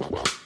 The 0.00 0.30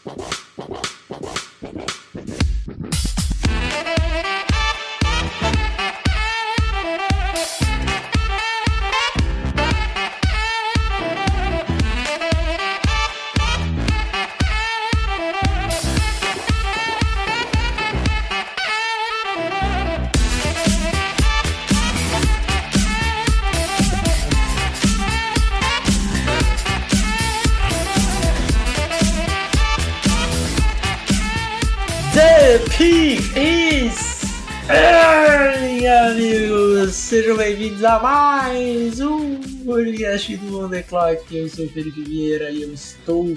a 37.84 37.98
mais 37.98 38.98
um 38.98 39.38
podcast 39.62 40.34
do 40.38 40.64
On 40.64 40.70
The 40.70 40.82
Clock. 40.84 41.36
Eu 41.36 41.48
sou 41.50 41.66
o 41.66 41.68
Felipe 41.68 42.02
Vieira 42.02 42.50
e 42.50 42.62
eu 42.62 42.72
estou 42.72 43.36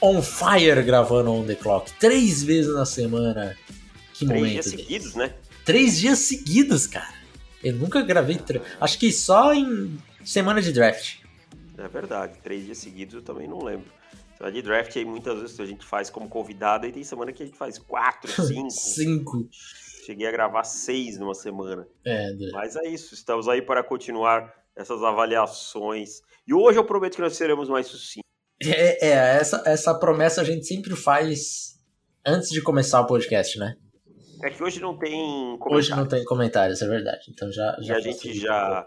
on 0.00 0.22
fire 0.22 0.80
gravando 0.84 1.32
On 1.32 1.44
The 1.44 1.56
Clock. 1.56 1.92
Três 1.94 2.44
vezes 2.44 2.72
na 2.72 2.86
semana. 2.86 3.56
Que 4.12 4.26
Três 4.26 4.40
momento. 4.40 4.52
dias 4.52 4.64
desse. 4.66 4.76
seguidos, 4.76 5.14
né? 5.16 5.34
Três 5.64 5.98
dias 5.98 6.20
seguidos, 6.20 6.86
cara. 6.86 7.14
Eu 7.64 7.72
nunca 7.74 8.00
gravei... 8.02 8.38
Acho 8.80 8.96
que 8.96 9.10
só 9.10 9.52
em 9.52 9.98
semana 10.24 10.62
de 10.62 10.72
draft. 10.72 11.16
É 11.76 11.88
verdade. 11.88 12.34
Três 12.44 12.64
dias 12.64 12.78
seguidos 12.78 13.14
eu 13.16 13.22
também 13.22 13.48
não 13.48 13.60
lembro. 13.60 13.86
Só 14.38 14.50
de 14.50 14.62
draft 14.62 14.96
aí 14.96 15.04
muitas 15.04 15.40
vezes 15.40 15.58
a 15.58 15.66
gente 15.66 15.84
faz 15.84 16.08
como 16.10 16.28
convidado 16.28 16.86
e 16.86 16.92
tem 16.92 17.02
semana 17.02 17.32
que 17.32 17.42
a 17.42 17.46
gente 17.46 17.58
faz 17.58 17.76
quatro, 17.78 18.30
cinco. 18.46 18.70
Cinco. 18.70 19.48
Cheguei 20.04 20.26
a 20.26 20.32
gravar 20.32 20.64
seis 20.64 21.18
numa 21.18 21.34
semana. 21.34 21.86
É, 22.04 22.26
André. 22.26 22.50
Mas 22.52 22.76
é 22.76 22.88
isso. 22.88 23.14
Estamos 23.14 23.48
aí 23.48 23.62
para 23.62 23.82
continuar 23.82 24.52
essas 24.76 25.02
avaliações. 25.02 26.20
E 26.46 26.52
hoje 26.52 26.78
eu 26.78 26.84
prometo 26.84 27.14
que 27.16 27.22
nós 27.22 27.36
seremos 27.36 27.68
mais 27.68 27.86
sucintos. 27.86 28.28
É, 28.62 29.06
é, 29.06 29.36
essa, 29.36 29.62
essa 29.66 29.98
promessa 29.98 30.42
a 30.42 30.44
gente 30.44 30.66
sempre 30.66 30.94
faz 30.94 31.80
antes 32.24 32.50
de 32.50 32.62
começar 32.62 33.00
o 33.00 33.06
podcast, 33.06 33.58
né? 33.58 33.76
É 34.42 34.50
que 34.50 34.62
hoje 34.62 34.80
não 34.80 34.98
tem 34.98 35.58
Hoje 35.70 35.90
não 35.90 36.06
tem 36.06 36.22
comentários, 36.24 36.82
é 36.82 36.86
verdade. 36.86 37.24
Então 37.30 37.50
já, 37.50 37.76
E 37.80 37.84
já 37.84 37.96
a 37.96 38.00
gente 38.00 38.34
já, 38.34 38.86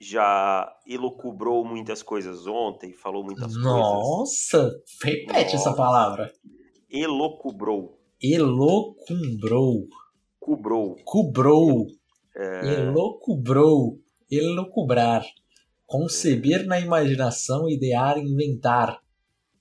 já 0.00 0.76
elucubrou 0.86 1.64
muitas 1.64 2.02
coisas 2.02 2.46
ontem, 2.46 2.92
falou 2.92 3.22
muitas 3.22 3.54
coisas. 3.54 3.62
Nossa! 3.62 4.72
Repete 5.04 5.54
essa 5.54 5.70
Nossa. 5.70 5.76
palavra. 5.76 6.32
Elocubrou. 6.90 7.96
Elocumbrou. 8.20 9.86
Cubrou. 10.48 10.96
Cubrou. 11.04 11.86
É, 12.34 12.80
Elocubrou. 12.80 14.00
Elocubrar. 14.30 15.22
Conceber 15.84 16.66
na 16.66 16.80
imaginação, 16.80 17.68
idear, 17.68 18.16
inventar. 18.16 18.98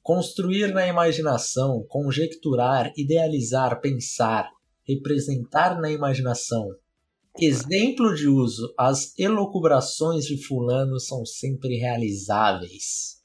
Construir 0.02 0.74
na 0.74 0.88
imaginação, 0.88 1.86
conjecturar, 1.90 2.94
idealizar, 2.96 3.82
pensar. 3.82 4.50
Representar 4.88 5.78
na 5.78 5.92
imaginação. 5.92 6.74
Exemplo 7.38 8.16
de 8.16 8.30
uso: 8.30 8.74
as 8.78 9.14
elocubrações 9.20 10.24
de 10.24 10.42
Fulano 10.42 11.02
são 11.02 11.26
sempre 11.26 11.76
realizáveis. 11.76 13.22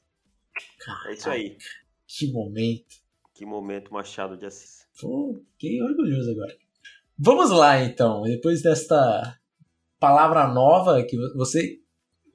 é 1.07 1.13
isso 1.13 1.29
aí. 1.29 1.57
Que 2.05 2.29
momento. 2.29 3.01
Que 3.33 3.45
momento 3.45 3.93
Machado 3.93 4.35
de 4.35 4.45
Assis. 4.45 4.85
Pô, 4.99 5.41
fiquei 5.53 5.81
orgulhoso 5.81 6.29
agora. 6.31 6.62
Vamos 7.17 7.51
lá, 7.51 7.79
então. 7.81 8.23
Depois 8.23 8.61
desta 8.61 9.37
palavra 9.99 10.47
nova 10.47 11.03
que 11.03 11.15
você 11.35 11.79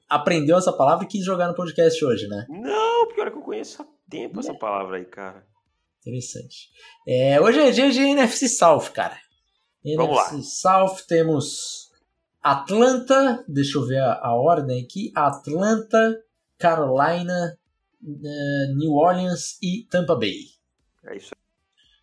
aprendeu 0.07 0.57
essa 0.57 0.73
palavra 0.73 1.05
e 1.05 1.07
quis 1.07 1.23
jogar 1.23 1.47
no 1.47 1.55
podcast 1.55 2.03
hoje, 2.03 2.27
né? 2.27 2.45
Não, 2.49 3.07
pior 3.07 3.27
é 3.27 3.31
que 3.31 3.37
eu 3.37 3.41
conheço 3.41 3.81
há 3.81 3.87
tempo 4.09 4.39
essa 4.39 4.53
palavra 4.53 4.97
aí, 4.97 5.05
cara. 5.05 5.45
Interessante. 6.01 6.69
É, 7.07 7.39
hoje 7.39 7.59
é 7.59 7.71
dia 7.71 7.91
de 7.91 7.99
NFC 7.99 8.47
South, 8.47 8.91
cara. 8.93 9.17
Vamos 9.95 10.17
NFC 10.31 10.43
South 10.43 11.05
temos 11.07 11.91
Atlanta, 12.41 13.43
deixa 13.47 13.77
eu 13.77 13.85
ver 13.85 13.99
a, 13.99 14.13
a 14.13 14.33
ordem 14.33 14.81
aqui: 14.83 15.11
Atlanta, 15.13 16.23
Carolina, 16.57 17.57
eh, 18.01 18.73
New 18.75 18.93
Orleans 18.93 19.57
e 19.61 19.85
Tampa 19.89 20.15
Bay. 20.15 20.45
É 21.05 21.17
isso 21.17 21.31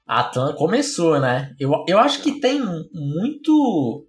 A 0.06 0.20
Atlanta 0.20 0.56
começou, 0.56 1.18
né? 1.20 1.54
Eu, 1.58 1.84
eu 1.88 1.98
acho 1.98 2.22
que 2.22 2.40
tem 2.40 2.60
muito. 2.92 4.06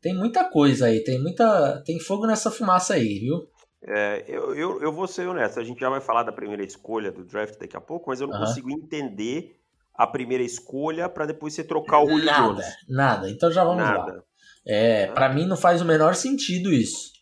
Tem 0.00 0.14
muita 0.14 0.44
coisa 0.44 0.86
aí, 0.86 1.02
tem 1.04 1.20
muita. 1.20 1.82
Tem 1.84 1.98
fogo 2.00 2.26
nessa 2.26 2.50
fumaça 2.50 2.94
aí, 2.94 3.20
viu? 3.20 3.48
É, 3.82 4.24
eu, 4.26 4.54
eu, 4.54 4.82
eu 4.82 4.92
vou 4.92 5.06
ser 5.06 5.28
honesto, 5.28 5.60
a 5.60 5.64
gente 5.64 5.78
já 5.78 5.88
vai 5.88 6.00
falar 6.00 6.24
da 6.24 6.32
primeira 6.32 6.64
escolha 6.64 7.12
do 7.12 7.24
draft 7.24 7.56
daqui 7.58 7.76
a 7.76 7.80
pouco, 7.80 8.10
mas 8.10 8.20
eu 8.20 8.26
não 8.26 8.34
Aham. 8.34 8.46
consigo 8.46 8.70
entender 8.70 9.56
a 9.94 10.06
primeira 10.06 10.42
escolha 10.42 11.08
pra 11.08 11.26
depois 11.26 11.54
você 11.54 11.62
trocar 11.62 12.00
o 12.00 12.08
Julio 12.08 12.26
nada, 12.26 12.42
Jones. 12.42 12.66
nada. 12.88 13.30
Então 13.30 13.50
já 13.50 13.62
vamos 13.62 13.82
lá. 13.82 13.98
Nada. 13.98 14.24
É, 14.66 15.06
para 15.06 15.32
mim 15.32 15.46
não 15.46 15.56
faz 15.56 15.80
o 15.80 15.84
menor 15.84 16.14
sentido 16.14 16.72
isso. 16.72 17.12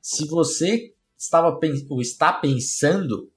Se 0.00 0.26
você 0.26 0.94
estava 1.16 1.58
ou 1.90 2.00
está 2.00 2.32
pensando, 2.32 3.30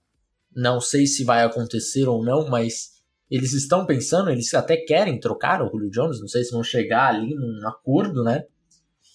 não 0.56 0.80
sei 0.80 1.06
se 1.06 1.24
vai 1.24 1.44
acontecer 1.44 2.08
ou 2.08 2.24
não, 2.24 2.48
mas 2.50 3.01
eles 3.32 3.54
estão 3.54 3.86
pensando, 3.86 4.30
eles 4.30 4.54
até 4.54 4.76
querem 4.76 5.18
trocar 5.18 5.64
o 5.64 5.70
Julio 5.70 5.90
Jones, 5.90 6.20
não 6.20 6.28
sei 6.28 6.44
se 6.44 6.52
vão 6.52 6.62
chegar 6.62 7.08
ali 7.08 7.34
num 7.34 7.66
acordo, 7.66 8.24
né? 8.24 8.44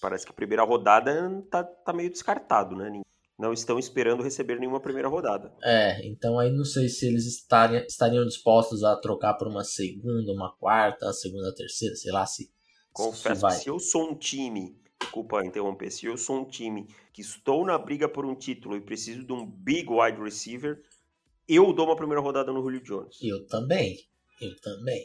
Parece 0.01 0.25
que 0.25 0.31
a 0.31 0.35
primeira 0.35 0.63
rodada 0.63 1.43
tá, 1.51 1.63
tá 1.63 1.93
meio 1.93 2.09
descartado, 2.09 2.75
né? 2.75 2.89
Não 3.37 3.53
estão 3.53 3.77
esperando 3.77 4.23
receber 4.23 4.59
nenhuma 4.59 4.79
primeira 4.79 5.07
rodada. 5.07 5.53
É, 5.63 6.03
então 6.07 6.39
aí 6.39 6.51
não 6.51 6.65
sei 6.65 6.89
se 6.89 7.05
eles 7.05 7.27
estariam, 7.27 7.83
estariam 7.83 8.25
dispostos 8.25 8.83
a 8.83 8.95
trocar 8.95 9.35
por 9.35 9.47
uma 9.47 9.63
segunda, 9.63 10.31
uma 10.31 10.51
quarta, 10.55 11.13
segunda, 11.13 11.53
terceira, 11.53 11.95
sei 11.95 12.11
lá 12.11 12.25
se. 12.25 12.45
se 12.45 12.51
Confesso 12.91 13.41
vai. 13.41 13.55
que 13.55 13.61
se 13.61 13.69
eu 13.69 13.79
sou 13.79 14.09
um 14.09 14.15
time, 14.15 14.75
desculpa 14.99 15.45
interromper, 15.45 15.91
se 15.91 16.07
eu 16.07 16.17
sou 16.17 16.39
um 16.39 16.45
time 16.45 16.87
que 17.13 17.21
estou 17.21 17.63
na 17.63 17.77
briga 17.77 18.09
por 18.09 18.25
um 18.25 18.33
título 18.33 18.75
e 18.75 18.81
preciso 18.81 19.23
de 19.23 19.31
um 19.31 19.45
big 19.45 19.87
wide 19.87 20.19
receiver, 20.19 20.81
eu 21.47 21.71
dou 21.73 21.85
uma 21.85 21.95
primeira 21.95 22.21
rodada 22.21 22.51
no 22.51 22.61
Julio 22.61 22.81
Jones. 22.81 23.17
Eu 23.21 23.45
também, 23.47 23.97
eu 24.41 24.55
também. 24.61 25.03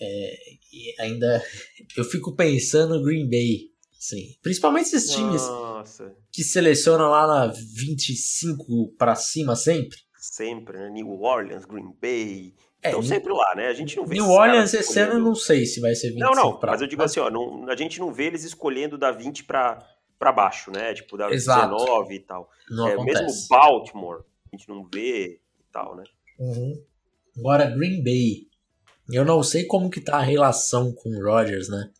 É, 0.00 0.34
e 0.72 0.94
ainda 1.00 1.42
eu 1.96 2.04
fico 2.04 2.34
pensando 2.36 2.96
no 2.98 3.02
Green 3.04 3.28
Bay, 3.28 3.70
assim, 3.98 4.36
principalmente 4.42 4.86
esses 4.94 5.10
times 5.12 5.42
Nossa, 5.42 6.14
que 6.32 6.44
selecionam 6.44 7.10
lá 7.10 7.26
na 7.26 7.46
25 7.48 8.94
pra 8.96 9.14
cima 9.14 9.56
sempre. 9.56 9.98
sempre, 10.16 10.78
né? 10.78 10.88
New 10.90 11.20
Orleans, 11.20 11.64
Green 11.64 11.92
Bay. 12.00 12.54
É, 12.80 12.90
Estão 12.90 13.02
sempre 13.02 13.32
lá, 13.32 13.54
né? 13.56 13.66
A 13.66 13.72
gente 13.72 13.96
não 13.96 14.06
vê 14.06 14.14
New 14.14 14.28
Orleans 14.28 14.72
esse 14.72 14.92
ano 15.00 15.00
eu 15.00 15.04
escolhendo- 15.18 15.24
não 15.28 15.34
sei 15.34 15.66
se 15.66 15.80
vai 15.80 15.96
ser 15.96 16.10
25 16.12 16.24
Não, 16.36 16.42
não, 16.44 16.58
pra 16.60 16.70
mas 16.72 16.80
eu 16.80 16.86
digo 16.86 17.02
assim, 17.02 17.18
ó, 17.18 17.28
não- 17.28 17.68
a 17.68 17.74
gente 17.74 17.98
não 17.98 18.12
vê 18.12 18.26
eles 18.26 18.44
escolhendo 18.44 18.96
da 18.96 19.10
20 19.10 19.42
pra, 19.42 19.84
pra 20.16 20.30
baixo, 20.30 20.70
né? 20.70 20.94
Tipo, 20.94 21.16
da 21.16 21.28
Exato. 21.28 21.74
19 21.74 22.14
e 22.14 22.20
tal. 22.20 22.48
não 22.70 22.86
É, 22.86 22.92
acontece. 22.92 23.22
mesmo 23.24 23.48
Baltimore, 23.48 24.22
a 24.52 24.56
gente 24.56 24.68
não 24.68 24.88
vê 24.94 25.40
tal, 25.72 25.96
né? 25.96 26.04
Uhum. 26.38 26.82
Agora, 27.38 27.66
Green 27.66 28.02
Bay. 28.02 28.46
Eu 29.10 29.24
não 29.24 29.42
sei 29.42 29.64
como 29.64 29.88
que 29.90 30.00
tá 30.00 30.18
a 30.18 30.22
relação 30.22 30.92
com 30.92 31.08
o 31.10 31.22
Rodgers, 31.24 31.68
né? 31.68 31.90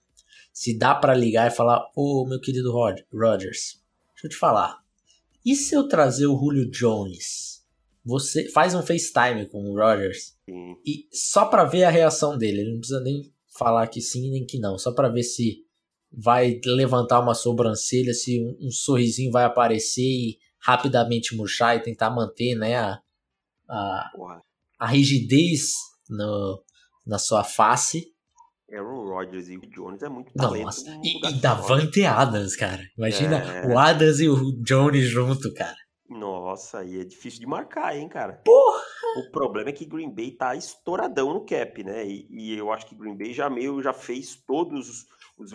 Se 0.53 0.77
dá 0.77 0.95
pra 0.95 1.15
ligar 1.15 1.51
e 1.51 1.55
falar, 1.55 1.91
ô 1.97 2.27
meu 2.29 2.41
querido 2.41 2.71
Rod- 2.73 3.01
Rodgers, 3.13 3.81
deixa 4.13 4.27
eu 4.27 4.31
te 4.31 4.37
falar. 4.37 4.79
E 5.45 5.55
se 5.55 5.75
eu 5.75 5.89
trazer 5.89 6.27
o 6.27 6.39
Julio 6.39 6.71
Jones? 6.71 7.65
Você 8.05 8.49
faz 8.51 8.75
um 8.75 8.83
FaceTime 8.83 9.47
com 9.47 9.63
o 9.71 9.75
Rodgers 9.77 10.35
Sim. 10.49 10.77
e 10.85 11.07
só 11.13 11.47
pra 11.47 11.65
ver 11.65 11.85
a 11.85 11.91
reação 11.91 12.37
dele. 12.37 12.61
Ele 12.61 12.73
não 12.73 12.79
precisa 12.81 13.01
nem 13.01 13.33
falar 13.59 13.87
que 13.87 14.01
sim 14.01 14.31
nem 14.31 14.45
que 14.45 14.59
não, 14.59 14.79
só 14.79 14.93
pra 14.93 15.09
ver 15.09 15.23
se 15.23 15.65
vai 16.13 16.61
levantar 16.65 17.21
uma 17.21 17.35
sobrancelha, 17.35 18.15
se 18.15 18.41
um, 18.41 18.67
um 18.67 18.71
sorrisinho 18.71 19.31
vai 19.33 19.45
aparecer 19.45 20.03
e 20.03 20.39
rapidamente 20.59 21.35
murchar 21.37 21.77
e 21.77 21.83
tentar 21.83 22.11
manter, 22.11 22.55
né, 22.55 22.77
a, 22.77 23.01
a, 23.69 24.11
a 24.79 24.87
rigidez 24.87 25.73
no, 26.09 26.63
na 27.07 27.19
sua 27.19 27.45
face. 27.45 28.07
Aaron 28.71 29.09
Rodgers 29.09 29.49
e 29.49 29.57
o 29.57 29.61
Jones 29.71 30.03
é 30.03 30.09
muito 30.09 30.33
talento. 30.35 30.65
Nossa, 30.65 31.01
e, 31.03 31.19
e. 31.27 31.41
Davante 31.41 32.05
Adams, 32.05 32.55
cara. 32.55 32.83
Imagina 32.99 33.39
É. 33.39 33.67
o 33.67 33.79
Adams 33.79 34.21
e 34.21 34.29
o 34.29 34.53
Jones 34.63 35.07
junto, 35.07 35.53
cara. 35.55 35.77
Nossa, 36.09 36.79
aí 36.79 37.01
é 37.01 37.05
difícil 37.05 37.41
de 37.41 37.47
marcar, 37.47 37.97
hein, 37.97 38.09
cara? 38.09 38.41
Porra! 38.45 38.83
O 39.19 39.31
problema 39.31 39.71
é 39.71 39.73
que 39.73 39.85
Green 39.85 40.11
Bay 40.11 40.31
tá 40.31 40.55
estouradão 40.55 41.35
no 41.35 41.45
cap, 41.45 41.83
né? 41.83 42.07
E, 42.07 42.27
e 42.31 42.59
eu 42.59 42.73
acho 42.73 42.87
que 42.87 42.95
Green 42.95 43.17
Bay 43.17 43.33
já 43.33 43.49
meio 43.51 43.83
já 43.83 43.93
fez 43.93 44.37
todos 44.47 45.07
os, 45.37 45.53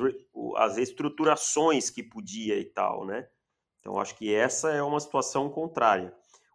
as 0.57 0.77
estruturações 0.77 1.89
que 1.89 2.03
podia 2.03 2.59
e 2.59 2.65
tal, 2.65 3.05
né? 3.05 3.27
Então 3.79 3.99
acho 3.99 4.15
que 4.15 4.33
essa 4.33 4.71
é 4.71 4.81
uma 4.81 4.99
situação 4.99 5.49
contrária. 5.49 6.13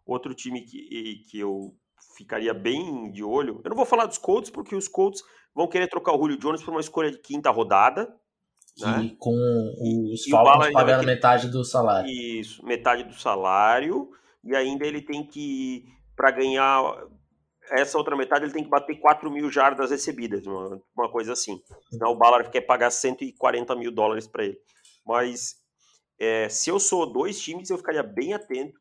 Outro 0.09 0.33
time 0.33 0.61
que, 0.61 1.23
que 1.29 1.39
eu 1.39 1.75
ficaria 2.17 2.53
bem 2.53 3.11
de 3.11 3.23
olho. 3.23 3.61
Eu 3.63 3.69
não 3.69 3.77
vou 3.77 3.85
falar 3.85 4.05
dos 4.05 4.17
Colts, 4.17 4.49
porque 4.49 4.75
os 4.75 4.87
Colts 4.87 5.21
vão 5.53 5.67
querer 5.67 5.87
trocar 5.87 6.13
o 6.13 6.17
Julio 6.17 6.37
Jones 6.37 6.63
por 6.63 6.71
uma 6.71 6.79
escolha 6.79 7.11
de 7.11 7.19
quinta 7.19 7.51
rodada. 7.51 8.11
Né? 8.79 9.15
Com 9.19 9.35
os 10.11 10.25
Falcons 10.27 10.71
pagando 10.71 11.05
metade 11.05 11.49
do 11.49 11.63
salário. 11.63 12.09
Isso, 12.09 12.65
metade 12.65 13.03
do 13.03 13.13
salário. 13.13 14.09
E 14.43 14.55
ainda 14.55 14.85
ele 14.85 15.01
tem 15.01 15.25
que, 15.25 15.85
para 16.15 16.31
ganhar 16.31 16.81
essa 17.71 17.97
outra 17.97 18.15
metade, 18.15 18.45
ele 18.45 18.53
tem 18.53 18.63
que 18.63 18.69
bater 18.69 18.99
4 18.99 19.29
mil 19.29 19.51
jardas 19.51 19.91
recebidas, 19.91 20.45
uma, 20.47 20.81
uma 20.97 21.11
coisa 21.11 21.33
assim. 21.33 21.61
Senão 21.89 22.11
o 22.11 22.15
Ballard 22.15 22.49
quer 22.49 22.61
pagar 22.61 22.89
140 22.89 23.75
mil 23.75 23.91
dólares 23.91 24.27
para 24.27 24.45
ele. 24.45 24.57
Mas 25.05 25.55
é, 26.19 26.49
se 26.49 26.69
eu 26.69 26.79
sou 26.79 27.11
dois 27.11 27.39
times, 27.39 27.69
eu 27.69 27.77
ficaria 27.77 28.03
bem 28.03 28.33
atento. 28.33 28.79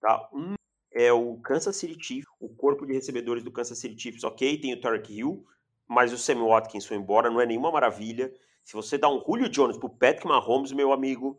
Tá? 0.00 0.28
Um 0.32 0.54
é 0.96 1.12
o 1.12 1.36
Kansas 1.36 1.76
City 1.76 2.02
Chiefs, 2.02 2.26
o 2.40 2.48
corpo 2.48 2.86
de 2.86 2.94
recebedores 2.94 3.44
do 3.44 3.52
Kansas 3.52 3.78
City 3.78 4.00
Chiefs, 4.00 4.24
ok, 4.24 4.58
tem 4.58 4.72
o 4.72 4.80
Tarek 4.80 5.12
Hill, 5.12 5.44
mas 5.86 6.10
o 6.10 6.16
Sammy 6.16 6.40
Watkins 6.40 6.86
foi 6.86 6.96
embora, 6.96 7.30
não 7.30 7.38
é 7.38 7.44
nenhuma 7.44 7.70
maravilha. 7.70 8.32
Se 8.64 8.72
você 8.72 8.96
dá 8.96 9.06
um 9.06 9.22
Julio 9.24 9.48
Jones 9.50 9.76
pro 9.76 9.90
Patrick 9.90 10.26
Mahomes, 10.26 10.72
meu 10.72 10.92
amigo, 10.92 11.38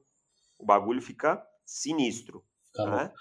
o 0.60 0.66
bagulho 0.66 1.02
fica 1.02 1.44
sinistro. 1.66 2.46
né? 2.92 3.12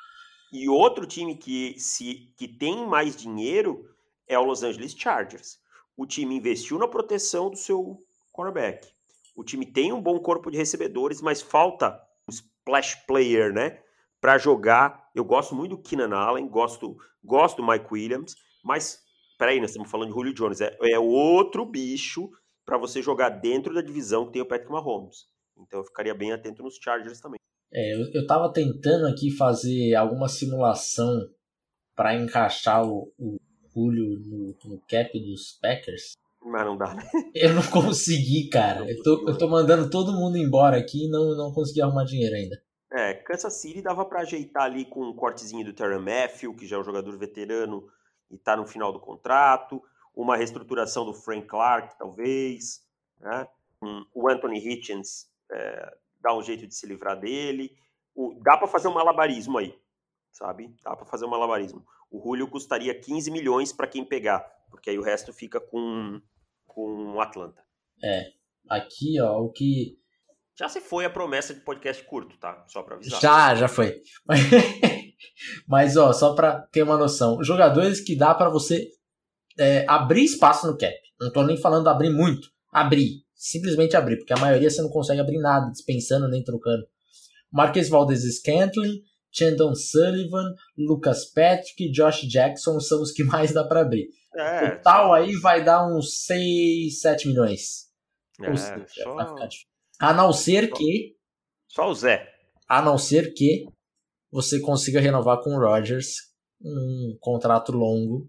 E 0.53 0.69
outro 0.69 1.07
time 1.07 1.37
que, 1.37 1.75
se, 1.81 2.33
que 2.37 2.47
tem 2.47 2.87
mais 2.87 3.17
dinheiro 3.17 3.89
é 4.29 4.39
o 4.39 4.45
Los 4.45 4.63
Angeles 4.63 4.93
Chargers. 4.93 5.59
O 5.97 6.07
time 6.07 6.37
investiu 6.37 6.79
na 6.79 6.87
proteção 6.87 7.49
do 7.49 7.57
seu 7.57 7.99
quarterback. 8.31 8.87
O 9.35 9.43
time 9.43 9.65
tem 9.65 9.91
um 9.91 10.03
bom 10.03 10.21
corpo 10.21 10.51
de 10.51 10.59
recebedores, 10.59 11.23
mas 11.23 11.41
falta 11.41 11.99
um 12.29 12.31
splash 12.31 12.95
player, 13.07 13.53
né? 13.53 13.81
para 14.21 14.39
jogar. 14.39 15.06
Eu 15.17 15.25
gosto 15.25 15.55
muito 15.55 15.75
do 15.75 15.83
Keenan 15.83 16.15
Allen, 16.15 16.47
gosto, 16.47 16.95
gosto 17.25 17.57
do 17.57 17.67
Mike 17.67 17.87
Williams, 17.91 18.35
mas 18.63 18.99
peraí, 19.39 19.59
nós 19.59 19.71
estamos 19.71 19.91
falando 19.91 20.09
de 20.09 20.15
Julio 20.15 20.35
Jones. 20.35 20.61
É, 20.61 20.77
é 20.83 20.99
outro 20.99 21.65
bicho 21.65 22.29
para 22.67 22.77
você 22.77 23.01
jogar 23.01 23.31
dentro 23.31 23.73
da 23.73 23.81
divisão 23.81 24.27
que 24.27 24.33
tem 24.33 24.43
o 24.43 24.47
Patrick 24.47 24.71
Mahomes. 24.71 25.25
Então 25.57 25.81
eu 25.81 25.85
ficaria 25.87 26.15
bem 26.15 26.33
atento 26.33 26.63
nos 26.63 26.77
Chargers 26.77 27.19
também. 27.19 27.39
É, 27.73 27.95
eu, 27.95 28.11
eu 28.13 28.27
tava 28.27 28.53
tentando 28.53 29.07
aqui 29.07 29.31
fazer 29.31 29.95
alguma 29.95 30.29
simulação 30.29 31.27
para 31.97 32.15
encaixar 32.15 32.87
o, 32.87 33.11
o 33.19 33.39
Julio 33.75 34.21
no, 34.21 34.55
no 34.67 34.83
cap 34.87 35.19
dos 35.19 35.59
Packers. 35.63 36.13
Mas 36.43 36.67
não 36.67 36.77
dá, 36.77 36.93
né? 36.95 37.03
Eu 37.35 37.55
não 37.55 37.63
consegui, 37.63 38.49
cara. 38.51 38.89
Eu 38.89 39.03
tô, 39.03 39.29
eu 39.29 39.37
tô 39.37 39.49
mandando 39.49 39.91
todo 39.91 40.13
mundo 40.13 40.37
embora 40.37 40.77
aqui 40.77 41.07
e 41.07 41.09
não, 41.09 41.35
não 41.37 41.53
consegui 41.53 41.81
arrumar 41.81 42.05
dinheiro 42.05 42.37
ainda. 42.37 42.63
É, 42.93 43.15
Kansas 43.15 43.55
City 43.55 43.83
dava 43.83 44.05
para 44.05 44.21
ajeitar 44.21 44.65
ali 44.65 44.85
com 44.85 45.03
um 45.03 45.15
cortezinho 45.15 45.65
do 45.65 45.73
Terry 45.73 45.99
Matthew, 45.99 46.55
que 46.55 46.67
já 46.67 46.77
é 46.77 46.79
um 46.79 46.85
jogador 46.85 47.17
veterano 47.19 47.89
e 48.31 48.37
está 48.37 48.57
no 48.57 48.67
final 48.67 48.93
do 48.93 49.01
contrato, 49.01 49.83
uma 50.15 50.37
reestruturação 50.37 51.05
do 51.05 51.13
Frank 51.13 51.47
Clark, 51.47 51.99
talvez, 51.99 52.85
né? 53.19 53.47
o 54.15 54.29
Anthony 54.29 54.59
Hitchens 54.59 55.29
é, 55.53 55.97
dá 56.21 56.37
um 56.37 56.43
jeito 56.43 56.67
de 56.67 56.75
se 56.75 56.87
livrar 56.87 57.19
dele. 57.19 57.77
O, 58.15 58.35
dá 58.43 58.57
para 58.57 58.67
fazer 58.67 58.89
um 58.89 58.95
malabarismo 58.95 59.59
aí, 59.59 59.79
sabe? 60.33 60.75
Dá 60.83 60.97
para 60.97 61.07
fazer 61.07 61.27
um 61.27 61.31
malabarismo. 61.31 61.85
O 62.11 62.21
Julio 62.21 62.49
custaria 62.49 62.99
15 62.99 63.31
milhões 63.31 63.73
para 63.73 63.87
quem 63.87 64.05
pegar, 64.05 64.41
porque 64.71 64.91
aí 64.91 64.99
o 64.99 65.03
resto 65.03 65.33
fica 65.33 65.61
com, 65.61 66.21
com 66.67 67.15
o 67.15 67.21
Atlanta. 67.21 67.63
É, 68.03 68.33
aqui 68.69 69.21
ó, 69.21 69.41
o 69.41 69.51
que 69.51 69.99
já 70.59 70.69
se 70.69 70.81
foi 70.81 71.05
a 71.05 71.11
promessa 71.11 71.53
de 71.53 71.61
podcast 71.61 72.03
curto, 72.05 72.37
tá? 72.39 72.65
Só 72.67 72.83
pra 72.83 72.97
avisar. 72.97 73.21
Já, 73.21 73.55
já 73.55 73.69
foi. 73.69 74.01
Mas, 75.69 75.97
ó, 75.97 76.13
só 76.13 76.35
pra 76.35 76.63
ter 76.73 76.83
uma 76.83 76.97
noção. 76.97 77.43
Jogadores 77.43 78.01
que 78.01 78.17
dá 78.17 78.35
para 78.35 78.49
você 78.49 78.89
é, 79.59 79.85
abrir 79.87 80.25
espaço 80.25 80.67
no 80.67 80.77
cap. 80.77 80.95
Não 81.21 81.31
tô 81.31 81.43
nem 81.43 81.57
falando 81.59 81.89
abrir 81.89 82.11
muito. 82.11 82.49
Abrir. 82.73 83.23
Simplesmente 83.35 83.97
abrir. 83.97 84.17
Porque 84.17 84.33
a 84.33 84.39
maioria 84.39 84.71
você 84.71 84.81
não 84.81 84.89
consegue 84.89 85.21
abrir 85.21 85.39
nada, 85.39 85.71
dispensando 85.71 86.29
nem 86.29 86.43
trocando. 86.43 86.87
Marques 87.53 87.91
Valdez 87.91 88.23
Scantling, 88.39 89.03
Chandon 89.31 89.75
Sullivan, 89.75 90.55
Lucas 90.77 91.27
Patrick, 91.27 91.91
Josh 91.91 92.23
Jackson 92.23 92.81
são 92.81 93.03
os 93.03 93.13
que 93.13 93.23
mais 93.25 93.53
dá 93.53 93.63
para 93.63 93.83
abrir. 93.83 94.09
É, 94.35 94.71
Total 94.71 95.09
só... 95.09 95.13
aí 95.13 95.35
vai 95.37 95.63
dar 95.63 95.87
uns 95.87 96.25
6, 96.25 97.01
7 97.01 97.29
milhões. 97.29 97.87
É, 98.41 98.57
seja, 98.57 98.87
só... 99.05 99.15
vai 99.15 99.27
ficar 99.27 99.47
difícil. 99.47 99.76
A 100.01 100.13
não 100.13 100.33
ser 100.33 100.73
que. 100.73 101.17
Só 101.69 101.91
o 101.91 101.95
Zé. 101.95 102.27
A 102.69 102.83
não 102.83 102.99
ser 102.99 103.33
que 103.33 103.67
você 104.31 104.61
consiga 104.61 105.01
renovar 105.01 105.43
com 105.43 105.51
o 105.51 105.59
Rodgers 105.59 106.17
um 106.61 107.17
contrato 107.21 107.73
longo. 107.73 108.29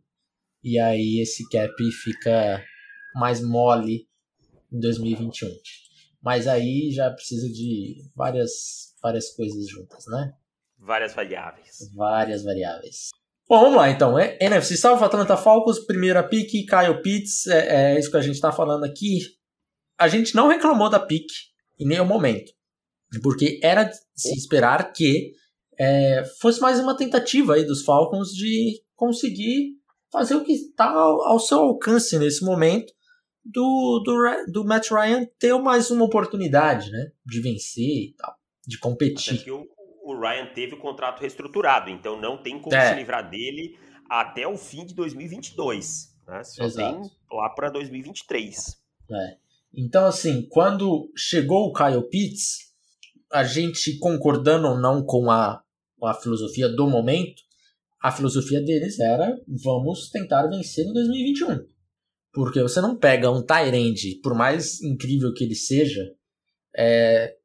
E 0.64 0.80
aí 0.80 1.22
esse 1.22 1.48
cap 1.50 1.74
fica 2.04 2.64
mais 3.16 3.42
mole 3.42 4.08
em 4.72 4.80
2021. 4.80 5.50
Mas 6.22 6.48
aí 6.48 6.92
já 6.92 7.10
precisa 7.12 7.48
de 7.48 8.04
várias, 8.16 8.96
várias 9.02 9.34
coisas 9.36 9.70
juntas, 9.70 10.06
né? 10.08 10.34
Várias 10.78 11.14
variáveis. 11.14 11.78
Várias 11.96 12.44
variáveis. 12.44 13.10
Bom, 13.48 13.62
vamos 13.62 13.78
lá 13.78 13.90
então. 13.90 14.20
É, 14.20 14.38
NFC 14.42 14.76
South, 14.76 15.04
Atlanta 15.04 15.38
Falcons, 15.38 15.80
primeira 15.80 16.22
pick, 16.22 16.50
Kyle 16.50 17.02
Pitts, 17.02 17.48
é, 17.48 17.94
é 17.94 18.00
isso 18.00 18.12
que 18.12 18.18
a 18.18 18.22
gente 18.22 18.36
está 18.36 18.52
falando 18.52 18.84
aqui. 18.84 19.20
A 19.98 20.08
gente 20.08 20.36
não 20.36 20.50
reclamou 20.50 20.90
da 20.90 21.00
pick, 21.00 21.28
em 21.80 21.88
nenhum 21.88 22.06
momento. 22.06 22.52
Porque 23.22 23.60
era 23.64 23.84
de 23.84 23.96
se 24.16 24.36
esperar 24.38 24.92
que 24.92 25.32
é, 25.80 26.24
fosse 26.42 26.60
mais 26.60 26.80
uma 26.80 26.96
tentativa 26.98 27.54
aí 27.54 27.64
dos 27.64 27.84
Falcons 27.84 28.30
de 28.30 28.82
conseguir 28.96 29.78
fazer 30.12 30.36
o 30.36 30.44
que 30.44 30.54
está 30.54 30.90
ao, 30.90 31.22
ao, 31.22 31.40
seu 31.40 31.60
alcance 31.60 32.18
nesse 32.18 32.44
momento 32.44 32.92
do, 33.46 34.02
do, 34.04 34.52
do 34.52 34.66
Matt 34.66 34.90
Ryan 34.90 35.26
ter 35.40 35.54
mais 35.62 35.92
uma 35.92 36.06
oportunidade 36.06 36.92
né, 36.92 37.12
de 37.26 37.42
vencer 37.42 37.84
e 37.84 38.16
tal, 38.18 38.36
de 38.66 38.78
competir. 38.80 39.46
O 40.04 40.20
Ryan 40.20 40.48
teve 40.54 40.76
o 40.76 40.80
contrato 40.80 41.20
reestruturado, 41.20 41.90
então 41.90 42.20
não 42.20 42.42
tem 42.42 42.60
como 42.60 42.76
é. 42.76 42.90
se 42.90 42.96
livrar 42.96 43.30
dele 43.30 43.78
até 44.10 44.48
o 44.48 44.58
fim 44.58 44.86
de 44.86 44.96
2022. 44.96 46.16
Né? 46.26 46.44
Só 46.44 46.64
Exato. 46.64 47.02
tem 47.02 47.12
lá 47.32 47.50
para 47.50 47.70
2023. 47.70 48.78
É. 49.12 49.38
Então, 49.78 50.08
assim, 50.08 50.48
quando 50.50 51.12
chegou 51.16 51.68
o 51.68 51.74
Kyle 51.74 52.10
Pitts, 52.10 52.74
a 53.32 53.44
gente 53.44 54.00
concordando 54.00 54.70
ou 54.70 54.80
não 54.80 55.06
com 55.06 55.30
a, 55.30 55.62
a 56.04 56.14
filosofia 56.16 56.68
do 56.68 56.90
momento, 56.90 57.44
a 58.02 58.12
filosofia 58.12 58.60
deles 58.60 59.00
era 59.00 59.40
vamos 59.48 60.10
tentar 60.10 60.48
vencer 60.48 60.84
em 60.84 60.94
2021. 60.94 61.60
Porque 62.34 62.62
você 62.62 62.82
não 62.82 62.98
pega 62.98 63.30
um 63.30 63.46
Tyrande, 63.46 64.20
por 64.24 64.34
mais 64.34 64.82
incrível 64.82 65.32
que 65.32 65.44
ele 65.44 65.56
seja, 65.56 66.12
é, 66.76 67.36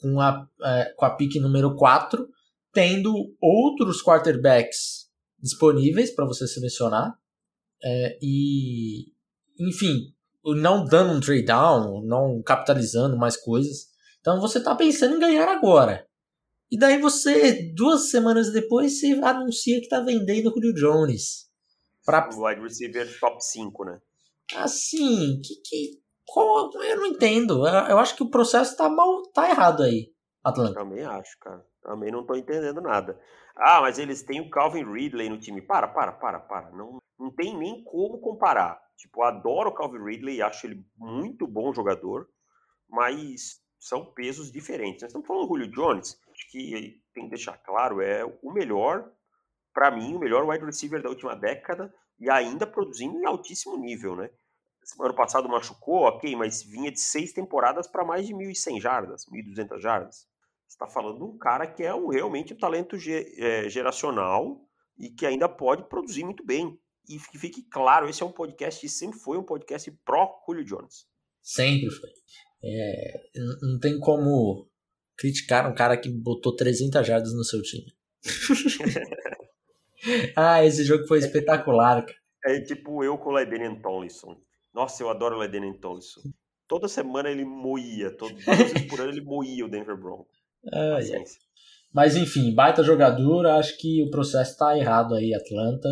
com, 0.00 0.20
a, 0.20 0.48
é, 0.62 0.94
com 0.96 1.04
a 1.04 1.16
pick 1.16 1.40
número 1.40 1.74
4, 1.74 2.28
tendo 2.72 3.12
outros 3.40 4.00
quarterbacks 4.00 5.08
disponíveis 5.40 6.14
para 6.14 6.24
você 6.24 6.46
selecionar. 6.46 7.12
É, 7.82 8.18
e, 8.22 9.12
enfim, 9.58 10.14
não 10.44 10.84
dando 10.84 11.14
um 11.14 11.20
trade 11.20 11.44
down, 11.44 12.02
não 12.04 12.42
capitalizando 12.42 13.16
mais 13.16 13.36
coisas. 13.36 13.88
Então 14.20 14.40
você 14.40 14.58
está 14.58 14.74
pensando 14.74 15.16
em 15.16 15.20
ganhar 15.20 15.48
agora. 15.48 16.06
E 16.70 16.78
daí 16.78 17.00
você, 17.00 17.72
duas 17.74 18.10
semanas 18.10 18.52
depois, 18.52 19.00
você 19.00 19.12
anuncia 19.22 19.78
que 19.78 19.84
está 19.84 20.00
vendendo 20.00 20.50
o 20.50 20.54
Julio 20.54 20.74
Jones. 20.74 21.50
Pra... 22.04 22.28
O 22.32 22.46
wide 22.46 22.60
receiver 22.60 23.18
top 23.18 23.44
5, 23.44 23.84
né? 23.84 24.00
Assim, 24.56 25.40
que, 25.44 25.54
que, 25.64 26.00
qual, 26.26 26.70
eu 26.74 26.96
não 26.96 27.06
entendo. 27.06 27.66
Eu, 27.66 27.74
eu 27.88 27.98
acho 27.98 28.14
que 28.16 28.22
o 28.22 28.30
processo 28.30 28.72
está 28.72 28.88
mal, 28.88 29.22
tá 29.32 29.48
errado 29.50 29.82
aí, 29.82 30.12
Atlanta. 30.44 30.74
Também 30.74 31.04
acho, 31.04 31.36
cara. 31.40 31.64
Também 31.82 32.12
não 32.12 32.20
estou 32.20 32.36
entendendo 32.36 32.80
nada. 32.80 33.18
Ah, 33.56 33.80
mas 33.80 33.98
eles 33.98 34.22
têm 34.22 34.40
o 34.40 34.50
Calvin 34.50 34.84
Ridley 34.84 35.28
no 35.28 35.38
time. 35.38 35.60
Para, 35.62 35.88
para, 35.88 36.12
para, 36.12 36.40
para. 36.40 36.70
Não, 36.70 36.98
não 37.18 37.30
tem 37.34 37.56
nem 37.56 37.82
como 37.84 38.20
comparar. 38.20 38.80
Tipo, 39.00 39.22
adoro 39.22 39.70
o 39.70 39.74
Calvin 39.74 40.04
Ridley, 40.04 40.42
acho 40.42 40.66
ele 40.66 40.84
muito 40.94 41.46
bom 41.46 41.72
jogador, 41.72 42.28
mas 42.86 43.62
são 43.78 44.04
pesos 44.04 44.52
diferentes. 44.52 45.00
Nós 45.00 45.10
estamos 45.10 45.26
falando 45.26 45.44
do 45.44 45.48
Julio 45.48 45.70
Jones, 45.72 46.20
que 46.50 47.02
tem 47.14 47.24
que 47.24 47.30
deixar 47.30 47.56
claro, 47.58 48.02
é 48.02 48.22
o 48.42 48.52
melhor, 48.52 49.10
para 49.72 49.90
mim, 49.90 50.14
o 50.14 50.18
melhor 50.18 50.46
wide 50.46 50.66
receiver 50.66 51.02
da 51.02 51.08
última 51.08 51.34
década 51.34 51.92
e 52.18 52.28
ainda 52.28 52.66
produzindo 52.66 53.18
em 53.18 53.24
altíssimo 53.24 53.78
nível, 53.78 54.14
né? 54.14 54.28
Ano 55.00 55.14
passado 55.14 55.48
machucou, 55.48 56.02
ok, 56.02 56.36
mas 56.36 56.62
vinha 56.62 56.90
de 56.90 57.00
seis 57.00 57.32
temporadas 57.32 57.86
para 57.86 58.04
mais 58.04 58.26
de 58.26 58.34
1.100 58.34 58.80
jardas, 58.80 59.24
1.200 59.26 59.78
jardas. 59.78 60.28
Você 60.66 60.74
está 60.74 60.86
falando 60.86 61.18
de 61.18 61.24
um 61.24 61.38
cara 61.38 61.66
que 61.66 61.82
é 61.82 61.94
um, 61.94 62.08
realmente 62.08 62.52
um 62.52 62.58
talento 62.58 62.96
é, 62.96 63.68
geracional 63.68 64.60
e 64.98 65.08
que 65.08 65.24
ainda 65.24 65.48
pode 65.48 65.88
produzir 65.88 66.24
muito 66.24 66.44
bem 66.44 66.79
e 67.08 67.18
que 67.18 67.38
fique 67.38 67.62
claro, 67.62 68.08
esse 68.08 68.22
é 68.22 68.26
um 68.26 68.32
podcast 68.32 68.84
e 68.84 68.88
sempre 68.88 69.18
foi 69.18 69.38
um 69.38 69.42
podcast 69.42 69.90
pró 70.04 70.42
Julio 70.46 70.64
Jones. 70.64 71.06
Sempre 71.42 71.90
foi. 71.90 72.10
É, 72.62 73.20
não 73.62 73.78
tem 73.78 73.98
como 73.98 74.68
criticar 75.16 75.70
um 75.70 75.74
cara 75.74 75.96
que 75.96 76.08
botou 76.08 76.54
300 76.54 77.06
jardas 77.06 77.32
no 77.32 77.44
seu 77.44 77.62
time. 77.62 77.92
ah, 80.36 80.64
esse 80.64 80.84
jogo 80.84 81.06
foi 81.06 81.18
espetacular, 81.18 82.04
cara. 82.04 82.20
É 82.46 82.60
tipo 82.60 83.04
eu 83.04 83.18
com 83.18 83.30
o 83.30 83.32
Ledenian 83.32 83.74
Tomlinson. 83.76 84.36
Nossa, 84.72 85.02
eu 85.02 85.10
adoro 85.10 85.36
o 85.36 85.38
Ledenian 85.38 85.74
Tomlinson. 85.74 86.22
Toda 86.66 86.88
semana 86.88 87.28
ele 87.28 87.44
moía, 87.44 88.16
todo, 88.16 88.32
duas 88.32 88.58
vezes 88.58 88.82
por 88.82 89.00
ano 89.00 89.10
ele 89.10 89.20
moía 89.20 89.66
o 89.66 89.68
Denver 89.68 89.96
Broncos. 89.96 90.38
Ah, 90.72 90.98
é. 91.00 91.24
Mas 91.92 92.16
enfim, 92.16 92.54
baita 92.54 92.84
jogador, 92.84 93.46
acho 93.46 93.76
que 93.78 94.02
o 94.02 94.10
processo 94.10 94.52
está 94.52 94.78
errado 94.78 95.14
aí, 95.14 95.34
Atlanta. 95.34 95.88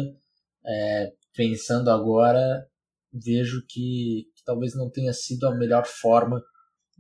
É, 0.67 1.12
pensando 1.35 1.91
agora, 1.91 2.67
vejo 3.12 3.65
que, 3.69 4.27
que, 4.35 4.45
talvez 4.45 4.75
não 4.75 4.91
tenha 4.91 5.12
sido 5.12 5.47
a 5.47 5.55
melhor 5.55 5.87
forma 5.87 6.43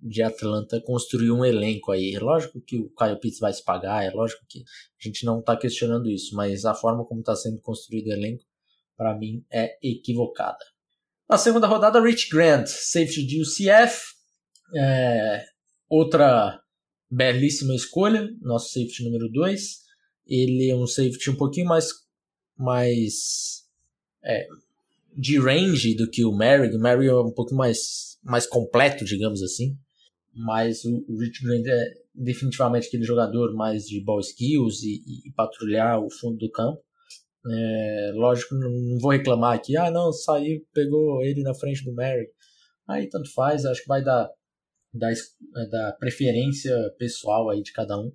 de 0.00 0.22
Atlanta 0.22 0.80
construir 0.80 1.30
um 1.30 1.44
elenco 1.44 1.90
aí. 1.90 2.14
É 2.14 2.20
lógico 2.20 2.60
que 2.60 2.78
o 2.78 2.90
Kyle 2.90 3.18
Pitts 3.20 3.40
vai 3.40 3.52
se 3.52 3.64
pagar, 3.64 4.04
é 4.04 4.10
lógico 4.10 4.44
que 4.48 4.60
a 4.60 5.08
gente 5.08 5.24
não 5.24 5.40
está 5.40 5.56
questionando 5.56 6.08
isso, 6.08 6.34
mas 6.36 6.64
a 6.64 6.74
forma 6.74 7.04
como 7.04 7.20
está 7.20 7.34
sendo 7.34 7.60
construído 7.60 8.06
o 8.06 8.12
elenco, 8.12 8.44
para 8.96 9.16
mim, 9.16 9.44
é 9.52 9.76
equivocada. 9.82 10.58
Na 11.28 11.36
segunda 11.36 11.66
rodada, 11.66 12.00
Rich 12.00 12.30
Grant, 12.30 12.66
safety 12.66 13.26
de 13.26 13.42
UCF, 13.42 14.18
é, 14.74 15.44
outra 15.88 16.60
belíssima 17.10 17.74
escolha, 17.74 18.28
nosso 18.40 18.72
safety 18.72 19.04
número 19.04 19.28
2. 19.30 19.60
Ele 20.26 20.70
é 20.70 20.76
um 20.76 20.86
safety 20.86 21.30
um 21.30 21.36
pouquinho 21.36 21.66
mais, 21.66 21.88
mais 22.58 23.64
é, 24.24 24.46
de 25.16 25.38
range 25.38 25.94
do 25.94 26.08
que 26.08 26.24
o 26.24 26.36
Merrick. 26.36 26.76
O 26.76 26.80
Merrick 26.80 27.08
é 27.08 27.14
um 27.14 27.32
pouquinho 27.32 27.58
mais, 27.58 28.18
mais 28.22 28.46
completo, 28.46 29.04
digamos 29.04 29.42
assim. 29.42 29.76
Mas 30.34 30.84
o, 30.84 31.04
o 31.08 31.18
Rich 31.18 31.42
Grant 31.42 31.66
é 31.66 31.94
definitivamente 32.14 32.88
aquele 32.88 33.04
jogador 33.04 33.54
mais 33.54 33.84
de 33.84 34.00
ball 34.02 34.20
skills 34.20 34.82
e, 34.82 35.02
e, 35.06 35.28
e 35.28 35.32
patrulhar 35.32 36.00
o 36.00 36.10
fundo 36.10 36.36
do 36.36 36.50
campo. 36.50 36.80
É, 37.50 38.12
lógico, 38.14 38.54
não 38.54 38.98
vou 38.98 39.12
reclamar 39.12 39.54
aqui. 39.54 39.76
Ah, 39.76 39.90
não, 39.90 40.12
saiu, 40.12 40.60
pegou 40.72 41.22
ele 41.22 41.42
na 41.42 41.54
frente 41.54 41.84
do 41.84 41.94
Merrick. 41.94 42.32
Aí 42.86 43.08
tanto 43.08 43.32
faz, 43.32 43.64
acho 43.64 43.82
que 43.82 43.88
vai 43.88 44.02
dar 44.02 44.28
da, 44.92 45.08
da 45.70 45.92
preferência 45.92 46.74
pessoal 46.98 47.50
aí 47.50 47.62
de 47.62 47.72
cada 47.72 47.98
um. 47.98 48.12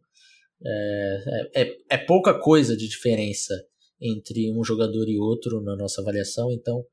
É, 0.65 1.51
é, 1.55 1.77
é, 1.89 1.97
pouca 1.97 2.33
coisa 2.39 2.75
de 2.75 2.87
diferença 2.87 3.53
entre 4.01 4.51
um 4.51 4.63
jogador 4.63 5.07
e 5.07 5.17
outro 5.17 5.61
na 5.61 5.75
nossa 5.75 6.01
avaliação, 6.01 6.51
então 6.51 6.85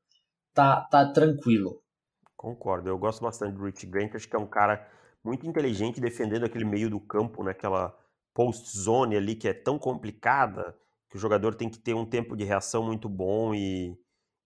tá, 0.53 0.81
tá 0.81 1.11
tranquilo. 1.11 1.81
Concordo, 2.35 2.89
eu 2.89 2.97
gosto 2.97 3.21
bastante 3.21 3.55
do 3.55 3.65
Rich 3.65 3.85
Grant, 3.85 4.15
acho 4.15 4.27
que 4.27 4.35
é 4.35 4.39
um 4.39 4.47
cara 4.47 4.87
muito 5.23 5.45
inteligente 5.45 6.01
defendendo 6.01 6.45
aquele 6.45 6.65
meio 6.65 6.89
do 6.89 6.99
campo, 6.99 7.43
naquela 7.43 7.87
né, 7.87 7.93
post-zone 8.33 9.15
ali 9.15 9.35
que 9.35 9.47
é 9.47 9.53
tão 9.53 9.77
complicada, 9.77 10.75
que 11.09 11.17
o 11.17 11.19
jogador 11.19 11.55
tem 11.55 11.69
que 11.69 11.77
ter 11.77 11.93
um 11.93 12.05
tempo 12.05 12.35
de 12.35 12.43
reação 12.43 12.83
muito 12.83 13.09
bom 13.09 13.53
e 13.53 13.95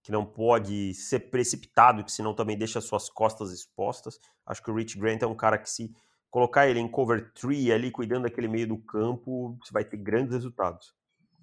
que 0.04 0.12
não 0.12 0.26
pode 0.26 0.94
ser 0.94 1.32
precipitado, 1.32 2.04
que 2.04 2.12
senão 2.12 2.34
também 2.34 2.58
deixa 2.58 2.82
suas 2.82 3.10
costas 3.10 3.52
expostas. 3.52 4.20
Acho 4.46 4.62
que 4.62 4.70
o 4.70 4.76
Rich 4.76 5.00
Grant 5.00 5.22
é 5.22 5.28
um 5.28 5.36
cara 5.36 5.58
que 5.58 5.70
se 5.70 5.92
colocar 6.30 6.68
ele 6.68 6.80
em 6.80 6.88
cover 6.88 7.32
3 7.34 7.72
ali, 7.72 7.90
cuidando 7.90 8.24
daquele 8.24 8.48
meio 8.48 8.68
do 8.68 8.78
campo, 8.78 9.58
você 9.64 9.72
vai 9.72 9.86
ter 9.86 9.98
grandes 9.98 10.34
resultados. 10.34 10.94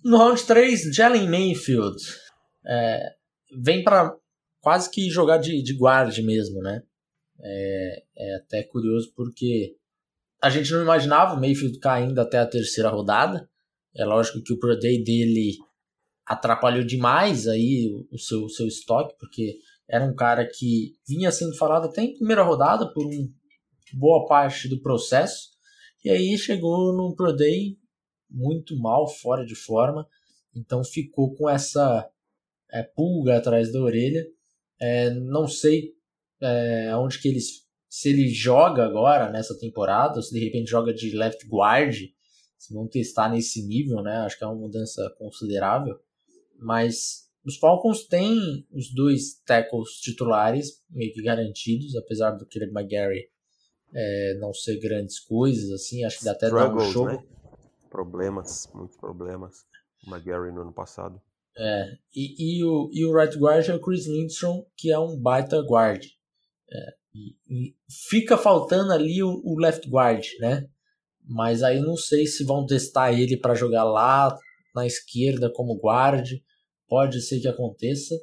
No 0.05 0.19
round 0.19 0.45
3, 0.45 0.95
Jalen 0.95 1.29
Mayfield 1.29 1.97
é, 2.67 3.11
vem 3.57 3.85
para 3.85 4.15
quase 4.61 4.91
que 4.91 5.09
jogar 5.11 5.39
de, 5.39 5.63
de 5.63 5.77
guard 5.77 6.17
mesmo, 6.19 6.61
né? 6.61 6.83
É, 7.41 8.03
é, 8.17 8.37
até 8.37 8.63
curioso 8.63 9.13
porque 9.17 9.77
a 10.41 10.51
gente 10.51 10.73
não 10.73 10.83
imaginava 10.83 11.35
o 11.35 11.41
Mayfield 11.41 11.79
caindo 11.79 12.21
até 12.21 12.39
a 12.39 12.47
terceira 12.47 12.89
rodada. 12.89 13.49
É 13.95 14.05
lógico 14.05 14.43
que 14.43 14.53
o 14.53 14.59
Pro 14.59 14.79
Day 14.79 15.03
dele 15.03 15.57
atrapalhou 16.27 16.85
demais 16.85 17.47
aí 17.47 17.91
o 18.11 18.19
seu, 18.19 18.49
seu 18.49 18.67
estoque, 18.67 19.15
porque 19.19 19.59
era 19.89 20.05
um 20.05 20.15
cara 20.15 20.49
que 20.49 20.95
vinha 21.07 21.31
sendo 21.31 21.57
falado 21.57 21.87
até 21.87 22.03
em 22.03 22.15
primeira 22.15 22.43
rodada 22.43 22.93
por 22.93 23.07
um, 23.07 23.29
boa 23.93 24.27
parte 24.27 24.69
do 24.69 24.81
processo, 24.81 25.51
e 26.05 26.11
aí 26.11 26.39
chegou 26.39 26.93
no 26.93 27.15
Pro 27.15 27.33
Day 27.33 27.77
muito 28.33 28.77
mal, 28.79 29.07
fora 29.07 29.45
de 29.45 29.55
forma, 29.55 30.07
então 30.55 30.83
ficou 30.85 31.35
com 31.35 31.49
essa 31.49 32.09
é, 32.71 32.83
pulga 32.83 33.37
atrás 33.37 33.73
da 33.73 33.81
orelha. 33.81 34.27
É, 34.81 35.11
não 35.11 35.47
sei 35.47 35.93
é, 36.41 36.95
onde 36.97 37.21
que 37.21 37.29
eles 37.29 37.63
se 37.89 38.09
ele 38.09 38.27
joga 38.31 38.87
agora 38.87 39.31
nessa 39.31 39.55
temporada, 39.59 40.17
ou 40.17 40.23
se 40.23 40.33
de 40.33 40.43
repente 40.43 40.71
joga 40.71 40.95
de 40.95 41.15
left 41.15 41.47
guard, 41.47 41.95
se 42.57 42.73
vão 42.73 42.89
testar 42.89 43.29
nesse 43.29 43.67
nível, 43.67 44.03
né? 44.03 44.17
Acho 44.21 44.39
que 44.39 44.45
é 44.45 44.47
uma 44.47 44.57
mudança 44.57 45.15
considerável. 45.19 46.01
Mas 46.59 47.29
os 47.45 47.59
Falcons 47.59 48.07
têm 48.07 48.67
os 48.73 48.95
dois 48.95 49.35
tackles 49.45 49.91
titulares 50.01 50.83
meio 50.89 51.13
que 51.13 51.21
garantidos, 51.21 51.95
apesar 51.95 52.31
do 52.31 52.47
Caleb 52.47 52.73
McGarry 52.73 53.29
é, 53.95 54.39
não 54.41 54.55
ser 54.55 54.79
grandes 54.79 55.21
coisas, 55.21 55.71
assim, 55.71 56.03
acho 56.03 56.21
que 56.21 56.25
dá 56.25 56.33
até 56.33 56.49
dar 56.49 56.75
um 56.75 56.91
jogo. 56.91 57.11
Né? 57.11 57.25
Problemas, 57.93 58.69
muitos 58.75 58.97
problemas. 58.97 59.65
O 60.07 60.11
McGarry 60.11 60.51
no 60.51 60.63
ano 60.63 60.73
passado. 60.73 61.21
É, 61.57 61.85
e, 62.17 62.59
e, 62.59 62.65
o, 62.65 62.91
e 62.93 63.05
o 63.05 63.15
right 63.15 63.39
guard 63.39 63.69
é 63.69 63.75
o 63.75 63.81
Chris 63.81 64.07
Lindstrom, 64.07 64.65
que 64.77 64.91
é 64.91 64.99
um 64.99 65.21
baita 65.21 65.61
guard. 65.61 66.03
É, 66.03 66.95
e, 67.15 67.37
e, 67.49 67.77
fica 68.09 68.39
faltando 68.39 68.93
ali 68.93 69.23
o, 69.23 69.43
o, 69.45 69.59
left 69.61 69.87
guard, 69.89 70.25
né? 70.41 70.67
Mas 71.29 71.63
aí 71.63 71.79
não 71.81 71.95
sei 71.95 72.27
se 72.27 72.43
vão 72.43 72.65
testar 72.67 73.13
ele 73.13 73.37
para 73.37 73.55
jogar 73.55 73.85
lá 73.85 74.35
na 74.75 74.87
esquerda 74.87 75.53
como 75.53 75.79
guard 75.79 76.27
Pode 76.93 77.23
ser 77.23 77.41
que 77.41 77.49
aconteça, 77.49 78.15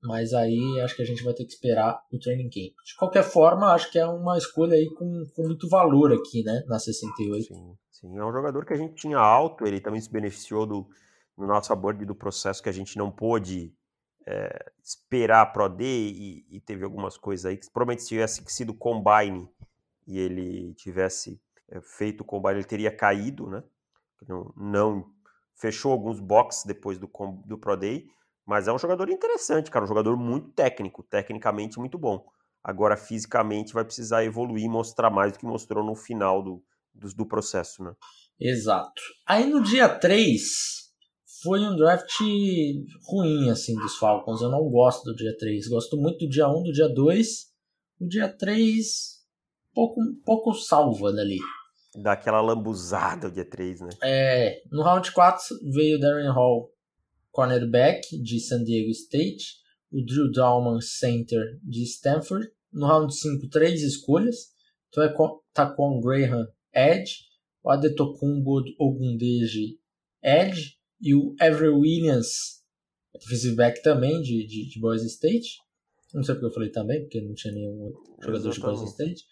mas 0.00 0.32
aí 0.32 0.60
acho 0.80 0.94
que 0.94 1.02
a 1.02 1.04
gente 1.04 1.24
vai 1.24 1.34
ter 1.34 1.44
que 1.44 1.50
esperar 1.50 2.00
o 2.12 2.18
training 2.20 2.48
camp. 2.48 2.72
De 2.84 2.94
qualquer 2.96 3.24
forma, 3.24 3.74
acho 3.74 3.90
que 3.90 3.98
é 3.98 4.06
uma 4.06 4.38
escolha 4.38 4.74
aí 4.74 4.86
com, 4.94 5.24
com 5.34 5.42
muito 5.42 5.68
valor 5.68 6.12
aqui, 6.12 6.44
né, 6.44 6.62
na 6.68 6.78
68. 6.78 7.46
Sim, 7.46 7.74
sim, 8.00 8.18
é 8.18 8.24
um 8.24 8.32
jogador 8.32 8.64
que 8.64 8.72
a 8.72 8.76
gente 8.76 8.94
tinha 8.94 9.18
alto, 9.18 9.66
ele 9.66 9.80
também 9.80 10.00
se 10.00 10.10
beneficiou 10.10 10.66
do, 10.66 10.88
no 11.36 11.46
nosso 11.46 11.72
aborde 11.72 12.04
do 12.04 12.14
processo 12.14 12.62
que 12.62 12.68
a 12.68 12.72
gente 12.72 12.96
não 12.96 13.10
pôde 13.10 13.74
é, 14.26 14.72
esperar 14.82 15.52
Pro 15.52 15.68
D 15.68 15.84
e, 15.84 16.46
e, 16.50 16.60
teve 16.60 16.84
algumas 16.84 17.16
coisas 17.16 17.46
aí 17.46 17.56
que 17.56 17.70
provavelmente 17.70 18.02
se 18.02 18.08
tivesse 18.08 18.42
sido 18.48 18.74
combine 18.74 19.48
e 20.06 20.18
ele 20.18 20.74
tivesse 20.74 21.40
é, 21.70 21.80
feito 21.80 22.22
o 22.22 22.24
combine, 22.24 22.56
ele 22.56 22.64
teria 22.64 22.94
caído, 22.94 23.48
né? 23.48 23.62
Não, 24.26 24.52
não 24.56 25.12
fechou 25.54 25.92
alguns 25.92 26.18
boxes 26.18 26.64
depois 26.64 26.98
do, 26.98 27.08
do 27.44 27.58
Pro 27.58 27.76
Day, 27.76 28.08
mas 28.44 28.66
é 28.68 28.72
um 28.72 28.78
jogador 28.78 29.08
interessante, 29.08 29.70
cara, 29.70 29.84
um 29.84 29.88
jogador 29.88 30.16
muito 30.16 30.50
técnico, 30.50 31.02
tecnicamente 31.02 31.78
muito 31.78 31.98
bom. 31.98 32.26
Agora, 32.62 32.96
fisicamente, 32.96 33.72
vai 33.72 33.84
precisar 33.84 34.24
evoluir 34.24 34.64
e 34.64 34.68
mostrar 34.68 35.10
mais 35.10 35.32
do 35.32 35.38
que 35.38 35.46
mostrou 35.46 35.84
no 35.84 35.94
final 35.94 36.42
do, 36.42 36.62
do, 36.98 37.14
do 37.14 37.26
processo, 37.26 37.82
né? 37.82 37.92
Exato. 38.38 39.00
Aí 39.26 39.46
no 39.46 39.62
dia 39.62 39.88
3, 39.88 40.42
foi 41.42 41.60
um 41.60 41.76
draft 41.76 42.18
ruim, 43.08 43.50
assim, 43.50 43.74
dos 43.76 43.96
Falcons. 43.96 44.42
Eu 44.42 44.50
não 44.50 44.68
gosto 44.68 45.04
do 45.04 45.14
dia 45.14 45.36
3. 45.36 45.68
Gosto 45.68 45.96
muito 45.96 46.26
do 46.26 46.30
dia 46.30 46.48
1, 46.48 46.62
do 46.62 46.72
dia 46.72 46.88
2. 46.88 47.28
O 48.00 48.08
dia 48.08 48.28
3, 48.28 48.84
pouco, 49.74 50.00
pouco 50.24 50.54
salva 50.54 51.12
dali 51.12 51.38
daquela 52.02 52.40
lambuzada 52.40 53.28
o 53.28 53.32
dia 53.32 53.44
3, 53.44 53.80
né? 53.80 53.88
É, 54.02 54.62
no 54.70 54.82
round 54.82 55.10
4 55.10 55.42
veio 55.72 55.96
o 55.96 56.00
Darren 56.00 56.30
Hall, 56.30 56.70
cornerback 57.30 58.20
de 58.22 58.40
San 58.40 58.62
Diego 58.62 58.90
State, 58.90 59.56
o 59.90 60.04
Drew 60.04 60.30
Dalman, 60.30 60.80
center 60.80 61.58
de 61.62 61.82
Stanford. 61.84 62.48
No 62.72 62.86
round 62.86 63.14
5, 63.14 63.48
três 63.48 63.82
escolhas. 63.82 64.54
Taquan 65.52 66.00
Graham, 66.00 66.46
edge, 66.76 67.24
o 67.64 67.70
Adetokumbo 67.70 68.62
Ogundeji, 68.78 69.78
edge, 70.22 70.76
e 71.00 71.14
o 71.14 71.34
Avery 71.40 71.68
Williams, 71.68 72.62
defensive 73.14 73.56
back 73.56 73.82
também 73.82 74.20
de, 74.22 74.46
de, 74.46 74.68
de 74.68 74.80
Boise 74.80 75.06
State. 75.06 75.58
Não 76.14 76.22
sei 76.22 76.34
porque 76.34 76.46
eu 76.46 76.52
falei 76.52 76.70
também, 76.70 77.00
porque 77.02 77.20
não 77.20 77.34
tinha 77.34 77.52
nenhum 77.52 77.92
jogador 78.22 78.50
de 78.50 78.60
Boise 78.60 78.84
State. 78.86 79.24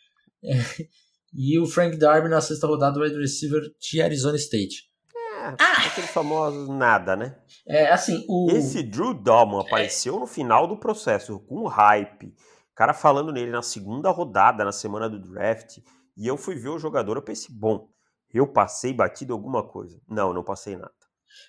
É, 0.43 0.53
e 1.33 1.59
o 1.59 1.67
Frank 1.67 1.97
Darby 1.97 2.29
na 2.29 2.41
sexta 2.41 2.67
rodada, 2.67 3.01
wide 3.01 3.17
receiver 3.17 3.63
de 3.81 4.03
Arizona 4.03 4.37
State. 4.37 4.91
É, 5.17 5.57
ah! 5.61 5.87
aquele 5.87 6.07
famoso 6.07 6.73
nada, 6.73 7.17
né? 7.17 7.37
É, 7.67 7.91
assim, 7.91 8.25
o... 8.29 8.51
Esse 8.51 8.83
Drew 8.83 9.15
Dalman 9.15 9.61
apareceu 9.61 10.17
é. 10.17 10.21
no 10.21 10.27
final 10.27 10.67
do 10.67 10.77
processo, 10.77 11.39
com 11.41 11.67
hype. 11.67 12.27
O 12.27 12.75
cara 12.75 12.93
falando 12.93 13.33
nele 13.33 13.51
na 13.51 13.63
segunda 13.63 14.11
rodada, 14.11 14.65
na 14.65 14.73
semana 14.73 15.09
do 15.09 15.21
draft. 15.21 15.79
E 16.17 16.27
eu 16.27 16.37
fui 16.37 16.55
ver 16.55 16.69
o 16.69 16.79
jogador, 16.79 17.17
eu 17.17 17.23
pensei, 17.23 17.55
bom, 17.55 17.89
eu 18.33 18.47
passei 18.53 18.93
batido 18.93 19.33
alguma 19.33 19.67
coisa. 19.67 20.01
Não, 20.09 20.33
não 20.33 20.45
passei 20.45 20.77
nada. 20.77 20.93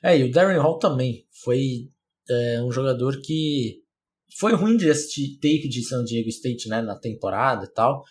É, 0.03 0.17
e 0.17 0.23
o 0.23 0.31
Darren 0.31 0.59
Hall 0.59 0.79
também 0.79 1.27
foi 1.43 1.89
é, 2.29 2.61
um 2.61 2.71
jogador 2.71 3.21
que 3.21 3.83
foi 4.37 4.53
ruim 4.53 4.77
de 4.77 4.89
assistir 4.89 5.35
tape 5.35 5.69
de 5.69 5.83
San 5.83 6.03
Diego 6.03 6.29
State, 6.29 6.67
né, 6.67 6.81
na 6.81 6.97
temporada 6.97 7.65
e 7.65 7.73
tal. 7.73 8.03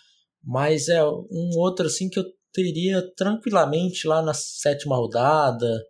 Mas 0.42 0.88
é 0.88 1.04
um 1.04 1.50
outro 1.56 1.86
assim 1.86 2.08
que 2.08 2.18
eu 2.18 2.24
teria 2.52 3.02
tranquilamente 3.16 4.06
lá 4.06 4.22
na 4.22 4.34
sétima 4.34 4.96
rodada, 4.96 5.84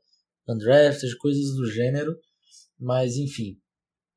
undrafted, 0.49 1.16
coisas 1.18 1.54
do 1.54 1.66
gênero. 1.71 2.16
mas 2.78 3.16
enfim, 3.16 3.59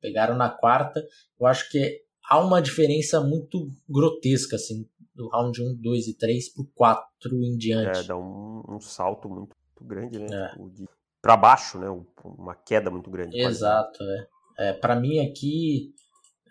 pegaram 0.00 0.36
na 0.36 0.50
quarta. 0.50 1.02
Eu 1.40 1.46
acho 1.46 1.70
que 1.70 2.00
há 2.28 2.40
uma 2.44 2.60
diferença 2.60 3.20
muito 3.20 3.70
grotesca, 3.88 4.56
assim, 4.56 4.86
do 5.18 5.28
round 5.28 5.60
1, 5.60 5.74
2 5.74 6.06
e 6.06 6.14
3 6.16 6.54
pro 6.54 6.64
4 6.74 7.44
em 7.44 7.56
diante. 7.56 7.98
É, 7.98 8.02
dá 8.04 8.16
um, 8.16 8.62
um 8.68 8.80
salto 8.80 9.28
muito, 9.28 9.56
muito, 9.66 9.84
grande, 9.84 10.18
né? 10.20 10.26
É. 10.30 10.70
Tipo, 10.70 10.90
para 11.20 11.36
baixo, 11.36 11.78
né? 11.78 11.88
Uma 12.24 12.54
queda 12.54 12.88
muito 12.88 13.10
grande. 13.10 13.36
Exato, 13.36 13.98
é. 14.04 14.68
é 14.68 14.72
para 14.72 14.94
mim 14.94 15.18
aqui, 15.18 15.92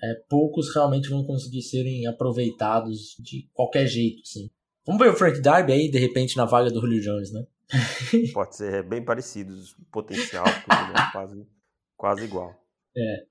é, 0.03 0.15
poucos 0.29 0.73
realmente 0.75 1.09
vão 1.09 1.23
conseguir 1.25 1.61
serem 1.61 2.05
aproveitados 2.05 3.15
de 3.19 3.49
qualquer 3.53 3.87
jeito, 3.87 4.21
assim. 4.21 4.49
Vamos 4.85 5.01
ver 5.01 5.11
o 5.11 5.15
Frank 5.15 5.41
Darby 5.41 5.71
aí, 5.71 5.89
de 5.89 5.97
repente, 5.97 6.35
na 6.35 6.45
vaga 6.45 6.69
do 6.69 6.81
Julio 6.81 7.01
Jones, 7.01 7.31
né? 7.31 7.45
Pode 8.33 8.55
ser 8.55 8.83
bem 8.83 9.03
parecidos, 9.03 9.75
potencial, 9.91 10.45
tudo, 10.45 10.93
né? 10.93 10.93
quase, 11.11 11.47
quase 11.95 12.23
igual. 12.25 12.53
É. 12.95 13.25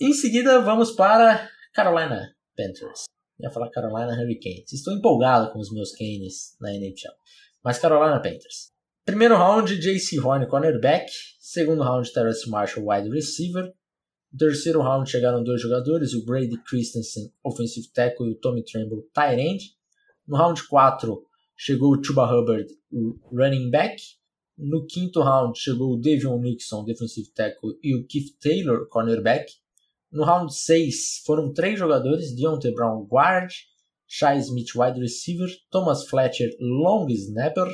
Em 0.00 0.12
seguida, 0.12 0.60
vamos 0.60 0.90
para 0.92 1.48
Carolina 1.72 2.34
Panthers. 2.56 3.04
Ia 3.40 3.50
falar 3.50 3.70
Carolina 3.70 4.12
Hurricanes. 4.12 4.72
Estou 4.72 4.94
empolgado 4.94 5.52
com 5.52 5.58
os 5.58 5.72
meus 5.72 5.92
Canes 5.92 6.56
na 6.60 6.72
NHL. 6.72 7.14
Mas 7.62 7.78
Carolina 7.78 8.20
Panthers. 8.20 8.72
Primeiro 9.04 9.36
round, 9.36 9.76
J.C. 9.76 10.18
Horn, 10.18 10.46
cornerback. 10.46 11.10
Segundo 11.38 11.82
round, 11.82 12.10
Terrence 12.12 12.48
Marshall, 12.48 12.86
wide 12.86 13.08
receiver. 13.10 13.72
Terceiro 14.36 14.80
round 14.80 15.08
chegaram 15.08 15.44
dois 15.44 15.60
jogadores, 15.60 16.12
o 16.12 16.24
Brady 16.24 16.56
Christensen, 16.68 17.32
offensive 17.44 17.86
tackle, 17.92 18.28
e 18.28 18.32
o 18.32 18.40
Tommy 18.40 18.64
Tremble, 18.64 19.04
tight 19.14 19.40
end. 19.40 19.62
No 20.26 20.36
round 20.36 20.60
4 20.66 21.22
chegou 21.56 21.94
o 21.94 22.02
Chuba 22.02 22.26
Hubbard, 22.26 22.66
running 23.30 23.70
back. 23.70 23.96
No 24.58 24.86
quinto 24.86 25.20
round 25.20 25.58
chegou 25.58 25.92
o 25.92 26.00
Davion 26.00 26.40
Nixon, 26.40 26.84
defensive 26.84 27.30
tackle, 27.32 27.78
e 27.82 27.94
o 27.94 28.06
Keith 28.06 28.36
Taylor, 28.40 28.88
cornerback. 28.88 29.52
No 30.14 30.24
round 30.24 30.54
6 30.54 31.22
foram 31.26 31.52
três 31.52 31.76
jogadores, 31.76 32.32
Deontay 32.36 32.72
Brown, 32.72 33.04
guard, 33.04 33.50
Shai 34.06 34.38
Smith, 34.38 34.68
wide 34.76 35.00
receiver, 35.00 35.48
Thomas 35.72 36.06
Fletcher, 36.08 36.50
long 36.60 37.08
snapper. 37.10 37.66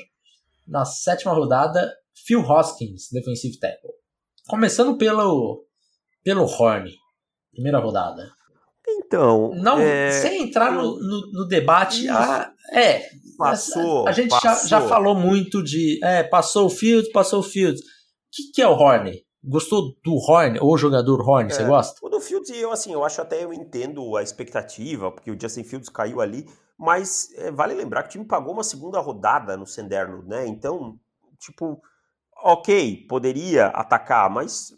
Na 0.67 0.87
sétima 0.87 1.35
rodada, 1.35 1.93
Phil 2.27 2.41
Hoskins, 2.41 3.11
defensive 3.13 3.59
tackle. 3.59 3.91
Começando 4.49 4.97
pelo, 4.97 5.67
pelo 6.25 6.45
Horn, 6.47 6.91
primeira 7.53 7.79
rodada. 7.79 8.33
Então. 8.89 9.51
Não, 9.57 9.79
é... 9.79 10.11
sem 10.11 10.45
entrar 10.45 10.73
no, 10.73 10.99
no, 10.99 11.33
no 11.33 11.47
debate, 11.47 12.09
a, 12.09 12.51
é. 12.73 13.03
Passou. 13.37 14.07
A, 14.07 14.11
a 14.11 14.13
gente 14.13 14.31
passou. 14.31 14.69
Já, 14.69 14.81
já 14.81 14.89
falou 14.89 15.15
muito 15.15 15.63
de. 15.63 16.03
É, 16.03 16.23
passou 16.23 16.67
o 16.67 16.71
Fields, 16.71 17.13
passou 17.13 17.41
o 17.41 17.43
Fields. 17.43 17.83
O 17.83 17.85
que, 18.33 18.53
que 18.55 18.63
é 18.63 18.67
o 18.67 18.73
Horn? 18.73 19.13
Gostou 19.43 19.97
do 20.05 20.15
Horn, 20.17 20.59
ou 20.61 20.77
jogador 20.77 21.21
Horn, 21.27 21.51
é, 21.51 21.55
você 21.55 21.65
gosta? 21.65 21.99
O 22.05 22.11
do 22.11 22.21
Fields, 22.21 22.51
eu 22.51 22.71
assim, 22.71 22.93
eu 22.93 23.03
acho 23.03 23.23
até 23.23 23.43
eu 23.43 23.53
entendo 23.53 24.17
a 24.17 24.23
expectativa, 24.23 25.11
porque 25.11 25.31
o 25.31 25.41
Justin 25.41 25.65
Fields 25.65 25.89
caiu 25.89 26.21
ali, 26.21 26.47
mas 26.79 27.33
é, 27.37 27.51
vale 27.51 27.75
lembrar 27.75 28.03
que 28.03 28.09
o 28.09 28.13
time 28.13 28.25
pagou 28.25 28.53
uma 28.53 28.63
segunda 28.63 29.01
rodada 29.01 29.57
no 29.57 29.67
Senderno, 29.67 30.23
né? 30.27 30.47
Então, 30.47 30.99
tipo, 31.39 31.81
ok, 32.43 33.07
poderia 33.09 33.69
atacar, 33.69 34.29
mas 34.29 34.75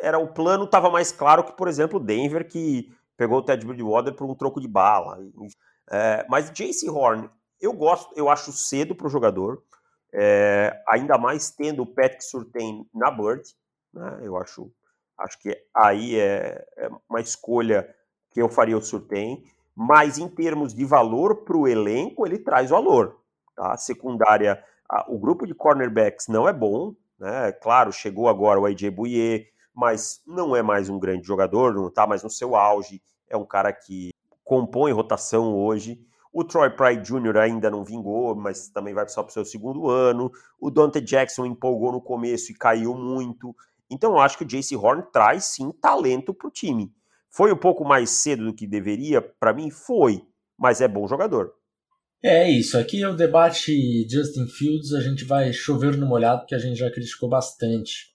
era 0.00 0.18
o 0.18 0.28
plano 0.28 0.64
estava 0.64 0.88
mais 0.88 1.12
claro 1.12 1.44
que, 1.44 1.52
por 1.52 1.68
exemplo, 1.68 1.98
o 1.98 2.02
Denver, 2.02 2.48
que 2.48 2.90
pegou 3.16 3.38
o 3.38 3.42
Ted 3.42 3.66
Bridgewater 3.66 4.14
por 4.14 4.30
um 4.30 4.34
troco 4.34 4.60
de 4.60 4.68
bala. 4.68 5.18
É, 5.90 6.24
mas 6.28 6.50
Jace 6.50 6.88
Horn, 6.88 7.28
eu 7.60 7.72
gosto, 7.72 8.12
eu 8.16 8.28
acho 8.28 8.52
cedo 8.52 8.94
para 8.94 9.06
o 9.06 9.10
jogador, 9.10 9.62
é, 10.14 10.80
ainda 10.88 11.18
mais 11.18 11.50
tendo 11.50 11.82
o 11.82 11.86
Patrick 11.86 12.24
Surtain 12.24 12.86
na 12.94 13.10
Bird, 13.10 13.42
né, 13.92 14.20
eu 14.22 14.36
acho, 14.36 14.70
acho 15.18 15.38
que 15.38 15.56
aí 15.74 16.18
é, 16.18 16.64
é, 16.76 16.88
uma 17.08 17.20
escolha 17.20 17.88
que 18.30 18.40
eu 18.40 18.48
faria 18.48 18.76
o 18.76 18.82
Surtain, 18.82 19.42
mas 19.74 20.18
em 20.18 20.28
termos 20.28 20.74
de 20.74 20.84
valor 20.84 21.44
para 21.44 21.56
o 21.56 21.66
elenco, 21.66 22.26
ele 22.26 22.38
traz 22.38 22.70
valor. 22.70 23.20
Tá? 23.54 23.76
Secundária, 23.76 24.62
a, 24.88 25.10
o 25.10 25.18
grupo 25.18 25.46
de 25.46 25.54
cornerbacks 25.54 26.28
não 26.28 26.48
é 26.48 26.52
bom, 26.52 26.94
né? 27.18 27.52
claro, 27.52 27.92
chegou 27.92 28.28
agora 28.28 28.60
o 28.60 28.66
AJ 28.66 28.90
Bouye, 28.90 29.46
mas 29.74 30.20
não 30.26 30.56
é 30.56 30.62
mais 30.62 30.88
um 30.88 30.98
grande 30.98 31.26
jogador, 31.26 31.74
não 31.74 31.88
está 31.88 32.06
mais 32.06 32.22
no 32.22 32.30
seu 32.30 32.56
auge, 32.56 33.00
é 33.28 33.36
um 33.36 33.44
cara 33.44 33.72
que 33.72 34.10
compõe 34.44 34.92
rotação 34.92 35.54
hoje. 35.54 36.00
O 36.32 36.44
Troy 36.44 36.70
Pride 36.70 37.02
Jr. 37.02 37.36
ainda 37.38 37.70
não 37.70 37.84
vingou, 37.84 38.34
mas 38.34 38.68
também 38.68 38.94
vai 38.94 39.08
só 39.08 39.22
para 39.22 39.30
o 39.30 39.32
seu 39.32 39.44
segundo 39.44 39.88
ano. 39.88 40.30
O 40.60 40.70
Dante 40.70 41.00
Jackson 41.00 41.46
empolgou 41.46 41.92
no 41.92 42.00
começo 42.00 42.50
e 42.52 42.54
caiu 42.54 42.94
muito. 42.94 43.54
Então 43.90 44.12
eu 44.12 44.18
acho 44.18 44.36
que 44.36 44.44
o 44.44 44.46
Jace 44.46 44.76
Horn 44.76 45.02
traz 45.12 45.44
sim 45.44 45.72
talento 45.72 46.34
para 46.34 46.48
o 46.48 46.50
time. 46.50 46.92
Foi 47.30 47.52
um 47.52 47.56
pouco 47.56 47.84
mais 47.84 48.10
cedo 48.10 48.44
do 48.44 48.54
que 48.54 48.66
deveria? 48.66 49.20
Para 49.20 49.52
mim, 49.52 49.70
foi, 49.70 50.22
mas 50.58 50.80
é 50.80 50.88
bom 50.88 51.06
jogador. 51.06 51.52
É 52.22 52.50
isso, 52.50 52.76
aqui 52.76 53.02
é 53.02 53.08
o 53.08 53.14
debate 53.14 54.06
Justin 54.10 54.46
Fields, 54.48 54.92
a 54.92 55.00
gente 55.00 55.24
vai 55.24 55.52
chover 55.52 55.96
no 55.96 56.06
molhado, 56.06 56.40
porque 56.40 56.54
a 56.54 56.58
gente 56.58 56.76
já 56.76 56.90
criticou 56.90 57.28
bastante. 57.28 58.12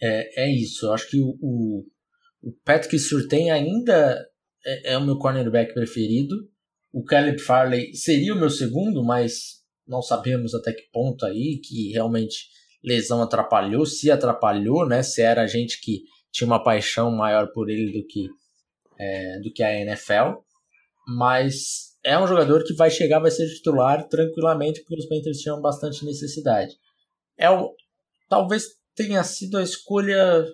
É, 0.00 0.44
é 0.44 0.52
isso. 0.52 0.86
Eu 0.86 0.92
acho 0.92 1.08
que 1.08 1.18
o, 1.18 1.38
o, 1.40 1.86
o 2.42 2.52
Patrick 2.64 2.98
Surtain 2.98 3.50
ainda 3.50 4.22
é, 4.64 4.92
é, 4.92 4.98
o 4.98 5.04
meu 5.04 5.18
cornerback 5.18 5.72
preferido. 5.72 6.36
O 6.92 7.02
Caleb 7.02 7.40
Farley 7.40 7.94
seria 7.94 8.34
o 8.34 8.38
meu 8.38 8.50
segundo, 8.50 9.02
mas 9.02 9.62
não 9.86 10.02
sabemos 10.02 10.54
até 10.54 10.72
que 10.72 10.90
ponto 10.92 11.24
aí 11.24 11.60
que 11.62 11.92
realmente 11.92 12.48
lesão 12.82 13.22
atrapalhou, 13.22 13.84
se 13.86 14.10
atrapalhou, 14.10 14.86
né? 14.86 15.02
Se 15.02 15.22
era 15.22 15.46
gente 15.46 15.80
que 15.80 16.02
tinha 16.30 16.46
uma 16.46 16.62
paixão 16.62 17.10
maior 17.10 17.48
por 17.52 17.68
ele 17.68 17.92
do 17.92 18.06
que 18.06 18.28
é, 18.98 19.40
do 19.40 19.52
que 19.52 19.62
a 19.62 19.72
NFL. 19.72 20.40
Mas 21.06 21.96
é 22.04 22.18
um 22.18 22.26
jogador 22.26 22.64
que 22.64 22.74
vai 22.74 22.90
chegar, 22.90 23.20
vai 23.20 23.30
ser 23.30 23.46
titular 23.48 24.06
tranquilamente, 24.08 24.80
porque 24.80 24.96
os 24.96 25.06
Panthers 25.06 25.38
tinham 25.38 25.60
bastante 25.60 26.04
necessidade. 26.04 26.74
É 27.36 27.50
o, 27.50 27.74
talvez 28.28 28.64
tenha 28.94 29.22
sido 29.22 29.58
a 29.58 29.62
escolha 29.62 30.44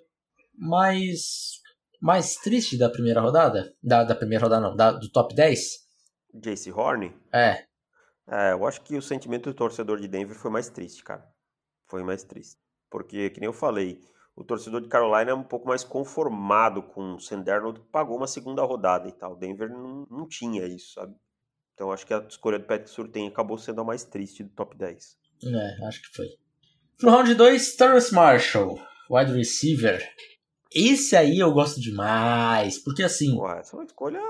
mais 0.57 1.63
mais 2.01 2.35
triste 2.37 2.77
da 2.77 2.91
primeira 2.91 3.21
rodada? 3.21 3.75
Da, 3.83 4.05
da 4.05 4.15
primeira 4.15 4.45
rodada, 4.45 4.69
não, 4.69 4.77
da, 4.77 4.93
do 4.93 5.11
top 5.11 5.35
10? 5.35 5.85
Jace 6.35 6.71
Horn? 6.71 7.11
É. 7.33 7.65
É, 8.29 8.53
eu 8.53 8.67
acho 8.67 8.83
que 8.83 8.97
o 8.97 9.03
sentimento 9.03 9.51
do 9.51 9.55
torcedor 9.55 9.99
de 9.99 10.07
Denver 10.07 10.37
foi 10.37 10.51
mais 10.51 10.69
triste, 10.69 11.03
cara. 11.03 11.25
Foi 11.88 12.03
mais 12.03 12.25
triste. 12.25 12.57
Porque, 12.90 13.31
que 13.31 13.40
nem 13.40 13.47
eu 13.47 13.53
falei, 13.53 14.01
o 14.37 14.42
torcedor 14.42 14.81
de 14.81 14.88
Carolina 14.88 15.31
é 15.31 15.35
um 15.35 15.42
pouco 15.42 15.68
mais 15.68 15.85
conformado 15.85 16.83
com 16.83 17.14
o 17.14 17.20
Sanderno, 17.20 17.75
que 17.75 17.81
pagou 17.81 18.16
uma 18.16 18.27
segunda 18.27 18.62
rodada 18.62 19.09
e 19.09 19.12
tal. 19.12 19.37
Denver 19.37 19.68
não, 19.70 20.07
não 20.11 20.29
tinha 20.29 20.66
isso, 20.66 20.94
sabe? 20.94 21.14
Então 21.75 21.90
acho 21.92 22.07
que 22.07 22.14
a 22.14 22.25
escolha 22.29 22.59
do 22.59 22.66
Patrick 22.66 22.90
Surtain 22.90 23.29
acabou 23.29 23.59
sendo 23.59 23.81
a 23.81 23.85
mais 23.85 24.05
triste 24.05 24.44
do 24.44 24.51
top 24.51 24.77
10. 24.77 25.16
É, 25.44 25.87
acho 25.87 26.03
que 26.03 26.16
foi. 26.16 26.27
No 27.03 27.11
round 27.11 27.35
2, 27.35 27.77
Terrence 27.77 28.14
Marshall, 28.14 28.81
wide 29.11 29.33
receiver. 29.33 30.01
Esse 30.73 31.16
aí 31.16 31.38
eu 31.38 31.53
gosto 31.53 31.81
demais, 31.81 32.79
porque 32.79 33.03
assim. 33.03 33.37
Ué, 33.38 33.61
essa 33.61 33.77
é 33.77 33.79
uma 33.79 33.85
escolha 33.85 34.20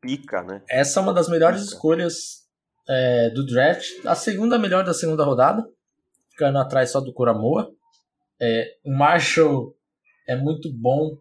pica, 0.00 0.42
né? 0.42 0.62
Essa 0.68 1.00
é 1.00 1.02
uma 1.02 1.14
das 1.14 1.28
melhores 1.28 1.62
pica. 1.62 1.74
escolhas 1.74 2.42
é, 2.88 3.30
do 3.30 3.44
draft. 3.46 3.86
A 4.04 4.14
segunda 4.14 4.58
melhor 4.58 4.84
da 4.84 4.94
segunda 4.94 5.24
rodada, 5.24 5.66
ficando 6.42 6.58
atrás 6.58 6.90
só 6.90 7.00
do 7.00 7.12
Coramoa. 7.12 7.72
É, 8.40 8.76
o 8.84 8.90
Marshall 8.90 9.76
é 10.26 10.34
muito 10.34 10.72
bom, 10.72 11.16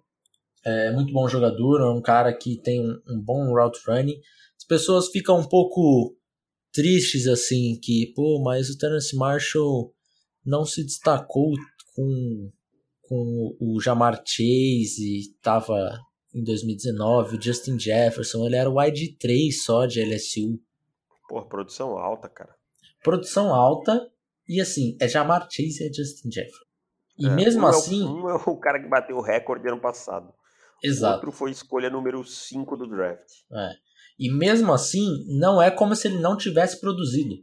é 0.66 0.92
muito 0.92 1.14
bom 1.14 1.28
jogador, 1.28 1.82
é 1.82 1.90
um 1.90 2.02
cara 2.02 2.34
que 2.34 2.60
tem 2.60 2.82
um, 2.82 3.00
um 3.08 3.22
bom 3.22 3.54
route 3.54 3.80
running. 3.88 4.20
As 4.58 4.66
pessoas 4.66 5.10
ficam 5.10 5.40
um 5.40 5.48
pouco 5.48 6.16
tristes 6.74 7.28
assim, 7.28 7.80
que, 7.80 8.12
pô, 8.16 8.42
mas 8.44 8.70
o 8.70 8.78
Terence 8.78 9.16
Marshall 9.16 9.94
não 10.44 10.66
se 10.66 10.84
destacou 10.84 11.52
com, 11.96 12.52
com 13.04 13.56
o 13.60 13.80
Jamar 13.80 14.24
Chase, 14.26 15.34
estava 15.36 16.00
em 16.34 16.44
2019, 16.44 17.38
o 17.38 17.42
Justin 17.42 17.78
Jefferson, 17.78 18.46
ele 18.46 18.56
era 18.56 18.70
o 18.70 18.80
wide 18.80 19.18
3 19.18 19.64
só 19.64 19.86
de 19.86 20.02
LSU. 20.04 20.60
Pô, 21.28 21.46
produção 21.46 21.98
alta, 21.98 22.28
cara. 22.30 22.56
Produção 23.04 23.54
alta, 23.54 24.10
e 24.52 24.60
assim, 24.60 24.98
é 25.00 25.08
Jamar 25.08 25.48
Chase 25.50 25.82
e 25.82 25.88
é 25.88 25.94
Justin 25.94 26.30
Jefferson. 26.30 26.66
E 27.18 27.28
é, 27.28 27.30
mesmo 27.30 27.64
um 27.64 27.68
assim. 27.68 28.02
É 28.02 28.06
o, 28.06 28.26
um 28.26 28.30
é 28.30 28.36
o 28.36 28.58
cara 28.58 28.82
que 28.82 28.90
bateu 28.90 29.16
o 29.16 29.22
recorde 29.22 29.66
ano 29.66 29.80
passado. 29.80 30.34
Exato. 30.84 31.14
O 31.14 31.16
outro 31.16 31.32
foi 31.32 31.52
escolha 31.52 31.90
número 31.90 32.22
5 32.22 32.76
do 32.76 32.86
draft. 32.86 33.30
É. 33.54 33.72
E 34.20 34.30
mesmo 34.30 34.74
assim, 34.74 35.26
não 35.40 35.62
é 35.62 35.72
como 35.72 35.96
se 35.96 36.10
ele 36.10 36.20
não 36.20 36.36
tivesse 36.36 36.82
produzido. 36.82 37.36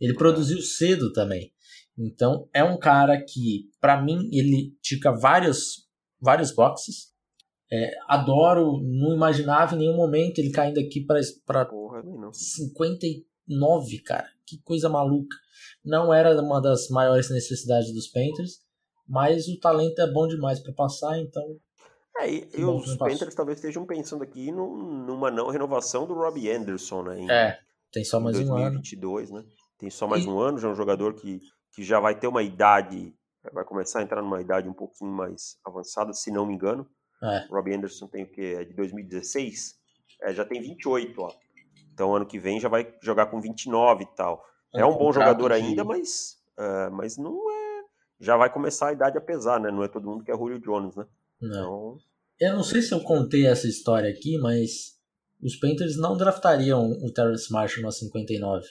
Ele 0.00 0.14
é. 0.14 0.16
produziu 0.16 0.62
cedo 0.62 1.12
também. 1.12 1.52
Então 1.98 2.48
é 2.54 2.64
um 2.64 2.78
cara 2.78 3.22
que, 3.22 3.70
para 3.78 4.00
mim, 4.02 4.28
ele 4.32 4.74
tica 4.80 5.12
vários, 5.12 5.86
vários 6.18 6.54
boxes. 6.54 7.14
É, 7.70 7.90
adoro, 8.08 8.80
não 8.82 9.14
imaginava 9.14 9.74
em 9.74 9.78
nenhum 9.80 9.96
momento 9.96 10.38
ele 10.38 10.52
caindo 10.52 10.78
aqui 10.78 11.04
para 11.04 11.18
59, 13.48 14.02
cara. 14.02 14.28
Que 14.46 14.60
coisa 14.62 14.88
maluca. 14.88 15.36
Não 15.84 16.12
era 16.12 16.40
uma 16.40 16.60
das 16.60 16.88
maiores 16.88 17.30
necessidades 17.30 17.92
dos 17.92 18.08
Panthers, 18.08 18.60
mas 19.08 19.48
o 19.48 19.58
talento 19.58 20.00
é 20.00 20.12
bom 20.12 20.26
demais 20.26 20.60
para 20.60 20.72
passar, 20.72 21.18
então. 21.18 21.42
É, 22.18 22.30
e, 22.30 22.48
e 22.56 22.64
os 22.64 22.96
Panthers 22.96 23.34
talvez 23.34 23.58
estejam 23.58 23.84
pensando 23.86 24.22
aqui 24.22 24.50
num, 24.50 25.04
numa 25.04 25.30
não 25.30 25.48
renovação 25.48 26.06
do 26.06 26.14
Robbie 26.14 26.50
Anderson, 26.50 27.02
né? 27.02 27.20
Em, 27.20 27.30
é, 27.30 27.58
tem 27.92 28.04
só 28.04 28.18
mais 28.18 28.36
2022, 28.36 29.30
um 29.30 29.36
ano. 29.36 29.44
né? 29.44 29.52
Tem 29.78 29.90
só 29.90 30.06
mais 30.06 30.24
e... 30.24 30.28
um 30.28 30.38
ano, 30.38 30.58
já 30.58 30.68
é 30.68 30.70
um 30.70 30.74
jogador 30.74 31.14
que, 31.14 31.40
que 31.74 31.82
já 31.82 32.00
vai 32.00 32.18
ter 32.18 32.26
uma 32.26 32.42
idade, 32.42 33.14
vai 33.52 33.64
começar 33.64 34.00
a 34.00 34.02
entrar 34.02 34.22
numa 34.22 34.40
idade 34.40 34.68
um 34.68 34.72
pouquinho 34.72 35.10
mais 35.10 35.58
avançada, 35.64 36.12
se 36.12 36.30
não 36.30 36.46
me 36.46 36.54
engano. 36.54 36.88
É. 37.22 37.46
Robbie 37.50 37.74
Anderson 37.74 38.06
tem 38.08 38.24
o 38.24 38.30
quê? 38.30 38.56
É 38.58 38.64
de 38.64 38.74
2016? 38.74 39.74
É, 40.22 40.34
já 40.34 40.44
tem 40.44 40.60
28, 40.60 41.20
ó. 41.20 41.30
Então 41.96 42.14
ano 42.14 42.26
que 42.26 42.38
vem 42.38 42.60
já 42.60 42.68
vai 42.68 42.94
jogar 43.00 43.24
com 43.26 43.40
29 43.40 44.04
e 44.04 44.06
tal. 44.14 44.44
É, 44.74 44.82
é 44.82 44.86
um 44.86 44.98
bom 44.98 45.10
jogador 45.10 45.48
de... 45.48 45.54
ainda, 45.54 45.82
mas, 45.82 46.36
uh, 46.58 46.92
mas 46.92 47.16
não 47.16 47.50
é. 47.50 47.84
Já 48.20 48.36
vai 48.36 48.52
começar 48.52 48.88
a 48.88 48.92
idade 48.92 49.16
a 49.16 49.20
pesar, 49.20 49.58
né? 49.58 49.70
Não 49.70 49.82
é 49.82 49.88
todo 49.88 50.06
mundo 50.06 50.22
que 50.22 50.30
é 50.30 50.36
Julio 50.36 50.60
Jones, 50.60 50.94
né? 50.94 51.06
Não. 51.40 51.48
Então... 51.48 51.98
Eu 52.38 52.54
não 52.54 52.62
sei 52.62 52.82
se 52.82 52.92
eu 52.92 53.00
contei 53.00 53.46
essa 53.46 53.66
história 53.66 54.10
aqui, 54.10 54.36
mas 54.36 54.98
os 55.42 55.56
Panthers 55.56 55.96
não 55.96 56.18
draftariam 56.18 56.90
o 57.02 57.10
Terrence 57.10 57.50
Marshall 57.50 57.82
na 57.82 57.90
59. 57.90 58.66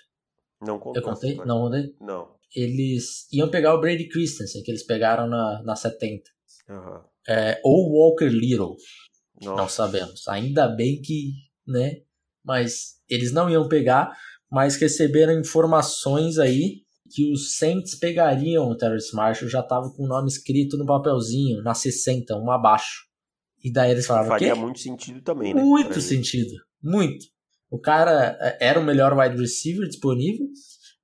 Não 0.62 0.78
contei. 0.78 1.02
Eu 1.02 1.04
contei? 1.04 1.36
Não 1.38 1.62
contei? 1.62 1.96
Não. 2.00 2.36
Eles 2.56 3.28
iam 3.34 3.50
pegar 3.50 3.74
o 3.74 3.82
Brady 3.82 4.08
Christensen, 4.08 4.62
que 4.62 4.70
eles 4.70 4.84
pegaram 4.84 5.28
na, 5.28 5.64
na 5.64 5.76
70. 5.76 6.30
Uhum. 6.70 7.02
É, 7.28 7.60
ou 7.64 7.92
Walker 7.92 8.30
Little. 8.30 8.76
Nossa. 9.42 9.62
Não 9.62 9.68
sabemos. 9.68 10.28
Ainda 10.28 10.68
bem 10.68 11.02
que, 11.02 11.32
né? 11.68 12.04
Mas 12.46 12.96
eles 13.10 13.32
não 13.32 13.50
iam 13.50 13.68
pegar, 13.68 14.16
mas 14.52 14.76
receberam 14.76 15.40
informações 15.40 16.38
aí 16.38 16.86
que 17.10 17.32
os 17.32 17.58
Saints 17.58 17.96
pegariam 17.96 18.70
o 18.70 18.76
Terrence 18.76 19.16
Marshall, 19.16 19.50
já 19.50 19.62
tava 19.62 19.92
com 19.92 20.04
o 20.04 20.08
nome 20.08 20.28
escrito 20.28 20.78
no 20.78 20.86
papelzinho, 20.86 21.62
na 21.62 21.74
60, 21.74 22.36
um 22.36 22.52
abaixo. 22.52 23.06
E 23.64 23.72
daí 23.72 23.92
eles 23.92 24.06
falaram 24.06 24.28
Faria 24.28 24.54
Quê? 24.54 24.60
muito 24.60 24.80
sentido 24.80 25.22
também, 25.22 25.54
né? 25.54 25.62
Muito 25.62 26.00
sentido, 26.02 26.54
muito. 26.82 27.26
O 27.70 27.80
cara 27.80 28.38
é, 28.40 28.58
era 28.70 28.80
o 28.80 28.84
melhor 28.84 29.18
wide 29.18 29.40
receiver 29.40 29.88
disponível. 29.88 30.48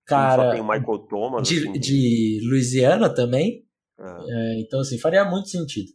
Cara, 0.06 0.44
Sim, 0.44 0.48
só 0.48 0.52
tem 0.52 0.62
o 0.62 0.68
Michael 0.68 1.00
Thomas. 1.08 1.48
De, 1.48 1.58
assim. 1.58 1.80
de 1.80 2.40
Louisiana 2.50 3.14
também. 3.14 3.64
É. 4.00 4.04
É, 4.04 4.62
então, 4.62 4.80
assim, 4.80 4.98
faria 4.98 5.24
muito 5.26 5.50
sentido. 5.50 5.90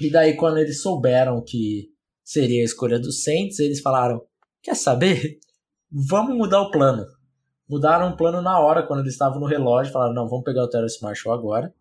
E 0.00 0.10
daí, 0.10 0.34
quando 0.36 0.58
eles 0.58 0.80
souberam 0.80 1.42
que 1.44 1.88
seria 2.24 2.62
a 2.62 2.64
escolha 2.64 2.98
do 2.98 3.12
Saints, 3.12 3.58
eles 3.58 3.80
falaram: 3.80 4.20
Quer 4.62 4.76
saber? 4.76 5.38
Vamos 5.90 6.36
mudar 6.36 6.60
o 6.62 6.70
plano. 6.70 7.06
Mudaram 7.68 8.10
o 8.10 8.16
plano 8.16 8.40
na 8.40 8.58
hora, 8.58 8.86
quando 8.86 9.00
eles 9.00 9.12
estavam 9.12 9.40
no 9.40 9.46
relógio. 9.46 9.92
Falaram: 9.92 10.14
Não, 10.14 10.28
vamos 10.28 10.44
pegar 10.44 10.62
o 10.62 10.68
Terrence 10.68 11.02
Marshall 11.02 11.34
agora. 11.34 11.74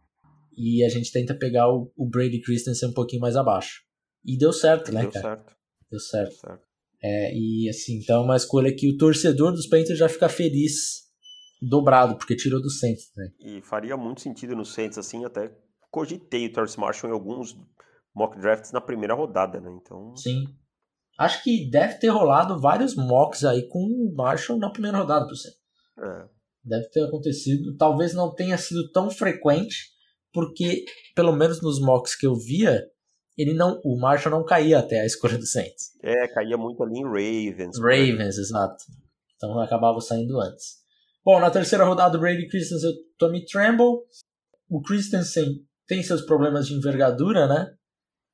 E 0.56 0.84
a 0.84 0.90
gente 0.90 1.12
tenta 1.12 1.34
pegar 1.34 1.70
o, 1.70 1.92
o 1.96 2.08
Brady 2.08 2.42
Christensen 2.42 2.90
um 2.90 2.94
pouquinho 2.94 3.22
mais 3.22 3.36
abaixo. 3.36 3.84
E 4.26 4.38
deu 4.38 4.52
certo, 4.52 4.92
né, 4.92 5.02
deu 5.02 5.12
cara? 5.12 5.36
Certo. 5.36 5.56
Deu 5.90 6.00
certo. 6.00 6.30
Deu 6.30 6.40
certo. 6.40 6.72
É, 7.04 7.34
e 7.34 7.68
assim, 7.68 7.98
então 7.98 8.22
é 8.22 8.26
uma 8.26 8.36
escolha 8.36 8.74
que 8.74 8.88
o 8.88 8.98
torcedor 8.98 9.52
dos 9.52 9.66
Panthers 9.66 9.98
já 9.98 10.08
fica 10.08 10.30
feliz 10.30 11.10
dobrado, 11.60 12.16
porque 12.16 12.36
tirou 12.36 12.62
do 12.62 12.70
Saints, 12.70 13.12
né? 13.16 13.32
E 13.40 13.62
faria 13.62 13.98
muito 13.98 14.22
sentido 14.22 14.56
no 14.56 14.64
Saints, 14.64 15.00
assim, 15.00 15.26
até 15.26 15.52
cogitei 15.90 16.46
o 16.46 16.54
Terrence 16.54 16.80
Marshall 16.80 17.12
em 17.12 17.14
alguns 17.14 17.58
mock 18.14 18.40
drafts 18.40 18.72
na 18.72 18.80
primeira 18.80 19.16
rodada, 19.16 19.60
né? 19.60 19.72
Então. 19.82 20.16
Sim. 20.16 20.46
Acho 21.22 21.44
que 21.44 21.70
deve 21.70 22.00
ter 22.00 22.08
rolado 22.08 22.60
vários 22.60 22.96
mocks 22.96 23.46
aí 23.46 23.68
com 23.68 23.78
o 23.78 24.12
Marshall 24.16 24.58
na 24.58 24.72
primeira 24.72 24.98
rodada, 24.98 25.28
por 25.28 25.36
exemplo. 25.36 25.60
É. 26.00 26.28
Deve 26.64 26.90
ter 26.90 27.04
acontecido. 27.04 27.78
Talvez 27.78 28.16
não 28.16 28.34
tenha 28.34 28.58
sido 28.58 28.92
tão 28.92 29.08
frequente, 29.08 29.92
porque, 30.34 30.84
pelo 31.16 31.32
menos 31.32 31.62
nos 31.62 31.80
mocks 31.80 32.16
que 32.16 32.26
eu 32.26 32.34
via, 32.34 32.84
ele 33.38 33.54
não, 33.54 33.80
o 33.86 34.00
Marshall 34.00 34.36
não 34.36 34.44
caía 34.44 34.80
até 34.80 35.00
a 35.00 35.06
escolha 35.06 35.38
do 35.38 35.46
Saints. 35.46 35.92
É, 36.02 36.28
caía 36.30 36.58
muito 36.58 36.82
ali 36.82 36.98
em 36.98 37.04
Ravens. 37.04 37.78
Ravens, 37.78 38.40
exato. 38.40 38.84
Então 39.36 39.60
acabava 39.60 40.02
saindo 40.02 40.40
antes. 40.40 40.78
Bom, 41.24 41.40
na 41.40 41.52
terceira 41.52 41.86
rodada, 41.86 42.18
Brady 42.18 42.48
Christensen 42.48 42.90
e 42.90 42.94
o 42.94 42.98
Tommy 43.20 43.46
Tremble. 43.46 44.00
O 44.68 44.82
Christensen 44.82 45.64
tem 45.86 46.02
seus 46.02 46.24
problemas 46.24 46.66
de 46.66 46.74
envergadura, 46.74 47.48
né? 47.48 47.72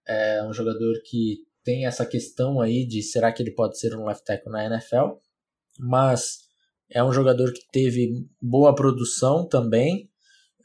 É 0.08 0.41
um 0.45 0.54
jogador 0.54 0.93
que 1.04 1.46
tem 1.67 1.86
essa 1.86 2.06
questão 2.06 2.62
aí 2.62 2.88
de 2.88 3.03
será 3.03 3.30
que 3.30 3.43
ele 3.43 3.51
pode 3.51 3.77
ser 3.77 3.93
um 3.93 4.06
left 4.06 4.23
tackle 4.23 4.49
na 4.49 4.65
NFL, 4.65 5.17
mas 5.77 6.38
é 6.89 7.03
um 7.03 7.12
jogador 7.12 7.51
que 7.51 7.60
teve 7.69 8.25
boa 8.41 8.73
produção 8.73 9.45
também. 9.45 10.10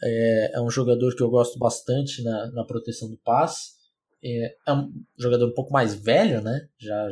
É, 0.01 0.53
é 0.55 0.61
um 0.61 0.71
jogador 0.71 1.17
que 1.17 1.23
eu 1.23 1.29
gosto 1.29 1.59
bastante 1.59 2.23
na, 2.23 2.53
na 2.53 2.65
proteção 2.65 3.11
do 3.11 3.19
passe 3.19 3.83
é, 4.23 4.55
é 4.67 4.73
um 4.73 4.93
jogador 5.19 5.49
um 5.49 5.55
pouco 5.55 5.73
mais 5.73 5.95
velho, 5.95 6.41
né? 6.41 6.69
Já 6.79 7.09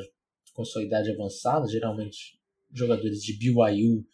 com 0.54 0.64
sua 0.64 0.84
idade 0.84 1.10
avançada. 1.10 1.66
Geralmente, 1.66 2.38
jogadores 2.72 3.20
de 3.20 3.36
BYU 3.36 4.04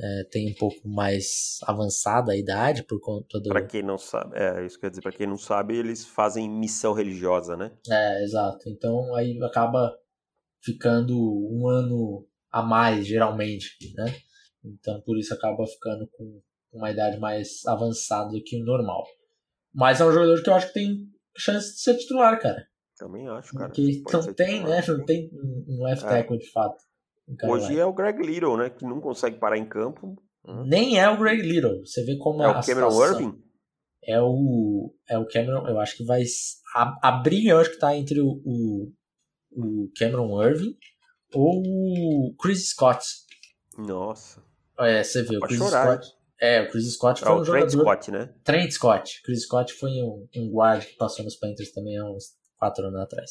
é, 0.00 0.24
tem 0.30 0.50
um 0.50 0.54
pouco 0.54 0.88
mais 0.88 1.58
avançada 1.64 2.32
a 2.32 2.36
idade 2.36 2.84
por 2.84 3.00
conta 3.00 3.40
do. 3.40 3.48
Para 3.48 3.66
quem 3.66 3.82
não 3.82 3.98
sabe, 3.98 4.36
é 4.36 4.64
isso 4.64 4.78
quer 4.78 4.90
dizer, 4.90 5.02
para 5.02 5.12
quem 5.12 5.26
não 5.26 5.36
sabe, 5.36 5.76
eles 5.76 6.04
fazem 6.04 6.48
missão 6.48 6.92
religiosa, 6.92 7.56
né? 7.56 7.72
É, 7.90 8.22
exato. 8.22 8.68
Então 8.68 9.14
aí 9.14 9.36
acaba 9.42 9.92
ficando 10.62 11.16
um 11.16 11.68
ano 11.68 12.26
a 12.50 12.62
mais, 12.62 13.06
geralmente, 13.06 13.76
né? 13.96 14.14
Então 14.64 15.00
por 15.02 15.18
isso 15.18 15.34
acaba 15.34 15.66
ficando 15.66 16.08
com 16.12 16.40
uma 16.72 16.90
idade 16.90 17.18
mais 17.18 17.64
avançada 17.66 18.30
do 18.30 18.42
que 18.42 18.56
o 18.56 18.64
normal. 18.64 19.04
Mas 19.74 20.00
é 20.00 20.04
um 20.04 20.12
jogador 20.12 20.42
que 20.42 20.48
eu 20.48 20.54
acho 20.54 20.68
que 20.68 20.74
tem 20.74 21.08
chance 21.36 21.74
de 21.74 21.80
ser 21.80 21.96
titular, 21.96 22.40
cara. 22.40 22.66
Também 22.96 23.28
acho, 23.28 23.54
cara. 23.54 23.68
Porque 23.68 24.00
não 24.12 24.34
tem, 24.34 24.64
né? 24.64 24.82
Não 24.86 25.04
tem 25.04 25.30
um 25.68 25.82
left 25.84 26.04
é. 26.04 26.08
tackle 26.08 26.38
de 26.38 26.50
fato. 26.50 26.87
Hoje 27.44 27.78
é 27.78 27.84
o 27.84 27.92
Greg 27.92 28.22
Little, 28.22 28.56
né? 28.56 28.70
Que 28.70 28.84
não 28.84 29.00
consegue 29.00 29.38
parar 29.38 29.58
em 29.58 29.68
campo. 29.68 30.16
Hum. 30.46 30.64
Nem 30.66 30.98
é 30.98 31.08
o 31.08 31.18
Greg 31.18 31.42
Little. 31.42 31.84
Você 31.84 32.04
vê 32.04 32.16
como 32.16 32.42
é 32.42 32.48
o 32.48 32.60
Cameron 32.60 32.90
situação. 32.90 33.20
Irving? 33.20 33.42
É 34.04 34.20
o, 34.20 34.94
é 35.08 35.18
o 35.18 35.26
Cameron. 35.26 35.66
Eu 35.68 35.78
acho 35.78 35.96
que 35.96 36.04
vai. 36.04 36.22
A, 36.74 37.08
a 37.08 37.12
briga 37.12 37.50
eu 37.50 37.58
acho 37.58 37.72
que 37.72 37.78
tá 37.78 37.94
entre 37.94 38.20
o, 38.20 38.40
o, 38.44 38.92
o 39.52 39.90
Cameron 39.98 40.42
Irving 40.42 40.74
ou 41.34 41.62
o 41.62 42.34
Chris 42.40 42.70
Scott. 42.70 43.04
Nossa. 43.76 44.42
É, 44.78 45.02
você 45.02 45.22
vê, 45.22 45.36
o 45.36 45.40
Chris 45.40 45.58
chorar, 45.58 45.96
Scott. 45.96 46.18
É, 46.40 46.62
o 46.62 46.70
Chris 46.70 46.94
Scott 46.94 47.20
foi 47.20 47.32
é, 47.32 47.34
um 47.34 47.44
jogador... 47.44 47.66
Trent 47.68 47.80
Scott, 47.80 48.10
né? 48.10 48.34
Trent 48.44 48.70
Scott. 48.70 49.22
Chris 49.24 49.42
Scott 49.42 49.72
foi 49.74 49.90
um, 50.02 50.26
um 50.36 50.50
guard 50.52 50.84
que 50.84 50.96
passou 50.96 51.24
nos 51.24 51.36
Panthers 51.36 51.72
também 51.72 51.98
há 51.98 52.04
uns 52.04 52.36
4 52.58 52.86
anos 52.86 53.00
atrás. 53.00 53.30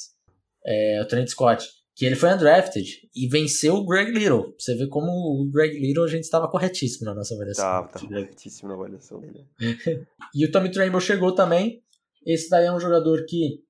É, 0.66 1.02
o 1.02 1.08
Trent 1.08 1.30
Scott, 1.30 1.66
que 1.98 2.06
ele 2.06 2.16
foi 2.16 2.32
undrafted 2.32 3.10
e 3.16 3.28
venceu 3.28 3.74
o 3.74 3.84
Greg 3.84 4.12
Little. 4.12 4.54
Você 4.56 4.76
vê 4.76 4.86
como 4.86 5.10
o 5.12 5.50
Greg 5.50 5.80
Little 5.80 6.04
a 6.04 6.08
gente 6.08 6.26
estava 6.26 6.48
corretíssimo 6.48 7.06
na 7.06 7.16
nossa 7.16 7.34
avaliação. 7.34 7.66
Tava, 7.66 7.88
tava 7.88 8.08
corretíssimo 8.08 8.70
na 8.70 8.76
avaliação 8.76 9.20
dele. 9.20 9.48
e 10.36 10.46
o 10.46 10.52
Tommy 10.52 10.70
Tremble 10.70 11.02
chegou 11.02 11.34
também. 11.34 11.82
Esse 12.24 12.52
daí 12.52 12.68
é 12.68 12.72
um 12.72 12.80
jogador 12.80 13.26
que 13.26 13.64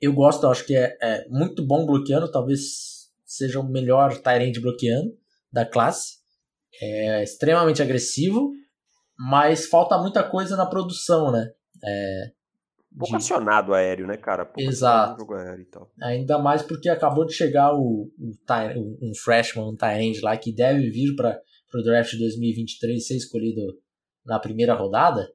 eu 0.00 0.12
gosto, 0.12 0.42
eu 0.42 0.50
acho 0.50 0.66
que 0.66 0.74
é, 0.74 0.98
é 1.00 1.28
muito 1.28 1.64
bom 1.64 1.86
bloqueando, 1.86 2.28
talvez 2.28 3.08
seja 3.24 3.60
o 3.60 3.68
melhor 3.68 4.20
Tyrant 4.20 4.58
bloqueando 4.60 5.16
da 5.52 5.64
classe. 5.64 6.18
É 6.82 7.22
extremamente 7.22 7.80
agressivo, 7.80 8.50
mas 9.16 9.66
falta 9.66 9.96
muita 9.96 10.24
coisa 10.24 10.56
na 10.56 10.66
produção, 10.66 11.30
né? 11.30 11.52
É, 11.84 12.32
Pouco 12.96 13.10
de... 13.10 13.16
acionado 13.16 13.72
aéreo, 13.72 14.06
né, 14.06 14.16
cara? 14.16 14.44
Pouco 14.44 14.60
Exato. 14.60 15.32
Aéreo 15.32 15.62
e 15.62 15.66
tal. 15.66 15.92
Ainda 16.02 16.38
mais 16.38 16.62
porque 16.62 16.88
acabou 16.88 17.24
de 17.24 17.32
chegar 17.32 17.74
o, 17.74 18.10
o 18.18 18.98
um 19.02 19.14
freshman, 19.14 19.68
um 19.68 19.76
tight 19.76 20.20
lá, 20.20 20.36
que 20.36 20.52
deve 20.52 20.90
vir 20.90 21.14
para 21.14 21.40
o 21.74 21.82
draft 21.82 22.10
de 22.10 22.18
2023 22.18 23.06
ser 23.06 23.16
escolhido 23.16 23.62
na 24.24 24.38
primeira 24.38 24.74
rodada, 24.74 25.32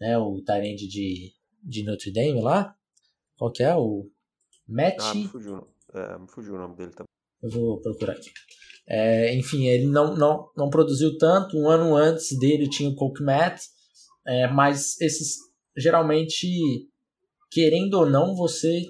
né? 0.00 0.16
O 0.18 0.40
tight 0.42 0.86
de, 0.86 1.32
de 1.62 1.84
Notre 1.84 2.12
Dame 2.12 2.40
lá. 2.40 2.74
Qual 3.36 3.50
que 3.50 3.62
é? 3.62 3.74
O 3.74 4.08
Matt... 4.68 4.96
Ah, 5.00 5.14
me 5.14 5.26
fugiu, 5.26 5.66
é, 5.92 6.18
me 6.18 6.28
fugiu 6.28 6.54
o 6.54 6.58
nome 6.58 6.76
dele 6.76 6.92
também. 6.92 7.08
Eu 7.42 7.50
vou 7.50 7.80
procurar 7.80 8.12
aqui. 8.12 8.30
É, 8.86 9.34
enfim, 9.34 9.66
ele 9.66 9.86
não, 9.86 10.14
não, 10.14 10.50
não 10.56 10.70
produziu 10.70 11.18
tanto. 11.18 11.58
Um 11.58 11.68
ano 11.68 11.94
antes 11.94 12.38
dele 12.38 12.68
tinha 12.68 12.88
o 12.88 12.94
Coke 12.94 13.22
Matt, 13.22 13.60
é, 14.26 14.46
mas 14.46 15.00
esses 15.00 15.38
geralmente, 15.76 16.46
querendo 17.50 17.94
ou 17.94 18.08
não, 18.08 18.34
você 18.34 18.82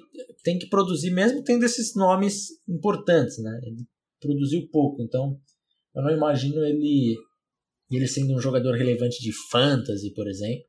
tem 0.42 0.58
que 0.58 0.68
produzir, 0.68 1.10
mesmo 1.10 1.42
tendo 1.42 1.64
esses 1.64 1.94
nomes 1.94 2.48
importantes, 2.68 3.42
né? 3.42 3.60
Ele 3.62 3.86
produziu 4.20 4.68
pouco, 4.70 5.02
então 5.02 5.38
eu 5.94 6.02
não 6.02 6.10
imagino 6.10 6.64
ele, 6.64 7.16
ele 7.90 8.06
sendo 8.06 8.34
um 8.34 8.40
jogador 8.40 8.74
relevante 8.74 9.22
de 9.22 9.32
fantasy, 9.50 10.12
por 10.14 10.28
exemplo, 10.28 10.64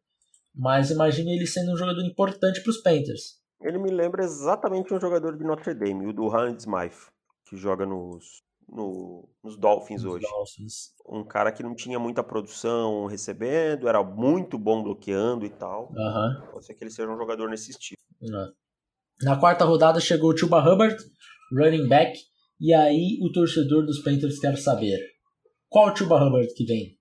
mas 0.54 0.91
imagino 0.91 1.30
ele 1.30 1.45
sendo 1.45 1.73
um 1.73 1.78
jogador 1.78 2.04
importante 2.06 2.62
para 2.62 2.69
os 2.69 2.82
Panthers. 2.82 3.39
Ele 3.62 3.78
me 3.78 3.89
lembra 3.89 4.23
exatamente 4.23 4.93
um 4.93 4.99
jogador 4.99 5.38
de 5.38 5.43
Notre 5.43 5.73
Dame, 5.73 6.08
o 6.08 6.13
do 6.13 6.30
Hans 6.30 6.63
Smythe, 6.63 7.10
que 7.49 7.58
joga 7.58 7.86
nos 7.86 8.43
no, 8.67 9.28
nos 9.43 9.58
Dolphins 9.58 10.04
nos 10.04 10.13
hoje. 10.13 10.25
Dolphins. 10.28 10.93
Um 11.08 11.23
cara 11.23 11.51
que 11.51 11.63
não 11.63 11.75
tinha 11.75 11.99
muita 11.99 12.23
produção 12.23 13.06
recebendo, 13.06 13.88
era 13.88 14.04
muito 14.04 14.58
bom 14.58 14.84
bloqueando 14.84 15.45
e 15.45 15.49
tal. 15.49 15.91
Uhum. 15.91 16.51
Pode 16.51 16.65
ser 16.65 16.73
que 16.73 16.84
ele 16.84 16.91
seja 16.91 17.10
um 17.10 17.17
jogador 17.17 17.49
nesse 17.49 17.71
estilo. 17.71 17.99
Uhum. 18.21 18.51
Na 19.21 19.39
quarta 19.39 19.63
rodada 19.65 19.99
chegou 19.99 20.32
o 20.32 20.38
Chuba 20.38 20.60
Hubbard, 20.60 20.97
running 21.54 21.88
back, 21.88 22.19
e 22.60 22.73
aí 22.73 23.17
o 23.21 23.32
torcedor 23.32 23.86
dos 23.86 23.99
Panthers 24.04 24.39
quer 24.39 24.58
saber 24.58 24.99
qual 25.69 25.91
o 25.91 25.95
Chuba 25.95 26.15
Hubbard 26.15 26.54
que 26.54 26.65
vem 26.65 26.97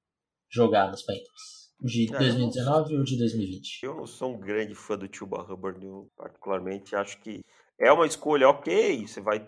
jogar 0.51 0.91
nos 0.91 1.03
Panthers? 1.03 1.71
O 1.81 1.87
de 1.87 2.07
2019 2.07 2.97
ou 2.97 3.05
de 3.05 3.19
2020? 3.19 3.83
Eu 3.83 3.95
não 3.95 4.07
sou 4.07 4.35
um 4.35 4.41
grande 4.41 4.75
fã 4.75 4.97
do 4.97 5.09
Chuba 5.11 5.43
Hubbard, 5.43 5.85
eu 5.85 6.11
particularmente 6.17 6.97
acho 6.97 7.21
que 7.21 7.45
é 7.79 7.93
uma 7.93 8.07
escolha 8.07 8.49
ok, 8.49 9.07
você 9.07 9.21
vai 9.21 9.47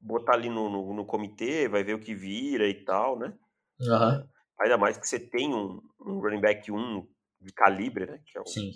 botar 0.00 0.34
ali 0.34 0.48
no, 0.48 0.68
no, 0.68 0.94
no 0.94 1.04
comitê, 1.04 1.68
vai 1.68 1.84
ver 1.84 1.94
o 1.94 2.00
que 2.00 2.14
vira 2.14 2.68
e 2.68 2.84
tal, 2.84 3.18
né? 3.18 3.32
Uhum. 3.80 4.28
Ainda 4.60 4.78
mais 4.78 4.96
que 4.96 5.06
você 5.06 5.18
tem 5.18 5.54
um, 5.54 5.80
um 6.00 6.20
running 6.20 6.40
back 6.40 6.70
1 6.70 7.06
de 7.40 7.52
calibre, 7.52 8.06
né? 8.06 8.20
Que 8.26 8.38
é 8.38 8.40
o, 8.40 8.46
Sim. 8.46 8.70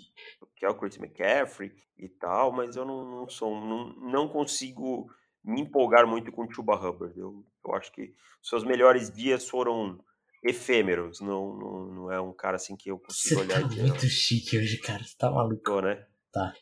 Que 0.57 0.65
é 0.65 0.69
o 0.69 0.75
Chris 0.75 0.97
McCaffrey 0.97 1.73
e 1.99 2.09
tal, 2.09 2.53
mas 2.53 2.77
eu 2.77 2.85
não, 2.85 3.05
não 3.05 3.29
sou, 3.29 3.55
não, 3.55 3.89
não 3.97 4.29
consigo 4.29 5.07
me 5.45 5.61
empolgar 5.61 6.07
muito 6.07 6.33
com 6.33 6.45
o 6.45 6.53
Chuba 6.53 6.75
Hubbard. 6.75 7.19
Eu, 7.19 7.45
eu 7.65 7.75
acho 7.75 7.93
que 7.93 8.15
seus 8.43 8.65
melhores 8.65 9.11
dias 9.11 9.49
foram 9.49 9.99
efêmeros, 10.43 11.21
não, 11.21 11.57
não, 11.57 11.87
não 11.87 12.13
é 12.13 12.21
um 12.21 12.33
cara 12.33 12.57
assim 12.57 12.77
que 12.77 12.91
eu 12.91 12.99
consigo 12.99 13.41
Você 13.41 13.47
olhar 13.47 13.61
tá 13.61 13.67
e 13.67 13.69
dizer, 13.69 13.83
muito 13.87 14.07
chique 14.07 14.59
hoje, 14.59 14.79
cara. 14.79 15.03
Você 15.03 15.17
tá 15.17 15.31
maluco. 15.31 15.63
"Tô, 15.63 15.81
né? 15.81 16.07
Tá. 16.33 16.53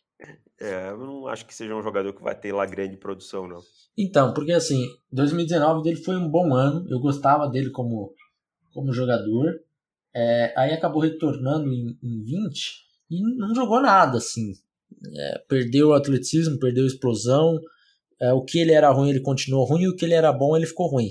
É, 0.61 0.91
eu 0.91 0.99
não 0.99 1.27
acho 1.27 1.45
que 1.45 1.55
seja 1.55 1.75
um 1.75 1.83
jogador 1.83 2.13
que 2.13 2.23
vai 2.23 2.39
ter 2.39 2.53
lá 2.53 2.65
grande 2.65 2.97
produção, 2.97 3.49
não. 3.49 3.61
Então, 3.99 4.33
porque 4.33 4.53
assim, 4.53 4.87
2019 5.11 5.83
dele 5.83 5.97
foi 5.97 6.17
um 6.17 6.29
bom 6.29 6.55
ano. 6.55 6.87
Eu 6.89 7.01
gostava 7.01 7.49
dele 7.49 7.71
como, 7.71 8.15
como 8.73 8.93
jogador. 8.93 9.61
É, 10.15 10.55
aí 10.57 10.73
acabou 10.73 11.03
retornando 11.03 11.73
em, 11.73 11.99
em 12.03 12.23
20 12.23 12.87
e 13.11 13.37
não 13.37 13.55
jogou 13.55 13.81
nada, 13.81 14.19
assim. 14.19 14.53
É, 15.17 15.39
perdeu 15.49 15.89
o 15.89 15.95
atleticismo, 15.95 16.59
perdeu 16.59 16.85
a 16.85 16.87
explosão. 16.87 17.59
É, 18.21 18.33
o 18.33 18.45
que 18.45 18.59
ele 18.61 18.73
era 18.73 18.91
ruim, 18.91 19.11
ele 19.11 19.21
continuou 19.21 19.65
ruim. 19.65 19.83
E 19.83 19.89
o 19.89 19.97
que 19.97 20.05
ele 20.05 20.15
era 20.15 20.33
bom, 20.33 20.57
ele 20.57 20.67
ficou 20.67 20.87
ruim. 20.87 21.11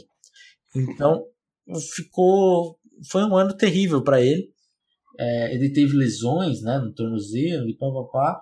Então, 0.76 1.26
ficou. 1.94 2.80
Foi 3.10 3.24
um 3.24 3.36
ano 3.36 3.54
terrível 3.54 4.02
para 4.02 4.22
ele. 4.22 4.50
É, 5.20 5.54
ele 5.54 5.70
teve 5.70 5.94
lesões 5.94 6.62
né, 6.62 6.80
no 6.80 6.94
tornozelo 6.94 7.68
e 7.68 7.76
papapá. 7.76 8.42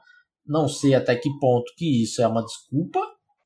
Não 0.50 0.68
sei 0.68 0.96
até 0.96 1.16
que 1.16 1.30
ponto 1.40 1.72
que 1.78 2.04
isso 2.04 2.22
é 2.22 2.28
uma 2.28 2.44
desculpa. 2.44 3.00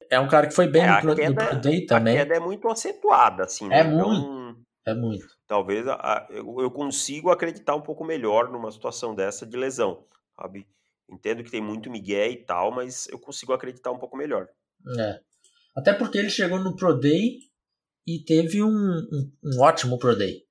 É 0.10 0.20
um 0.20 0.28
cara 0.28 0.48
que 0.48 0.54
foi 0.56 0.68
bem 0.68 0.84
É, 0.84 0.88
no, 1.04 1.12
a 1.12 1.16
queda- 1.16 1.44
no 1.44 1.50
Pro 1.50 1.60
Day 1.62 1.84
A 1.84 1.88
também. 1.88 2.16
queda 2.16 2.36
é 2.36 2.40
muito 2.40 2.68
acentuada, 2.70 3.44
assim, 3.44 3.68
né? 3.68 3.80
É 3.80 3.84
Então, 3.84 4.56
É 4.86 4.94
muito. 4.94 5.26
talvez 5.48 5.88
a- 5.88 5.96
a- 5.96 6.28
eu, 6.30 6.56
eu 6.62 6.72
consigo 6.72 7.30
acreditar 7.30 7.76
um 7.76 7.82
pouco 7.82 8.06
melhor 8.06 8.50
numa 8.52 8.72
situação 8.72 9.14
dessa 9.14 9.46
de 9.46 9.58
lesão, 9.58 10.06
sabe? 10.40 10.66
Entendo 11.12 11.44
que 11.44 11.52
tem 11.52 11.62
muito 11.62 11.90
migué 11.92 12.30
e 12.30 12.38
tal, 12.46 12.72
mas 12.72 13.08
eu 13.10 13.20
consigo 13.20 13.52
acreditar 13.54 13.92
um 13.92 14.00
pouco 14.00 14.16
melhor. 14.18 14.48
É. 14.98 15.20
Até 15.76 15.94
porque 15.94 16.18
ele 16.18 16.30
chegou 16.30 16.60
no 16.60 16.76
Pro 16.76 16.98
Day 16.98 17.38
e 18.08 18.20
teve 18.24 18.64
um, 18.64 18.70
um, 18.70 19.32
um 19.44 19.62
ótimo 19.62 19.98
Pro 20.00 20.16
Day. 20.18 20.42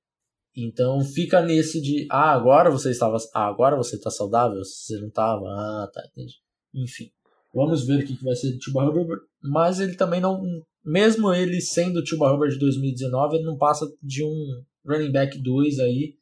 Então 0.55 1.01
fica 1.01 1.41
nesse 1.41 1.81
de 1.81 2.05
ah, 2.11 2.31
agora 2.31 2.69
você 2.69 2.91
estava. 2.91 3.17
Ah, 3.33 3.47
agora 3.47 3.75
você 3.75 3.95
está 3.95 4.11
saudável? 4.11 4.59
Você 4.63 4.99
não 4.99 5.07
estava? 5.07 5.45
Ah, 5.47 5.89
tá, 5.91 6.01
entendi. 6.11 6.33
Enfim. 6.73 7.11
Vamos 7.53 7.85
ver 7.85 8.03
o 8.03 8.05
que 8.05 8.23
vai 8.23 8.35
ser 8.35 8.51
do 8.51 8.63
Chuba 8.63 8.83
Hubbard. 8.83 9.21
Mas 9.41 9.79
ele 9.79 9.95
também 9.95 10.19
não. 10.19 10.41
Mesmo 10.83 11.31
ele 11.31 11.61
sendo 11.61 11.99
o 11.99 12.05
Chuba 12.05 12.31
Hubbard 12.31 12.53
de 12.53 12.59
2019, 12.59 13.35
ele 13.35 13.45
não 13.45 13.57
passa 13.57 13.85
de 14.01 14.23
um 14.23 14.63
running 14.85 15.11
back 15.11 15.37
2 15.37 15.79
aí. 15.79 16.17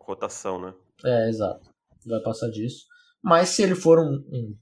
Rotação, 0.00 0.60
né? 0.60 0.74
É, 1.04 1.28
exato. 1.28 1.70
Vai 2.04 2.20
passar 2.20 2.50
disso. 2.50 2.86
Mas 3.22 3.50
se 3.50 3.62
ele 3.62 3.74
for 3.74 3.98
um, 3.98 4.16
um 4.30 4.56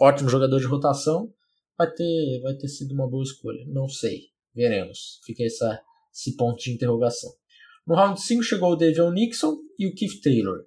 ótimo 0.00 0.28
jogador 0.28 0.58
de 0.58 0.66
rotação, 0.66 1.32
vai 1.76 1.90
ter, 1.90 2.40
vai 2.42 2.54
ter 2.54 2.68
sido 2.68 2.92
uma 2.92 3.08
boa 3.08 3.22
escolha. 3.22 3.64
Não 3.68 3.88
sei. 3.88 4.22
Veremos. 4.54 5.20
Fica 5.24 5.44
essa, 5.44 5.80
esse 6.12 6.36
ponto 6.36 6.58
de 6.58 6.72
interrogação. 6.72 7.30
No 7.86 7.94
round 7.94 8.20
5 8.20 8.42
chegou 8.42 8.72
o 8.72 8.76
Davion 8.76 9.12
Nixon 9.12 9.56
e 9.78 9.86
o 9.86 9.94
Keith 9.94 10.20
Taylor. 10.22 10.64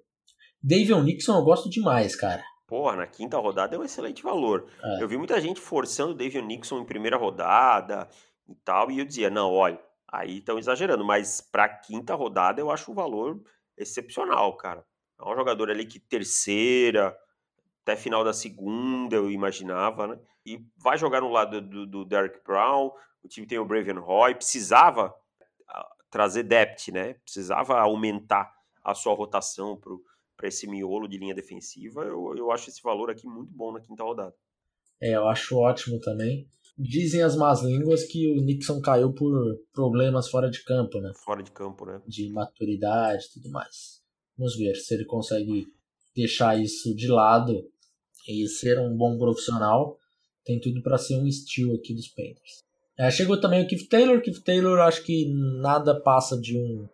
Davion 0.62 1.02
Nixon 1.02 1.36
eu 1.36 1.44
gosto 1.44 1.68
demais, 1.68 2.16
cara. 2.16 2.42
Porra, 2.72 2.96
na 2.96 3.06
quinta 3.06 3.36
rodada 3.36 3.76
é 3.76 3.78
um 3.78 3.84
excelente 3.84 4.22
valor. 4.22 4.66
É. 4.82 5.02
Eu 5.02 5.06
vi 5.06 5.18
muita 5.18 5.38
gente 5.38 5.60
forçando 5.60 6.12
o 6.12 6.14
David 6.14 6.40
Nixon 6.40 6.78
em 6.78 6.86
primeira 6.86 7.18
rodada 7.18 8.08
e 8.48 8.54
tal, 8.54 8.90
e 8.90 8.98
eu 8.98 9.04
dizia, 9.04 9.28
não, 9.28 9.52
olha, 9.52 9.78
aí 10.10 10.38
estão 10.38 10.58
exagerando, 10.58 11.04
mas 11.04 11.38
pra 11.38 11.68
quinta 11.68 12.14
rodada 12.14 12.62
eu 12.62 12.70
acho 12.70 12.90
um 12.90 12.94
valor 12.94 13.42
excepcional, 13.76 14.56
cara. 14.56 14.82
É 15.20 15.28
um 15.28 15.36
jogador 15.36 15.68
ali 15.68 15.84
que 15.84 16.00
terceira, 16.00 17.14
até 17.82 17.94
final 17.94 18.24
da 18.24 18.32
segunda, 18.32 19.16
eu 19.16 19.30
imaginava, 19.30 20.06
né? 20.06 20.18
E 20.46 20.64
vai 20.78 20.96
jogar 20.96 21.20
no 21.20 21.28
lado 21.28 21.60
do, 21.60 21.86
do 21.86 22.06
Derek 22.06 22.40
Brown, 22.42 22.90
o 23.22 23.28
time 23.28 23.46
tem 23.46 23.58
o 23.58 23.66
Braven 23.66 23.98
Roy, 23.98 24.34
precisava 24.34 25.14
ah, 25.68 25.90
trazer 26.08 26.44
depth, 26.44 26.88
né? 26.88 27.12
Precisava 27.22 27.78
aumentar 27.78 28.50
a 28.82 28.94
sua 28.94 29.14
rotação 29.14 29.76
pro 29.76 30.02
para 30.42 30.48
esse 30.48 30.66
miolo 30.66 31.06
de 31.06 31.18
linha 31.18 31.36
defensiva, 31.36 32.02
eu, 32.02 32.34
eu 32.36 32.50
acho 32.50 32.68
esse 32.68 32.82
valor 32.82 33.08
aqui 33.08 33.24
muito 33.28 33.52
bom 33.54 33.70
na 33.72 33.80
quinta 33.80 34.02
rodada. 34.02 34.34
É, 35.00 35.14
eu 35.14 35.28
acho 35.28 35.56
ótimo 35.56 36.00
também. 36.00 36.48
Dizem 36.76 37.22
as 37.22 37.36
más 37.36 37.62
línguas 37.62 38.02
que 38.02 38.26
o 38.26 38.42
Nixon 38.42 38.80
caiu 38.80 39.12
por 39.12 39.32
problemas 39.72 40.28
fora 40.28 40.50
de 40.50 40.64
campo, 40.64 41.00
né? 41.00 41.12
Fora 41.24 41.44
de 41.44 41.52
campo, 41.52 41.86
né? 41.86 42.02
de 42.08 42.28
maturidade 42.32 43.24
e 43.24 43.34
tudo 43.34 43.52
mais. 43.52 44.02
Vamos 44.36 44.56
ver 44.56 44.74
se 44.74 44.94
ele 44.94 45.04
consegue 45.04 45.68
deixar 46.14 46.60
isso 46.60 46.92
de 46.96 47.06
lado 47.06 47.64
e 48.26 48.48
ser 48.48 48.80
um 48.80 48.96
bom 48.96 49.16
profissional. 49.16 49.96
Tem 50.44 50.58
tudo 50.58 50.82
para 50.82 50.98
ser 50.98 51.18
um 51.18 51.26
estilo 51.26 51.76
aqui 51.76 51.94
dos 51.94 52.08
Panthers. 52.08 52.64
É, 52.98 53.10
chegou 53.12 53.40
também 53.40 53.62
o 53.62 53.68
Keith 53.68 53.88
Taylor. 53.88 54.20
Keith 54.20 54.42
Taylor, 54.42 54.80
acho 54.80 55.04
que 55.04 55.32
nada 55.60 56.00
passa 56.00 56.36
de 56.36 56.58
um 56.58 56.88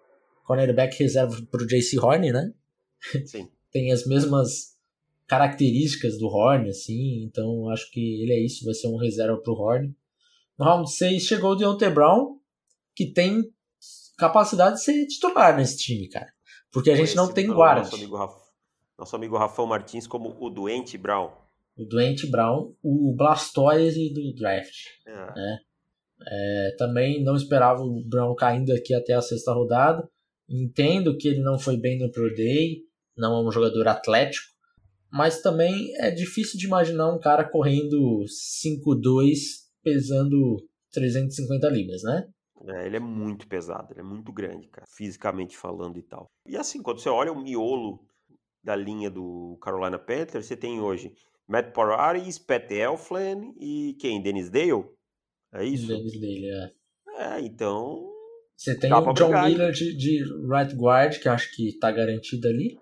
cornerback 0.44 0.98
reserva 0.98 1.34
para 1.50 1.62
o 1.62 1.66
JC 1.66 1.98
Horn, 1.98 2.30
né? 2.30 2.52
Sim. 3.26 3.48
Tem 3.70 3.92
as 3.92 4.06
mesmas 4.06 4.76
características 5.26 6.18
do 6.18 6.26
Horn, 6.26 6.70
assim, 6.70 7.22
então 7.22 7.68
acho 7.68 7.90
que 7.90 8.22
ele 8.22 8.32
é 8.32 8.40
isso, 8.40 8.64
vai 8.64 8.72
ser 8.72 8.88
um 8.88 8.96
reserva 8.96 9.37
para 9.37 9.52
o 9.52 9.56
Horn. 9.56 9.94
No 10.58 10.64
round 10.64 10.90
6 10.90 11.22
chegou 11.22 11.52
o 11.52 11.54
Deontay 11.54 11.90
Brown, 11.90 12.38
que 12.96 13.12
tem 13.12 13.44
capacidade 14.16 14.76
de 14.76 14.82
ser 14.82 15.06
titular 15.06 15.56
nesse 15.56 15.76
time, 15.76 16.08
cara. 16.08 16.32
Porque 16.72 16.90
a 16.90 16.96
gente 16.96 17.14
não 17.14 17.32
tem 17.32 17.46
guarda. 17.46 17.82
Nosso 17.82 17.94
amigo, 17.94 18.16
nosso 18.98 19.16
amigo 19.16 19.38
Rafão 19.38 19.66
Martins 19.66 20.06
como 20.06 20.37
o 20.40 20.50
doente 20.50 20.98
Brown. 20.98 21.30
O 21.76 21.84
doente 21.84 22.26
Brown, 22.26 22.74
o 22.82 23.14
Blastoise 23.16 24.12
do 24.12 24.34
draft. 24.34 24.87
É, 25.06 25.12
É, 26.26 26.74
também 26.76 27.22
não 27.22 27.37
esperava 27.37 27.80
o 27.82 28.02
Brown 28.04 28.34
caindo 28.34 28.72
aqui 28.72 28.92
até 28.92 29.14
a 29.14 29.22
sexta 29.22 29.52
rodada. 29.52 30.11
Entendo 30.48 31.16
que 31.16 31.28
ele 31.28 31.40
não 31.40 31.58
foi 31.58 31.76
bem 31.76 31.98
no 31.98 32.11
Pro 32.11 32.34
Day, 32.34 32.82
não 33.18 33.37
é 33.37 33.48
um 33.48 33.50
jogador 33.50 33.88
atlético, 33.88 34.46
mas 35.11 35.40
também 35.40 35.94
é 35.98 36.11
difícil 36.11 36.59
de 36.59 36.66
imaginar 36.66 37.12
um 37.12 37.18
cara 37.18 37.44
correndo 37.48 38.24
5'2", 38.24 39.38
pesando 39.83 40.57
350 40.92 41.68
libras, 41.68 42.02
né? 42.02 42.28
É, 42.66 42.87
ele 42.87 42.96
é 42.96 43.00
muito 43.00 43.46
pesado, 43.46 43.92
ele 43.92 44.00
é 44.00 44.04
muito 44.04 44.33
grande, 44.33 44.68
cara, 44.68 44.87
fisicamente 44.96 45.57
falando 45.57 45.98
e 45.98 46.02
tal. 46.02 46.26
E 46.46 46.57
assim, 46.57 46.83
quando 46.83 47.00
você 47.00 47.09
olha 47.09 47.33
o 47.33 47.40
miolo 47.40 48.00
da 48.62 48.74
linha 48.74 49.11
do 49.11 49.57
Carolina 49.62 49.98
Panthers, 49.98 50.46
você 50.46 50.57
tem 50.57 50.81
hoje 50.81 51.12
Matt 51.46 51.72
Paradis, 51.72 52.38
Pat 52.38 52.70
Elflin 52.70 53.54
e 53.59 53.96
quem? 54.00 54.20
Dennis 54.20 54.50
Dale? 54.50 54.85
É 55.54 55.64
isso? 55.64 55.87
Dennis 55.87 56.20
dele, 56.20 56.46
é. 56.46 56.72
É, 57.18 57.40
então. 57.40 58.12
Você 58.57 58.78
tem 58.78 58.92
o 58.92 59.12
John 59.12 59.28
brigar? 59.28 59.48
Miller 59.48 59.72
de, 59.72 59.96
de 59.96 60.22
right 60.46 60.74
guard, 60.74 61.18
que 61.18 61.28
acho 61.28 61.54
que 61.54 61.78
tá 61.78 61.90
garantido 61.90 62.48
ali. 62.48 62.78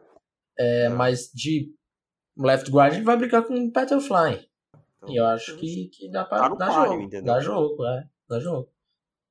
É, 0.59 0.85
É. 0.85 0.89
Mas 0.89 1.31
de 1.35 1.73
left 2.37 2.71
guard 2.71 2.95
ele 2.95 3.05
vai 3.05 3.17
brigar 3.17 3.45
com 3.45 3.55
o 3.55 3.71
Fly. 4.01 4.49
então, 4.99 5.09
E 5.11 5.17
eu 5.17 5.25
acho 5.27 5.57
que, 5.57 5.89
que 5.89 6.11
dá 6.11 6.25
pra 6.25 6.39
Tá 6.41 6.49
dar 6.55 6.67
páreo, 6.69 6.93
jogo. 6.93 7.03
entendeu? 7.03 7.25
Dá 7.35 7.41
jogo, 7.41 7.87
é. 7.87 8.09
Dá 8.29 8.41
jogo. 8.41 8.69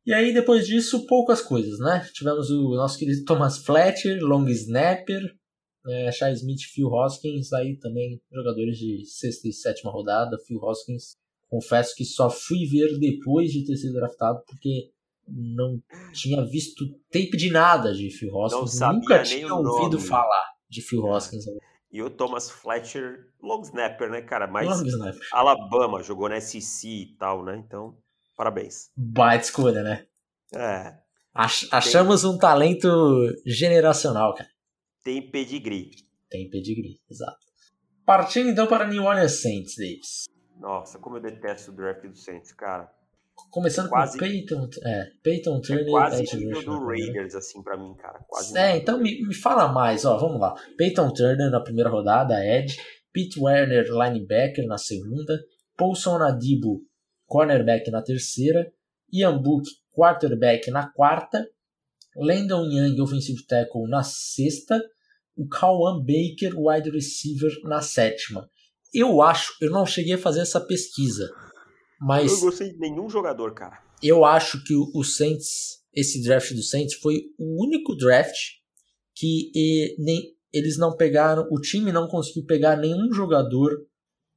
E 0.06 0.14
aí, 0.14 0.32
depois 0.34 0.68
disso, 0.68 1.08
poucas 1.08 1.42
coisas, 1.42 1.80
né? 1.80 2.08
Tivemos 2.14 2.52
o 2.52 2.76
nosso 2.76 2.98
querido 3.00 3.26
Thomas 3.26 3.58
Fletcher, 3.58 4.20
long 4.22 4.48
snapper, 4.50 5.36
é, 5.88 6.12
Shai 6.12 6.34
Smith, 6.34 6.62
Phil 6.74 6.88
Hoskins, 6.88 7.52
aí 7.54 7.78
também 7.78 8.22
jogadores 8.32 8.78
de 8.78 9.04
sexta 9.06 9.48
e 9.48 9.54
sétima 9.54 9.92
rodada. 9.92 10.38
Phil 10.46 10.60
Hoskins, 10.62 11.16
confesso 11.50 11.96
que 11.96 12.06
só 12.06 12.30
fui 12.30 12.66
ver 12.68 13.00
depois 13.00 13.52
de 13.52 13.66
ter 13.66 13.76
sido 13.78 13.94
draftado, 13.94 14.44
porque 14.48 14.92
não 15.28 15.82
tinha 16.14 16.46
visto 16.46 16.86
tape 17.12 17.36
de 17.36 17.50
nada 17.50 17.92
de 17.92 18.12
Phil 18.12 18.32
Hoskins. 18.32 18.80
Nunca 18.80 19.24
tinha 19.24 19.52
ouvido 19.54 19.98
nome. 19.98 20.08
falar 20.08 20.55
de 20.76 20.82
Phil 20.82 21.06
É. 21.08 21.10
Hoskins. 21.10 21.46
E 21.92 22.02
o 22.02 22.10
Thomas 22.10 22.52
Fletcher, 22.52 23.30
long 23.42 23.62
snapper, 23.62 24.10
né, 24.10 24.22
cara? 24.22 24.48
Mas 24.48 24.68
Long 24.68 24.86
snapper. 24.86 25.28
Alabama, 25.32 26.04
jogou 26.04 26.28
na 26.28 26.40
SEC 26.42 26.84
e 26.90 27.16
tal, 27.18 27.44
né? 27.44 27.56
Então, 27.66 27.98
parabéns. 28.36 28.90
Baita 28.98 29.46
escolha, 29.46 29.82
né? 29.82 30.06
É, 30.54 30.98
Ach- 31.34 31.68
achamos 31.72 32.24
um 32.24 32.38
talento 32.38 32.88
generacional, 33.46 34.34
cara. 34.36 34.50
tem 35.04 35.22
pedigree. 35.32 35.92
Tem 36.30 36.50
pedigree, 36.50 37.00
exato. 37.10 37.38
Partindo 38.06 38.50
então 38.50 38.68
para 38.68 38.88
New 38.88 39.04
Orleans 39.04 39.42
Saints, 39.42 39.76
Davis. 39.78 40.26
Nossa, 40.60 41.00
como 41.00 41.18
eu 41.18 41.22
detesto 41.22 41.72
o 41.72 41.76
draft 41.76 42.04
do 42.06 42.16
Saints, 42.18 42.52
cara. 42.54 42.90
Começando 43.52 43.88
quase, 43.90 44.18
com 44.18 44.26
Peyton, 44.26 44.70
é, 44.84 45.08
Peyton 45.24 45.62
Turner. 45.62 45.88
É 45.88 45.90
quase 45.90 46.38
nível 46.38 46.64
do 46.64 46.86
Raiders, 46.86 47.36
assim, 47.36 47.62
pra 47.64 47.78
mim, 47.78 47.94
cara. 47.96 48.20
Quase 48.28 48.58
é, 48.58 48.78
então 48.78 49.00
me, 49.00 49.26
me 49.26 49.34
fala 49.34 49.72
mais, 49.72 50.04
ó, 50.04 50.18
vamos 50.18 50.40
lá. 50.40 50.54
Peyton 50.78 51.12
Turner 51.12 51.50
na 51.50 51.62
primeira 51.62 51.90
rodada, 51.90 52.46
Ed. 52.46 52.76
Pete 53.16 53.40
Werner, 53.40 53.86
linebacker, 53.90 54.68
na 54.68 54.78
segunda. 54.78 55.42
Paulson 55.78 56.22
Adibo, 56.22 56.82
cornerback, 57.26 57.90
na 57.90 58.02
terceira. 58.02 58.70
Ian 59.12 59.42
Book, 59.42 59.66
quarterback, 59.94 60.70
na 60.70 60.92
quarta. 60.92 61.48
Landon 62.18 62.66
Young, 62.66 63.00
offensive 63.02 63.46
tackle, 63.48 63.88
na 63.88 64.04
sexta. 64.04 64.82
O 65.38 65.48
Kawan 65.48 66.04
Baker, 66.04 66.54
wide 66.58 66.90
receiver, 66.90 67.52
na 67.64 67.82
sétima. 67.82 68.50
Eu 68.94 69.22
acho, 69.22 69.54
eu 69.62 69.72
não 69.72 69.86
cheguei 69.86 70.16
a 70.16 70.18
fazer 70.18 70.42
essa 70.42 70.60
pesquisa, 70.60 71.30
mas. 72.06 72.32
Eu 72.32 72.38
não 72.38 72.46
gostei 72.46 72.72
de 72.72 72.78
nenhum 72.78 73.10
jogador, 73.10 73.52
cara. 73.56 73.80
Eu 74.04 74.24
acho 74.24 74.64
que 74.64 74.76
o 74.76 75.04
Saints, 75.04 75.82
esse 75.92 76.22
draft 76.22 76.54
do 76.54 76.62
Saints, 76.62 76.94
foi 76.96 77.24
o 77.40 77.64
único 77.66 77.96
draft 77.96 78.36
que 79.16 79.52
eles 80.54 80.78
não 80.78 80.96
pegaram, 80.96 81.48
o 81.50 81.60
time 81.60 81.92
não 81.92 82.08
conseguiu 82.08 82.46
pegar 82.46 82.76
nenhum 82.76 83.12
jogador 83.12 83.72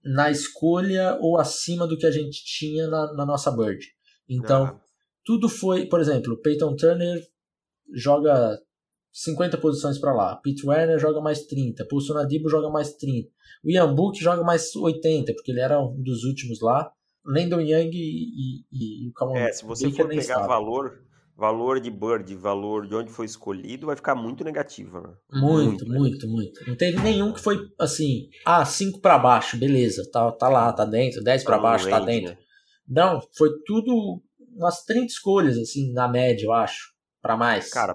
na 0.02 0.30
escolha 0.30 1.18
ou 1.20 1.36
acima 1.36 1.86
do 1.86 1.98
que 1.98 2.06
a 2.06 2.10
gente 2.10 2.42
tinha 2.44 2.86
na, 2.86 3.12
na 3.12 3.26
nossa 3.26 3.50
bird. 3.50 3.84
Então, 4.26 4.64
ah. 4.64 4.80
tudo 5.22 5.48
foi, 5.48 5.86
por 5.86 6.00
exemplo, 6.00 6.40
Peyton 6.40 6.74
Turner 6.74 7.20
joga 7.92 8.58
50 9.12 9.58
posições 9.58 9.98
para 9.98 10.14
lá, 10.14 10.36
Pete 10.36 10.66
Werner 10.66 10.98
joga 10.98 11.20
mais 11.20 11.44
30, 11.44 11.84
Pulso 11.86 12.14
Nadibo 12.14 12.48
joga 12.48 12.70
mais 12.70 12.94
30, 12.94 13.28
o 13.64 13.70
Ian 13.70 13.94
Book 13.94 14.18
joga 14.18 14.42
mais 14.42 14.74
80, 14.74 15.34
porque 15.34 15.50
ele 15.50 15.60
era 15.60 15.82
um 15.82 16.00
dos 16.00 16.24
últimos 16.24 16.60
lá. 16.60 16.90
Landon 17.28 17.60
Young 17.60 17.90
e, 17.92 18.64
e, 18.72 19.04
e 19.04 19.08
o 19.08 19.12
Calvin 19.12 19.38
É, 19.38 19.52
se 19.52 19.64
você 19.64 19.90
for 19.90 20.08
pegar 20.08 20.46
valor, 20.46 21.02
valor 21.36 21.78
de 21.78 21.90
Bird, 21.90 22.34
valor 22.34 22.86
de 22.86 22.94
onde 22.94 23.10
foi 23.10 23.26
escolhido, 23.26 23.86
vai 23.86 23.94
ficar 23.94 24.14
muito 24.14 24.42
negativo, 24.42 25.00
né? 25.00 25.14
Muito, 25.32 25.86
muito, 25.86 25.86
muito, 25.86 26.28
muito. 26.28 26.66
Não 26.66 26.74
teve 26.74 26.98
nenhum 27.00 27.32
que 27.32 27.40
foi 27.40 27.58
assim, 27.78 28.28
ah, 28.46 28.64
5 28.64 29.00
para 29.00 29.18
baixo, 29.18 29.58
beleza, 29.58 30.08
tá, 30.10 30.32
tá 30.32 30.48
lá, 30.48 30.72
tá 30.72 30.84
dentro, 30.84 31.22
10 31.22 31.44
para 31.44 31.58
baixo, 31.58 31.88
tá 31.90 32.00
dentro. 32.00 32.32
Né? 32.32 32.38
Não, 32.88 33.20
foi 33.36 33.50
tudo 33.66 34.22
umas 34.56 34.82
30 34.84 35.06
escolhas, 35.06 35.58
assim, 35.58 35.92
na 35.92 36.08
média, 36.08 36.46
eu 36.46 36.52
acho, 36.52 36.92
para 37.20 37.36
mais. 37.36 37.70
Cara, 37.70 37.94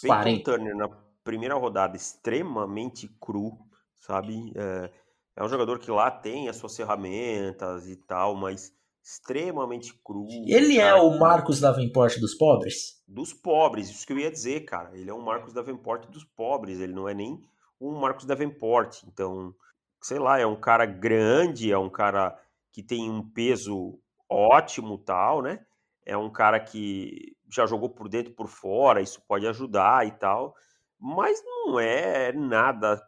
Peyton 0.00 0.42
Turner 0.42 0.76
na 0.76 0.88
primeira 1.24 1.56
rodada 1.56 1.96
extremamente 1.96 3.08
cru, 3.20 3.58
sabe? 3.98 4.52
É, 4.54 4.90
é 5.38 5.44
um 5.44 5.48
jogador 5.48 5.78
que 5.78 5.88
lá 5.88 6.10
tem 6.10 6.48
as 6.48 6.56
suas 6.56 6.76
ferramentas 6.76 7.88
e 7.88 7.94
tal, 7.94 8.34
mas 8.34 8.72
extremamente 9.00 9.94
cru. 10.04 10.26
Ele 10.48 10.76
cara. 10.76 10.88
é 10.88 10.94
o 10.94 11.16
Marcos 11.16 11.60
Davenport 11.60 12.18
dos 12.18 12.34
pobres? 12.34 13.00
Dos 13.06 13.32
pobres, 13.32 13.88
isso 13.88 14.04
que 14.04 14.12
eu 14.12 14.18
ia 14.18 14.32
dizer, 14.32 14.64
cara. 14.64 14.90
Ele 14.98 15.08
é 15.08 15.14
um 15.14 15.22
Marcos 15.22 15.52
Davenport 15.52 16.08
dos 16.10 16.24
pobres, 16.24 16.80
ele 16.80 16.92
não 16.92 17.08
é 17.08 17.14
nem 17.14 17.40
um 17.80 18.00
Marcos 18.00 18.24
Davenport. 18.24 19.04
Então, 19.04 19.54
sei 20.02 20.18
lá, 20.18 20.40
é 20.40 20.44
um 20.44 20.60
cara 20.60 20.84
grande, 20.84 21.70
é 21.70 21.78
um 21.78 21.88
cara 21.88 22.36
que 22.72 22.82
tem 22.82 23.08
um 23.08 23.22
peso 23.22 23.96
ótimo 24.28 24.98
tal, 24.98 25.40
né? 25.40 25.64
É 26.04 26.16
um 26.16 26.30
cara 26.30 26.58
que 26.58 27.36
já 27.48 27.64
jogou 27.64 27.90
por 27.90 28.08
dentro 28.08 28.32
e 28.32 28.34
por 28.34 28.48
fora, 28.48 29.00
isso 29.00 29.22
pode 29.28 29.46
ajudar 29.46 30.04
e 30.04 30.10
tal 30.10 30.52
mas 30.98 31.42
não 31.44 31.78
é 31.78 32.32
nada 32.32 33.04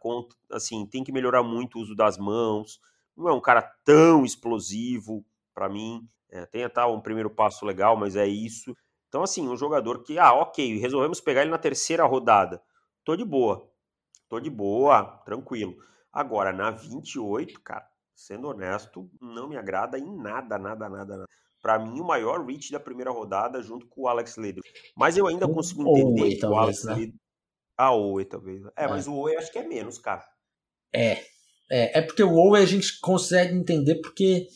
assim, 0.51 0.85
tem 0.85 1.03
que 1.03 1.11
melhorar 1.11 1.43
muito 1.43 1.77
o 1.77 1.81
uso 1.81 1.95
das 1.95 2.17
mãos. 2.17 2.79
Não 3.15 3.27
é 3.27 3.33
um 3.33 3.41
cara 3.41 3.61
tão 3.83 4.23
explosivo 4.23 5.25
para 5.53 5.67
mim. 5.67 6.07
É, 6.29 6.45
tem 6.45 6.63
até 6.63 6.83
um 6.85 7.01
primeiro 7.01 7.29
passo 7.29 7.65
legal, 7.65 7.97
mas 7.97 8.15
é 8.15 8.25
isso. 8.25 8.75
Então, 9.09 9.23
assim, 9.23 9.47
um 9.49 9.57
jogador 9.57 10.03
que, 10.03 10.17
ah, 10.17 10.33
ok, 10.33 10.77
resolvemos 10.77 11.19
pegar 11.19 11.41
ele 11.41 11.51
na 11.51 11.57
terceira 11.57 12.05
rodada. 12.05 12.61
Tô 13.03 13.15
de 13.15 13.25
boa. 13.25 13.69
Tô 14.29 14.39
de 14.39 14.49
boa, 14.49 15.03
tranquilo. 15.25 15.75
Agora, 16.13 16.53
na 16.53 16.71
28, 16.71 17.59
cara, 17.59 17.85
sendo 18.15 18.47
honesto, 18.47 19.09
não 19.19 19.49
me 19.49 19.57
agrada 19.57 19.99
em 19.99 20.15
nada, 20.15 20.57
nada, 20.57 20.87
nada, 20.87 21.17
nada. 21.17 21.25
Para 21.61 21.77
mim, 21.77 21.99
o 21.99 22.05
maior 22.05 22.45
reach 22.45 22.71
da 22.71 22.79
primeira 22.79 23.11
rodada 23.11 23.61
junto 23.61 23.85
com 23.87 24.03
o 24.03 24.07
Alex 24.07 24.37
Leather. 24.37 24.63
Mas 24.95 25.17
eu 25.17 25.27
ainda 25.27 25.47
consigo 25.47 25.83
entender 25.83 26.37
que 26.37 26.45
o 26.45 26.55
Alex 26.55 26.85
né? 26.85 27.11
A 27.81 27.95
Owe, 27.95 28.23
talvez. 28.25 28.63
É, 28.77 28.83
é, 28.83 28.87
mas 28.87 29.07
o 29.07 29.13
Owe 29.13 29.35
acho 29.35 29.51
que 29.51 29.57
é 29.57 29.67
menos, 29.67 29.97
cara. 29.97 30.23
É. 30.93 31.13
É, 31.71 31.99
é 31.99 32.01
porque 32.01 32.21
o 32.21 32.35
Owe 32.35 32.59
a 32.59 32.65
gente 32.65 32.99
consegue 32.99 33.55
entender 33.55 33.95
porque 34.01 34.47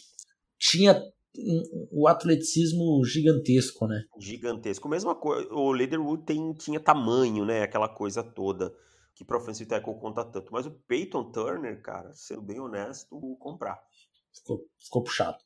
tinha 0.59 1.01
o 1.91 2.07
atleticismo 2.07 3.03
gigantesco, 3.03 3.87
né? 3.87 4.03
Gigantesco. 4.19 4.87
Mesma 4.87 5.15
coisa, 5.15 5.51
o 5.51 5.71
Leatherwood 5.71 6.23
tem, 6.23 6.53
tinha 6.53 6.79
tamanho, 6.79 7.43
né? 7.45 7.63
Aquela 7.63 7.89
coisa 7.89 8.23
toda 8.23 8.71
que 9.15 9.25
para 9.25 9.37
offensive 9.37 9.67
tackle 9.67 9.97
conta 9.99 10.23
tanto. 10.23 10.51
Mas 10.51 10.67
o 10.67 10.71
Peyton 10.71 11.31
Turner, 11.31 11.81
cara, 11.81 12.13
sendo 12.13 12.43
bem 12.43 12.59
honesto, 12.59 13.19
vou 13.19 13.35
comprar. 13.37 13.81
Ficou, 14.35 14.67
ficou 14.79 15.03
puxado. 15.03 15.37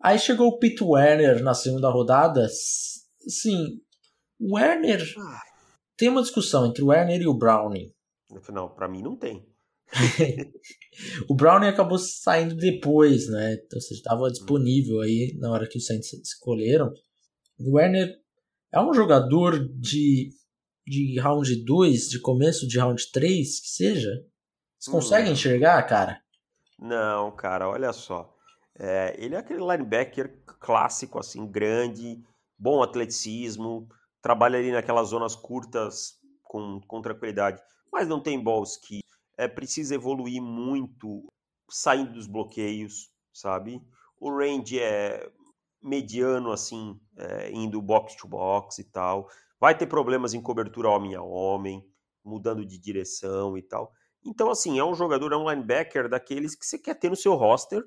Aí 0.00 0.18
chegou 0.18 0.48
o 0.48 0.58
Pete 0.58 0.82
Werner 0.82 1.40
na 1.42 1.54
segunda 1.54 1.88
rodada. 1.88 2.48
Sim, 2.48 3.80
Werner 4.40 5.00
ah 5.18 5.51
tem 6.02 6.08
uma 6.08 6.22
discussão 6.22 6.66
entre 6.66 6.82
o 6.82 6.88
Werner 6.88 7.22
e 7.22 7.28
o 7.28 7.34
Browning. 7.34 7.94
Não, 8.52 8.68
para 8.68 8.88
mim 8.88 9.02
não 9.02 9.16
tem. 9.16 9.46
o 11.30 11.34
Browning 11.36 11.68
acabou 11.68 11.96
saindo 11.96 12.56
depois, 12.56 13.28
né? 13.28 13.54
Então, 13.54 13.80
seja, 13.80 14.00
estava 14.00 14.28
disponível 14.28 15.00
aí 15.00 15.32
na 15.38 15.52
hora 15.52 15.68
que 15.68 15.78
os 15.78 15.86
Saints 15.86 16.12
escolheram. 16.14 16.92
O 17.56 17.76
Werner 17.76 18.12
é 18.72 18.80
um 18.80 18.92
jogador 18.92 19.56
de, 19.78 20.30
de 20.84 21.20
round 21.20 21.64
2, 21.64 22.08
de 22.08 22.20
começo 22.20 22.66
de 22.66 22.80
round 22.80 23.00
3, 23.12 23.60
que 23.60 23.68
seja. 23.68 24.10
Vocês 24.76 24.92
conseguem 24.92 25.30
hum. 25.30 25.34
enxergar, 25.34 25.80
cara? 25.84 26.20
Não, 26.80 27.30
cara, 27.36 27.68
olha 27.68 27.92
só. 27.92 28.34
É, 28.76 29.14
ele 29.24 29.36
é 29.36 29.38
aquele 29.38 29.60
linebacker 29.60 30.42
clássico, 30.58 31.20
assim, 31.20 31.46
grande, 31.46 32.20
bom 32.58 32.82
atleticismo, 32.82 33.86
trabalha 34.22 34.58
ali 34.58 34.70
naquelas 34.70 35.08
zonas 35.08 35.34
curtas 35.34 36.18
com, 36.42 36.80
com 36.86 37.02
tranquilidade, 37.02 37.60
mas 37.92 38.08
não 38.08 38.22
tem 38.22 38.42
balls 38.42 38.76
que 38.76 39.00
é 39.36 39.48
precisa 39.48 39.94
evoluir 39.94 40.40
muito 40.40 41.26
saindo 41.68 42.12
dos 42.12 42.26
bloqueios, 42.26 43.10
sabe? 43.32 43.82
O 44.18 44.30
range 44.30 44.78
é 44.78 45.28
mediano 45.82 46.52
assim, 46.52 47.00
é, 47.16 47.50
indo 47.50 47.82
box 47.82 48.14
to 48.16 48.28
box 48.28 48.78
e 48.78 48.84
tal. 48.84 49.28
Vai 49.58 49.76
ter 49.76 49.86
problemas 49.86 50.32
em 50.32 50.40
cobertura 50.40 50.88
homem 50.88 51.14
a 51.14 51.22
homem, 51.22 51.84
mudando 52.24 52.64
de 52.64 52.78
direção 52.78 53.58
e 53.58 53.62
tal. 53.62 53.92
Então, 54.24 54.50
assim, 54.50 54.78
é 54.78 54.84
um 54.84 54.94
jogador, 54.94 55.32
é 55.32 55.36
um 55.36 55.50
linebacker 55.50 56.08
daqueles 56.08 56.54
que 56.54 56.64
você 56.64 56.78
quer 56.78 56.94
ter 56.94 57.10
no 57.10 57.16
seu 57.16 57.34
roster, 57.34 57.82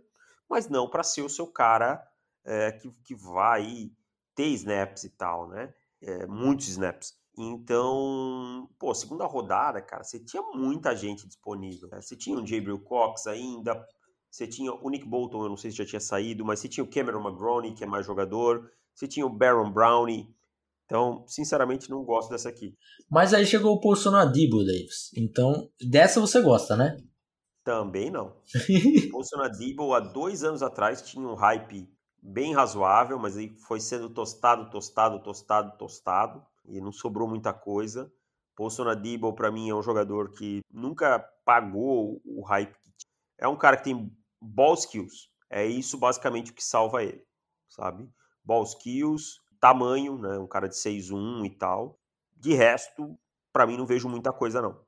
mas 0.49 0.67
não 0.67 0.89
para 0.89 1.03
ser 1.03 1.21
o 1.21 1.29
seu 1.29 1.47
cara 1.47 2.05
é, 2.43 2.71
que, 2.73 2.91
que 3.03 3.15
vai 3.15 3.89
ter 4.35 4.47
snaps 4.47 5.05
e 5.05 5.09
tal, 5.09 5.47
né? 5.47 5.73
É, 6.05 6.27
muitos 6.27 6.67
snaps. 6.69 7.13
Então, 7.37 8.69
pô, 8.79 8.93
segunda 8.93 9.25
rodada, 9.25 9.81
cara, 9.81 10.03
você 10.03 10.19
tinha 10.19 10.41
muita 10.53 10.95
gente 10.95 11.27
disponível. 11.27 11.89
Né? 11.89 11.99
Você 12.01 12.15
tinha 12.15 12.37
o 12.37 12.45
Jabril 12.45 12.79
Cox 12.79 13.27
ainda, 13.27 13.85
você 14.31 14.47
tinha 14.47 14.71
o 14.71 14.89
Nick 14.89 15.05
Bolton, 15.05 15.43
eu 15.43 15.49
não 15.49 15.57
sei 15.57 15.71
se 15.71 15.77
já 15.77 15.85
tinha 15.85 15.99
saído, 15.99 16.45
mas 16.45 16.59
você 16.59 16.69
tinha 16.69 16.83
o 16.83 16.89
Cameron 16.89 17.21
McGroney, 17.21 17.73
que 17.73 17.83
é 17.83 17.87
mais 17.87 18.05
jogador, 18.05 18.71
você 18.93 19.07
tinha 19.07 19.25
o 19.25 19.29
Baron 19.29 19.71
Brownie. 19.71 20.33
Então, 20.85 21.25
sinceramente, 21.27 21.89
não 21.89 22.03
gosto 22.03 22.29
dessa 22.29 22.47
aqui. 22.47 22.77
Mas 23.09 23.33
aí 23.33 23.45
chegou 23.45 23.73
o 23.73 23.81
Paulson 23.81 24.15
Adibo, 24.15 24.63
Davis. 24.63 25.11
Então, 25.17 25.69
dessa 25.81 26.21
você 26.21 26.41
gosta, 26.41 26.77
né? 26.77 26.95
Também 27.63 28.11
não. 28.11 28.27
o 29.07 29.11
Paulson 29.11 29.41
Adibo, 29.41 29.93
há 29.93 29.99
dois 29.99 30.43
anos 30.43 30.61
atrás, 30.61 31.01
tinha 31.01 31.27
um 31.27 31.33
hype 31.33 31.89
bem 32.25 32.53
razoável, 32.53 33.19
mas 33.19 33.37
aí 33.37 33.55
foi 33.67 33.79
sendo 33.79 34.09
tostado, 34.09 34.69
tostado, 34.71 35.21
tostado, 35.21 35.77
tostado 35.77 36.43
e 36.67 36.81
não 36.81 36.91
sobrou 36.91 37.27
muita 37.27 37.53
coisa. 37.53 38.11
Paulson 38.55 38.89
Adibble 38.89 39.35
para 39.35 39.51
mim 39.51 39.69
é 39.69 39.75
um 39.75 39.83
jogador 39.83 40.31
que 40.31 40.61
nunca 40.71 41.19
pagou 41.45 42.19
o 42.25 42.41
hype. 42.43 42.75
É 43.37 43.47
um 43.47 43.55
cara 43.55 43.77
que 43.77 43.83
tem 43.83 44.11
ball 44.41 44.73
skills. 44.73 45.29
É 45.49 45.65
isso 45.65 45.97
basicamente 45.97 46.51
o 46.51 46.55
que 46.55 46.63
salva 46.63 47.03
ele, 47.03 47.21
sabe? 47.69 48.09
Ball 48.43 48.63
skills, 48.63 49.39
tamanho, 49.59 50.17
né? 50.17 50.39
Um 50.39 50.47
cara 50.47 50.67
de 50.67 50.75
6'1 50.75 51.45
e 51.45 51.49
tal. 51.51 51.99
De 52.35 52.53
resto, 52.53 53.17
para 53.53 53.67
mim 53.67 53.77
não 53.77 53.85
vejo 53.85 54.09
muita 54.09 54.33
coisa 54.33 54.61
não. 54.61 54.79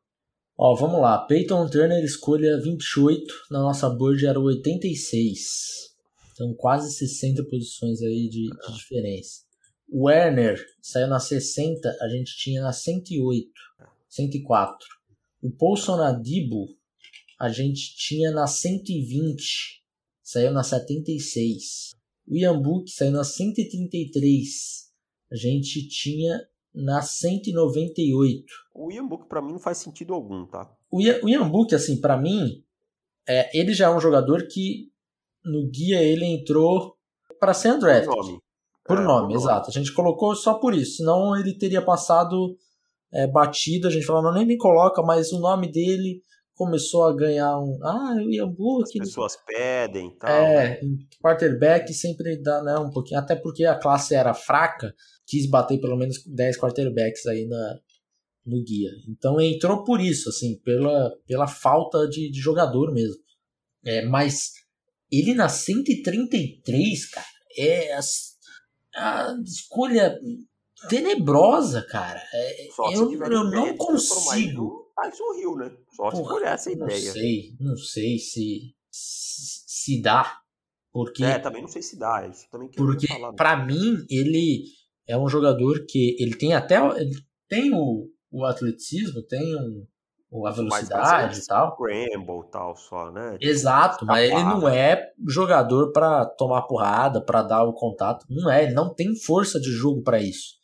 Ó, 0.58 0.74
vamos 0.76 1.00
lá. 1.00 1.20
Peyton 1.28 1.70
Turner 1.70 2.04
escolha 2.04 2.60
28, 2.60 3.32
na 3.52 3.60
nossa 3.60 3.88
board 3.90 4.26
era 4.26 4.40
86. 4.40 5.87
Então, 6.38 6.54
quase 6.54 6.94
60 6.94 7.44
posições 7.46 8.00
aí 8.04 8.30
de, 8.30 8.48
de 8.48 8.78
diferença. 8.78 9.42
O 9.90 10.06
Werner 10.06 10.64
saiu 10.80 11.08
na 11.08 11.20
60, 11.20 11.98
a 12.00 12.10
gente 12.10 12.38
tinha 12.38 12.62
na 12.62 12.72
108, 12.72 13.50
104. 14.08 14.88
O 15.42 15.50
Paulson 15.50 16.00
Adibo, 16.00 16.68
a 17.40 17.50
gente 17.50 17.96
tinha 17.96 18.30
na 18.30 18.46
120, 18.46 19.84
saiu 20.22 20.52
na 20.52 20.62
76. 20.62 21.96
O 22.28 22.38
Iambuque 22.38 22.92
saiu 22.92 23.14
na 23.14 23.24
133. 23.24 24.92
A 25.32 25.36
gente 25.36 25.88
tinha 25.88 26.40
na 26.72 27.02
198. 27.02 28.46
O 28.76 28.92
Iambuque 28.92 29.28
para 29.28 29.42
mim 29.42 29.54
não 29.54 29.60
faz 29.60 29.80
sentido 29.80 30.14
algum, 30.14 30.46
tá? 30.46 30.72
O, 30.92 31.02
Iambuque, 31.02 31.74
assim, 31.74 32.00
para 32.00 32.16
mim, 32.16 32.64
é, 33.28 33.58
ele 33.58 33.74
já 33.74 33.88
é 33.88 33.90
um 33.90 34.00
jogador 34.00 34.48
que 34.48 34.92
no 35.52 35.70
guia 35.70 36.02
ele 36.02 36.26
entrou 36.26 36.96
para 37.40 37.54
ser 37.54 37.74
undrafted. 37.74 38.08
Por 38.08 38.24
nome. 38.24 38.40
Por 38.86 38.98
é, 38.98 39.04
nome, 39.04 39.34
por 39.34 39.40
exato. 39.40 39.68
Nome. 39.68 39.70
A 39.70 39.72
gente 39.72 39.94
colocou 39.94 40.36
só 40.36 40.56
por 40.56 40.74
isso, 40.74 40.98
senão 40.98 41.36
ele 41.36 41.58
teria 41.58 41.82
passado 41.82 42.56
é, 43.14 43.28
batido. 43.28 43.88
A 43.88 43.92
gente 43.92 44.06
falou, 44.06 44.22
não, 44.22 44.34
nem 44.34 44.46
me 44.46 44.58
coloca, 44.58 45.02
mas 45.02 45.32
o 45.32 45.40
nome 45.40 45.72
dele 45.72 46.22
começou 46.56 47.06
a 47.06 47.16
ganhar 47.16 47.58
um. 47.60 47.78
Ah, 47.84 48.16
o 48.16 48.32
Iambuque. 48.32 49.00
As 49.00 49.08
pessoas 49.08 49.38
pedem 49.46 50.08
e 50.08 50.18
tal. 50.18 50.30
É, 50.30 50.82
né? 50.82 50.90
quarterback 51.22 51.94
sempre 51.94 52.42
dá 52.42 52.64
né, 52.64 52.78
um 52.80 52.90
pouquinho. 52.90 53.20
Até 53.20 53.36
porque 53.36 53.64
a 53.64 53.78
classe 53.78 54.16
era 54.16 54.34
fraca, 54.34 54.94
quis 55.26 55.48
bater 55.50 55.80
pelo 55.80 55.96
menos 55.96 56.24
10 56.26 56.58
quarterbacks 56.60 57.26
aí 57.28 57.46
na, 57.46 57.76
no 58.46 58.64
guia. 58.64 58.90
Então 59.08 59.40
entrou 59.40 59.84
por 59.84 60.02
isso, 60.02 60.30
assim, 60.30 60.60
pela, 60.64 61.12
pela 61.28 61.48
falta 61.48 62.08
de, 62.08 62.32
de 62.32 62.40
jogador 62.40 62.92
mesmo. 62.92 63.22
É, 63.86 64.06
mas 64.06 64.52
ele 65.12 65.34
na 65.34 65.50
133, 65.50 67.10
cara, 67.10 67.26
é 67.58 67.94
a, 67.94 68.00
a 68.96 69.38
escolha 69.44 70.20
tenebrosa, 70.90 71.82
cara. 71.84 72.22
É, 72.34 72.68
eu, 72.94 73.12
eu 73.14 73.44
não 73.46 73.76
consigo. 73.78 74.88
Tyson 74.96 75.34
Hill, 75.40 75.56
né? 75.56 75.78
Só 75.96 76.12
se 76.12 76.24
for 76.24 76.44
essa 76.44 76.70
não 76.76 76.88
ideia. 76.88 77.06
Não 77.06 77.14
sei, 77.14 77.56
não 77.60 77.78
sei 77.78 78.18
se, 78.18 78.76
se, 78.92 79.64
se 79.68 80.02
dá. 80.02 80.40
Porque, 80.92 81.24
é, 81.24 81.38
também 81.38 81.62
não 81.62 81.70
sei 81.70 81.82
se 81.82 81.98
dá. 81.98 82.28
Isso 82.28 82.48
também 82.52 82.70
porque, 82.72 83.08
falar, 83.08 83.34
pra 83.34 83.64
mim, 83.66 84.06
ele 84.10 84.64
é 85.08 85.18
um 85.18 85.28
jogador 85.28 85.86
que 85.88 86.16
ele 86.20 86.36
tem 86.36 86.54
até. 86.54 86.78
Ele 87.00 87.16
tem 87.48 87.72
o, 87.74 88.10
o 88.32 88.46
atleticismo, 88.46 89.22
tem 89.22 89.56
um, 89.56 89.86
a 90.46 90.52
velocidade 90.52 91.40
e 91.40 91.46
tal. 91.46 91.74
Scramble 91.74 92.48
e 92.48 92.52
tal, 92.52 92.76
só, 92.76 93.12
né? 93.12 93.38
Exato, 93.40 94.06
mas 94.06 94.30
ele 94.30 94.44
não 94.44 94.68
é 94.68 95.12
jogador 95.28 95.92
para 95.92 96.26
tomar 96.26 96.64
porrada, 96.64 97.22
para 97.22 97.44
dar 97.44 97.64
o 97.64 97.74
contato. 97.74 98.26
Não 98.30 98.52
é, 98.52 98.64
ele 98.64 98.74
não 98.74 98.94
tem 98.94 99.16
força 99.16 99.60
de 99.60 99.70
jogo 99.70 100.02
para 100.04 100.22
isso. 100.22 100.56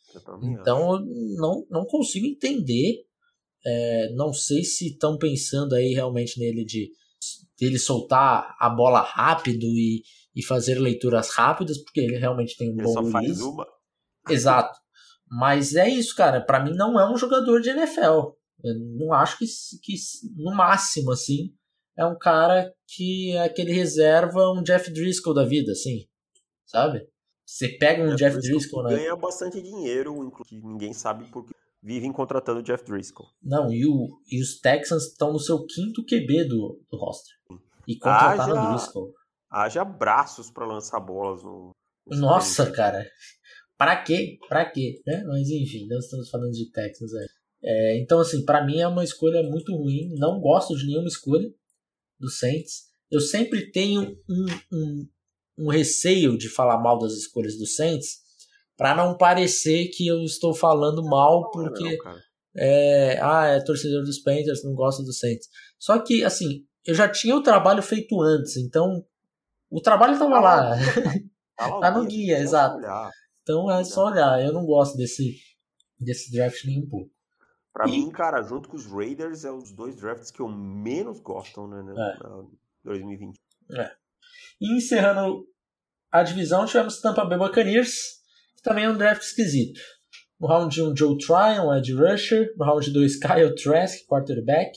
então, 0.41 0.93
eu 0.93 0.99
não, 1.37 1.65
não 1.69 1.85
consigo 1.85 2.25
entender. 2.25 3.05
É, 3.65 4.09
não 4.13 4.33
sei 4.33 4.63
se 4.63 4.89
estão 4.89 5.17
pensando 5.17 5.73
aí 5.73 5.93
realmente 5.93 6.37
nele 6.37 6.65
de 6.65 6.91
dele 7.57 7.79
soltar 7.79 8.53
a 8.59 8.69
bola 8.69 8.99
rápido 8.99 9.65
e, 9.67 10.03
e 10.35 10.43
fazer 10.43 10.75
leituras 10.75 11.29
rápidas, 11.29 11.77
porque 11.77 12.01
ele 12.01 12.17
realmente 12.17 12.57
tem 12.57 12.69
um 12.69 12.73
ele 12.73 12.83
bom 12.83 12.93
só 12.93 13.05
faz 13.05 13.39
uma. 13.39 13.65
Exato. 14.29 14.77
Mas 15.29 15.75
é 15.75 15.87
isso, 15.87 16.13
cara. 16.15 16.41
Para 16.41 16.61
mim 16.63 16.75
não 16.75 16.99
é 16.99 17.09
um 17.09 17.15
jogador 17.15 17.61
de 17.61 17.69
NFL. 17.69 18.33
Eu 18.63 18.75
não 18.79 19.13
acho 19.13 19.37
que, 19.37 19.45
que 19.81 19.95
no 20.35 20.55
máximo 20.55 21.11
assim 21.11 21.53
é 21.97 22.05
um 22.05 22.17
cara 22.17 22.73
que 22.87 23.31
é 23.31 23.43
aquele 23.43 23.71
reserva 23.71 24.51
um 24.51 24.63
Jeff 24.63 24.91
Driscoll 24.91 25.33
da 25.33 25.45
vida, 25.45 25.71
assim, 25.71 26.07
sabe? 26.65 27.07
Você 27.45 27.69
pega 27.77 28.01
um 28.01 28.15
Jeff, 28.15 28.35
Jeff 28.35 28.39
Driscoll, 28.39 28.83
né? 28.83 28.95
ganha 28.95 29.15
bastante 29.15 29.61
dinheiro, 29.61 30.31
que 30.47 30.59
ninguém 30.61 30.93
sabe 30.93 31.29
porque 31.29 31.53
vivem 31.83 32.11
contratando 32.11 32.61
o 32.61 32.63
Jeff 32.63 32.83
Driscoll. 32.85 33.27
Não, 33.41 33.71
e, 33.71 33.85
o, 33.85 34.07
e 34.31 34.41
os 34.41 34.59
Texans 34.59 35.03
estão 35.07 35.33
no 35.33 35.39
seu 35.39 35.65
quinto 35.65 36.03
QB 36.03 36.45
do, 36.45 36.81
do 36.89 36.97
roster. 36.97 37.33
E 37.85 37.97
contrataram 37.97 38.53
o 38.53 38.69
Driscoll. 38.71 39.13
Haja 39.49 39.83
braços 39.83 40.49
para 40.49 40.65
lançar 40.65 40.99
bolas 41.01 41.43
no. 41.43 41.71
Nossa, 42.07 42.71
cara. 42.71 43.05
Pra 43.77 44.01
quê? 44.01 44.39
Pra 44.47 44.65
quê? 44.69 45.01
Né? 45.05 45.23
Mas 45.27 45.49
enfim, 45.49 45.85
nós 45.87 46.05
estamos 46.05 46.29
falando 46.29 46.51
de 46.51 46.71
Texans. 46.71 47.13
É. 47.13 47.25
É, 47.63 47.97
então, 47.97 48.19
assim, 48.19 48.43
para 48.43 48.65
mim 48.65 48.79
é 48.79 48.87
uma 48.87 49.03
escolha 49.03 49.41
muito 49.43 49.75
ruim. 49.75 50.13
Não 50.17 50.39
gosto 50.39 50.75
de 50.75 50.85
nenhuma 50.85 51.07
escolha 51.07 51.49
do 52.19 52.29
Saints. 52.29 52.91
Eu 53.09 53.19
sempre 53.19 53.71
tenho 53.71 54.17
um, 54.29 54.45
um, 54.71 55.07
um 55.59 55.69
receio 55.69 56.37
de 56.37 56.49
falar 56.49 56.81
mal 56.81 56.99
das 56.99 57.13
escolhas 57.13 57.57
do 57.57 57.65
Saints 57.65 58.23
para 58.75 58.95
não 58.95 59.17
parecer 59.17 59.89
que 59.89 60.07
eu 60.07 60.23
estou 60.23 60.53
falando 60.53 61.03
mal 61.03 61.51
porque 61.51 61.97
não, 61.97 62.15
é, 62.55 63.19
ah, 63.21 63.45
é 63.47 63.63
torcedor 63.63 64.03
dos 64.03 64.19
Panthers, 64.19 64.63
não 64.63 64.73
gosta 64.73 65.03
do 65.03 65.13
Saints. 65.13 65.47
Só 65.79 65.99
que, 65.99 66.23
assim, 66.23 66.65
eu 66.85 66.93
já 66.93 67.07
tinha 67.07 67.35
o 67.35 67.43
trabalho 67.43 67.81
feito 67.81 68.19
antes, 68.21 68.57
então 68.57 69.05
o 69.69 69.81
trabalho 69.81 70.13
estava 70.13 70.33
tá 70.33 70.39
lá. 70.39 70.71
Tá, 71.55 71.79
tá 71.79 71.91
no 71.91 72.03
guia, 72.07 72.39
exato. 72.39 72.79
Então 73.43 73.69
é 73.69 73.83
só 73.83 74.07
olhar. 74.07 74.43
Eu 74.43 74.51
não 74.51 74.65
gosto 74.65 74.97
desse, 74.97 75.37
desse 75.99 76.31
draft 76.31 76.65
nem 76.65 76.79
um 76.79 76.89
pouco. 76.89 77.12
Pra 77.73 77.87
e... 77.87 77.91
mim, 77.91 78.11
cara, 78.11 78.41
junto 78.43 78.69
com 78.69 78.75
os 78.75 78.85
Raiders, 78.85 79.43
é 79.43 79.51
os 79.51 79.71
dois 79.71 79.95
drafts 79.95 80.29
que 80.29 80.39
eu 80.39 80.47
menos 80.47 81.19
gosto, 81.19 81.67
né? 81.67 81.81
né 81.81 81.93
é. 81.97 82.43
2020. 82.83 83.39
É. 83.71 83.91
E 84.61 84.77
encerrando 84.77 85.47
a 86.11 86.21
divisão, 86.21 86.65
tivemos 86.65 87.01
Tampa 87.01 87.25
Bay 87.25 87.39
Buccaneers, 87.39 88.21
que 88.55 88.61
também 88.61 88.85
é 88.85 88.89
um 88.89 88.97
draft 88.97 89.23
esquisito. 89.23 89.79
No 90.39 90.47
round 90.47 90.79
1, 90.79 90.95
Joe 90.95 91.17
Tryon, 91.17 91.73
Ed 91.73 91.93
rusher. 91.93 92.53
No 92.57 92.65
round 92.65 92.91
2, 92.91 93.19
Kyle 93.19 93.55
Trask, 93.55 94.05
quarterback. 94.05 94.71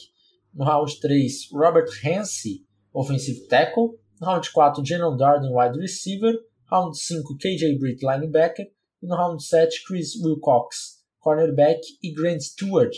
No 0.55 0.65
round 0.65 1.01
3, 1.01 1.49
Robert 1.53 1.91
Hansey, 2.05 2.65
offensive 2.95 3.49
tackle. 3.49 3.99
No 4.21 4.29
round 4.29 4.49
4, 4.49 4.83
Janon 4.85 5.17
Darden, 5.17 5.51
wide 5.53 5.77
receiver. 5.77 6.35
Round 6.71 6.97
5, 6.97 7.37
KJ 7.39 7.79
Britt, 7.79 8.01
linebacker. 8.01 8.67
E 9.03 9.07
no 9.07 9.17
round 9.17 9.43
7, 9.43 9.83
Chris 9.87 10.15
Wilcox, 10.23 10.96
cornerback. 11.27 11.81
E 12.03 12.13
Grant 12.13 12.41
Stewart, 12.41 12.95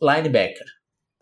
linebacker. 0.00 0.66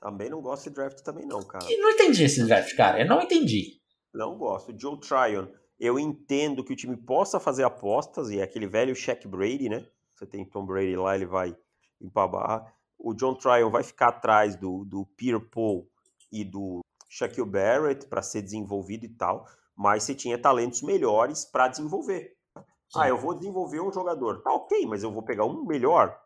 Também 0.01 0.31
não 0.31 0.41
gosto 0.41 0.65
de 0.65 0.75
draft 0.75 1.01
também 1.03 1.27
não, 1.27 1.43
cara. 1.43 1.67
E 1.69 1.77
não 1.77 1.91
entendi 1.91 2.25
esse 2.25 2.45
draft, 2.47 2.75
cara. 2.75 3.01
Eu 3.01 3.07
não 3.07 3.21
entendi. 3.21 3.81
Não 4.15 4.39
gosto. 4.39 4.75
Joe 4.79 4.99
Tryon, 4.99 5.47
eu 5.79 5.99
entendo 5.99 6.65
que 6.65 6.73
o 6.73 6.77
time 6.77 6.97
possa 6.97 7.39
fazer 7.39 7.65
apostas, 7.65 8.31
e 8.31 8.41
é 8.41 8.43
aquele 8.43 8.67
velho 8.67 8.95
Shaq 8.95 9.29
Brady, 9.29 9.69
né? 9.69 9.87
Você 10.15 10.27
tem 10.27 10.45
Tom 10.45 10.65
Brady 10.65 10.97
lá, 10.97 11.15
ele 11.15 11.27
vai 11.27 11.55
limpar 12.01 12.25
a 12.25 12.29
barra. 12.29 12.75
O 12.99 13.15
John 13.15 13.35
Tryon 13.35 13.71
vai 13.71 13.83
ficar 13.83 14.09
atrás 14.09 14.57
do, 14.57 14.85
do 14.85 15.07
Pierre 15.17 15.41
Paul 15.41 15.89
e 16.33 16.45
do 16.45 16.81
Shaquille 17.09 17.49
Barrett 17.49 18.07
para 18.07 18.23
ser 18.23 18.43
desenvolvido 18.43 19.05
e 19.05 19.09
tal 19.09 19.47
mas 19.81 20.03
você 20.03 20.15
tinha 20.15 20.37
talentos 20.37 20.83
melhores 20.83 21.47
para 21.47 21.67
desenvolver. 21.67 22.37
Sim. 22.55 23.01
Ah, 23.01 23.09
eu 23.09 23.17
vou 23.17 23.33
desenvolver 23.33 23.81
um 23.81 23.91
jogador. 23.91 24.43
Tá 24.43 24.53
ok, 24.53 24.87
mas 24.87 25.03
eu 25.03 25.11
vou 25.11 25.23
pegar 25.23 25.47
um 25.47 25.65
melhor. 25.65 26.21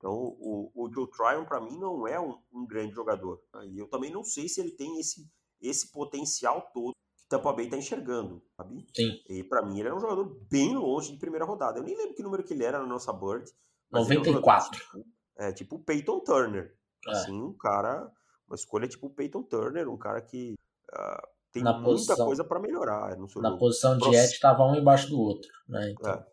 Então, 0.00 0.14
o, 0.14 0.72
o 0.74 0.90
Joe 0.90 1.10
Tryon, 1.10 1.44
para 1.44 1.60
mim, 1.60 1.78
não 1.78 2.08
é 2.08 2.18
um, 2.18 2.34
um, 2.54 2.66
grande 2.66 2.94
jogador. 2.94 3.38
E 3.68 3.78
eu 3.78 3.86
também 3.86 4.10
não 4.10 4.24
sei 4.24 4.48
se 4.48 4.58
ele 4.58 4.70
tem 4.70 4.98
esse, 4.98 5.30
esse 5.60 5.92
potencial 5.92 6.70
todo 6.72 6.94
que 7.18 7.28
Tampa 7.28 7.52
Bay 7.52 7.66
está 7.66 7.76
enxergando, 7.76 8.42
sabe? 8.56 8.86
Sim. 8.96 9.10
E 9.28 9.44
para 9.44 9.62
mim, 9.62 9.78
ele 9.78 9.88
era 9.88 9.94
um 9.96 10.00
jogador 10.00 10.24
bem 10.50 10.74
longe 10.74 11.12
de 11.12 11.18
primeira 11.18 11.44
rodada. 11.44 11.78
Eu 11.78 11.84
nem 11.84 11.94
lembro 11.94 12.14
que 12.14 12.22
número 12.22 12.42
que 12.42 12.54
ele 12.54 12.64
era 12.64 12.78
na 12.78 12.86
nossa 12.86 13.12
Bird. 13.12 13.44
94. 13.92 14.68
Um 14.68 14.72
tipo, 14.72 15.08
é, 15.36 15.52
tipo 15.52 15.76
o 15.76 15.84
Peyton 15.84 16.20
Turner. 16.20 16.74
É. 17.06 17.10
Assim, 17.10 17.38
um 17.38 17.52
cara... 17.52 18.10
Uma 18.48 18.56
escolha 18.56 18.88
tipo 18.88 19.08
o 19.08 19.14
Peyton 19.14 19.42
Turner, 19.42 19.86
um 19.86 19.98
cara 19.98 20.22
que... 20.22 20.54
Uh, 20.90 21.28
tem 21.52 21.62
na 21.62 21.72
muita 21.72 21.90
posição, 21.90 22.26
coisa 22.26 22.44
para 22.44 22.58
melhorar 22.58 23.16
Na 23.18 23.26
jogo. 23.26 23.58
posição 23.58 23.98
de 23.98 24.04
Proce... 24.04 24.32
estava 24.32 24.64
um 24.64 24.74
embaixo 24.74 25.10
do 25.10 25.20
outro, 25.20 25.50
né? 25.68 25.90
Então... 25.90 26.10
É. 26.10 26.29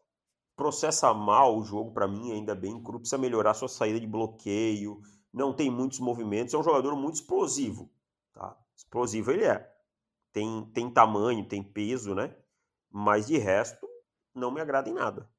Processa 0.58 1.14
mal 1.14 1.58
o 1.58 1.64
jogo 1.64 1.94
para 1.94 2.08
mim 2.08 2.34
ainda 2.34 2.54
bem 2.54 2.82
cru, 2.84 3.00
precisa 3.00 3.18
melhorar 3.18 3.54
sua 3.54 3.70
saída 3.70 4.00
de 4.00 4.08
bloqueio, 4.08 5.00
não 5.32 5.54
tem 5.54 5.70
muitos 5.70 6.00
movimentos, 6.00 6.54
é 6.54 6.58
um 6.58 6.64
jogador 6.64 6.96
muito 6.96 7.16
explosivo, 7.16 7.90
tá? 8.34 8.58
Explosivo 8.76 9.32
ele 9.32 9.46
é. 9.46 9.66
Tem, 10.34 10.70
tem 10.74 10.92
tamanho, 10.92 11.48
tem 11.48 11.64
peso, 11.64 12.14
né? 12.14 12.36
Mas 12.92 13.28
de 13.28 13.38
resto, 13.38 13.88
não 14.36 14.52
me 14.52 14.60
agrada 14.60 14.90
em 14.90 14.94
nada. 14.94 15.30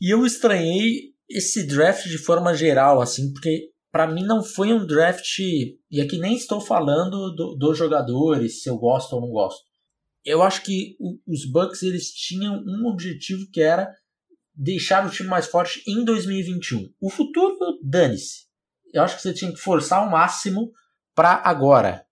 E 0.00 0.14
eu 0.14 0.24
estranhei 0.24 1.14
esse 1.28 1.66
draft 1.66 2.04
de 2.04 2.18
forma 2.18 2.54
geral, 2.54 3.00
assim, 3.00 3.32
porque 3.32 3.72
para 3.92 4.06
mim 4.06 4.22
não 4.22 4.42
foi 4.42 4.72
um 4.72 4.86
draft. 4.86 5.38
E 5.38 6.00
aqui 6.00 6.18
nem 6.18 6.36
estou 6.36 6.60
falando 6.60 7.34
do, 7.34 7.56
dos 7.56 7.76
jogadores, 7.76 8.62
se 8.62 8.70
eu 8.70 8.78
gosto 8.78 9.14
ou 9.14 9.20
não 9.20 9.30
gosto. 9.30 9.68
Eu 10.24 10.42
acho 10.42 10.62
que 10.62 10.96
o, 11.00 11.18
os 11.26 11.50
Bucks 11.50 11.82
eles 11.82 12.12
tinham 12.12 12.62
um 12.64 12.88
objetivo 12.88 13.50
que 13.52 13.60
era 13.60 13.92
deixar 14.54 15.06
o 15.06 15.10
time 15.10 15.28
mais 15.28 15.46
forte 15.46 15.82
em 15.86 16.04
2021. 16.04 16.92
O 17.00 17.10
futuro, 17.10 17.56
dane-se. 17.82 18.46
Eu 18.92 19.02
acho 19.02 19.16
que 19.16 19.22
você 19.22 19.32
tinha 19.32 19.52
que 19.52 19.58
forçar 19.58 20.00
ao 20.00 20.10
máximo 20.10 20.70
para 21.14 21.42
agora. 21.44 22.04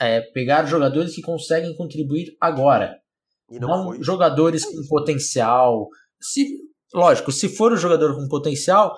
É, 0.00 0.20
pegar 0.20 0.66
jogadores 0.66 1.14
que 1.14 1.22
conseguem 1.22 1.76
contribuir 1.76 2.36
agora. 2.40 2.98
Não, 3.50 3.92
não 3.92 4.02
jogadores 4.02 4.64
com 4.64 4.88
potencial. 4.88 5.88
Se, 6.20 6.48
lógico, 6.92 7.30
se 7.30 7.48
for 7.48 7.72
um 7.72 7.76
jogador 7.76 8.14
com 8.16 8.26
potencial, 8.28 8.96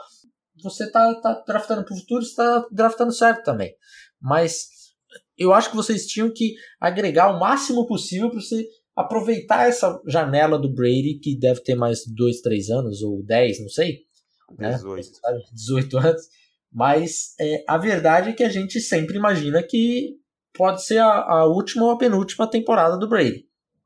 você 0.62 0.90
tá, 0.90 1.20
tá 1.20 1.42
draftando 1.46 1.84
pro 1.84 1.96
futuro, 1.96 2.24
você 2.24 2.34
tá 2.34 2.66
draftando 2.70 3.12
certo 3.12 3.44
também. 3.44 3.74
Mas 4.20 4.68
eu 5.36 5.52
acho 5.52 5.70
que 5.70 5.76
vocês 5.76 6.06
tinham 6.06 6.32
que 6.32 6.54
agregar 6.80 7.30
o 7.30 7.38
máximo 7.38 7.86
possível 7.86 8.30
para 8.30 8.40
você 8.40 8.66
aproveitar 8.96 9.68
essa 9.68 10.00
janela 10.06 10.58
do 10.58 10.72
Brady, 10.72 11.18
que 11.22 11.38
deve 11.38 11.62
ter 11.62 11.74
mais 11.74 12.06
2, 12.06 12.40
3 12.40 12.70
anos, 12.70 13.02
ou 13.02 13.22
10, 13.22 13.60
não 13.60 13.68
sei. 13.68 13.98
18. 14.58 15.10
Né? 15.22 15.40
18 15.52 15.98
anos. 15.98 16.22
Mas 16.72 17.34
é, 17.38 17.64
a 17.68 17.76
verdade 17.76 18.30
é 18.30 18.32
que 18.32 18.42
a 18.42 18.48
gente 18.48 18.80
sempre 18.80 19.16
imagina 19.16 19.62
que 19.62 20.16
pode 20.54 20.84
ser 20.84 20.98
a, 20.98 21.06
a 21.06 21.44
última 21.46 21.84
ou 21.84 21.90
a 21.90 21.98
penúltima 21.98 22.48
temporada 22.48 22.96
do 22.96 23.08
Brady. 23.08 23.44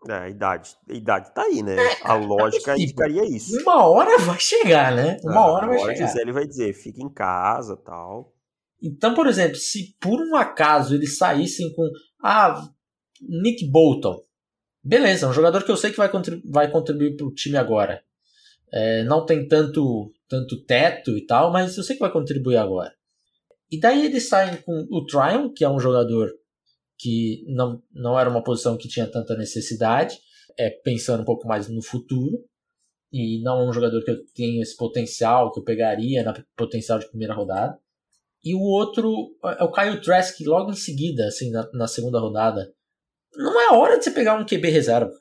É, 0.08 0.14
a 0.14 0.28
idade, 0.30 0.70
a 0.88 0.94
idade 0.94 1.34
tá 1.34 1.42
aí, 1.42 1.62
né? 1.62 1.76
É, 1.76 1.96
a 2.04 2.14
lógica 2.14 2.72
é 2.74 2.80
indicaria 2.80 3.24
isso. 3.24 3.60
Uma 3.60 3.86
hora 3.86 4.16
vai 4.18 4.38
chegar, 4.38 4.94
né? 4.94 5.18
Uma 5.22 5.46
hora 5.46 5.66
vai 5.66 5.78
chegar. 5.78 6.06
Gisele 6.06 6.32
vai 6.32 6.46
dizer, 6.46 6.72
fica 6.72 7.02
em 7.02 7.12
casa 7.12 7.76
tal. 7.76 8.32
Então, 8.82 9.14
por 9.14 9.26
exemplo, 9.26 9.56
se 9.56 9.94
por 10.00 10.20
um 10.20 10.36
acaso 10.36 10.94
eles 10.94 11.18
saíssem 11.18 11.70
com. 11.74 11.86
Ah, 12.22 12.66
Nick 13.20 13.70
Bolton. 13.70 14.16
Beleza, 14.82 15.28
um 15.28 15.32
jogador 15.32 15.62
que 15.64 15.70
eu 15.70 15.76
sei 15.76 15.90
que 15.90 15.96
vai, 15.96 16.10
contribu 16.10 16.42
vai 16.50 16.70
contribuir 16.70 17.16
pro 17.16 17.34
time 17.34 17.56
agora. 17.56 18.02
É, 18.72 19.02
não 19.04 19.26
tem 19.26 19.46
tanto, 19.46 20.12
tanto 20.28 20.64
teto 20.64 21.16
e 21.16 21.26
tal, 21.26 21.52
mas 21.52 21.76
eu 21.76 21.82
sei 21.82 21.96
que 21.96 22.02
vai 22.02 22.12
contribuir 22.12 22.56
agora. 22.56 22.94
E 23.70 23.78
daí 23.78 24.06
eles 24.06 24.28
saem 24.28 24.56
com 24.62 24.86
o 24.90 25.04
Tryon, 25.04 25.52
que 25.52 25.64
é 25.64 25.68
um 25.68 25.78
jogador 25.78 26.30
que 26.98 27.44
não, 27.48 27.82
não 27.92 28.18
era 28.18 28.28
uma 28.28 28.42
posição 28.42 28.76
que 28.76 28.88
tinha 28.88 29.06
tanta 29.06 29.36
necessidade, 29.36 30.18
é, 30.58 30.70
pensando 30.70 31.22
um 31.22 31.24
pouco 31.24 31.46
mais 31.46 31.68
no 31.68 31.82
futuro, 31.82 32.44
e 33.12 33.42
não 33.42 33.60
é 33.60 33.68
um 33.68 33.72
jogador 33.72 34.04
que 34.04 34.10
eu 34.10 34.24
tenho 34.34 34.62
esse 34.62 34.76
potencial, 34.76 35.50
que 35.52 35.58
eu 35.58 35.64
pegaria 35.64 36.22
na 36.22 36.44
potencial 36.56 36.98
de 36.98 37.08
primeira 37.08 37.34
rodada. 37.34 37.78
E 38.44 38.54
o 38.54 38.60
outro 38.60 39.36
é 39.58 39.64
o 39.64 39.72
Kyle 39.72 40.00
Trask, 40.00 40.40
logo 40.46 40.70
em 40.70 40.76
seguida, 40.76 41.26
assim, 41.26 41.50
na, 41.50 41.68
na 41.72 41.86
segunda 41.86 42.20
rodada. 42.20 42.72
Não 43.36 43.60
é 43.60 43.76
hora 43.76 43.98
de 43.98 44.04
você 44.04 44.10
pegar 44.10 44.34
um 44.34 44.44
QB 44.44 44.70
reserva. 44.70 45.12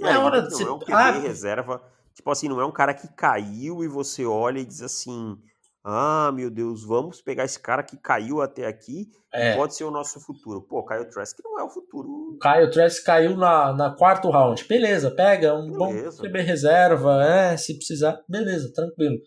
Não 0.00 0.08
é, 0.08 0.18
hora 0.18 0.42
de 0.42 0.50
você. 0.50 0.64
Não 0.64 0.72
é 0.72 0.74
um 0.74 0.78
QB 0.78 0.92
ah, 0.92 1.10
reserva. 1.10 1.82
Tipo 2.14 2.30
assim, 2.30 2.48
não 2.48 2.60
é 2.60 2.64
um 2.64 2.72
cara 2.72 2.94
que 2.94 3.08
caiu 3.14 3.82
e 3.84 3.88
você 3.88 4.24
olha 4.24 4.58
e 4.58 4.64
diz 4.64 4.82
assim: 4.82 5.36
ah, 5.84 6.30
meu 6.32 6.50
Deus, 6.50 6.84
vamos 6.84 7.22
pegar 7.22 7.44
esse 7.44 7.58
cara 7.58 7.82
que 7.82 7.96
caiu 7.96 8.40
até 8.42 8.66
aqui 8.66 9.10
é. 9.32 9.54
pode 9.56 9.74
ser 9.74 9.84
o 9.84 9.90
nosso 9.90 10.20
futuro. 10.20 10.62
Pô, 10.62 10.84
Kyle 10.84 11.08
Trask 11.08 11.38
não 11.44 11.60
é 11.60 11.64
o 11.64 11.68
futuro. 11.68 12.08
O 12.08 12.38
Kyle 12.38 12.70
Trask 12.70 13.04
caiu 13.04 13.36
na, 13.36 13.72
na 13.72 13.90
quarto 13.94 14.30
round. 14.30 14.64
Beleza, 14.66 15.10
pega 15.10 15.54
um 15.54 15.70
beleza. 15.70 16.16
bom 16.16 16.28
QB 16.28 16.40
reserva, 16.42 17.24
é, 17.24 17.56
se 17.56 17.74
precisar. 17.76 18.20
Beleza, 18.28 18.72
tranquilo. 18.72 19.18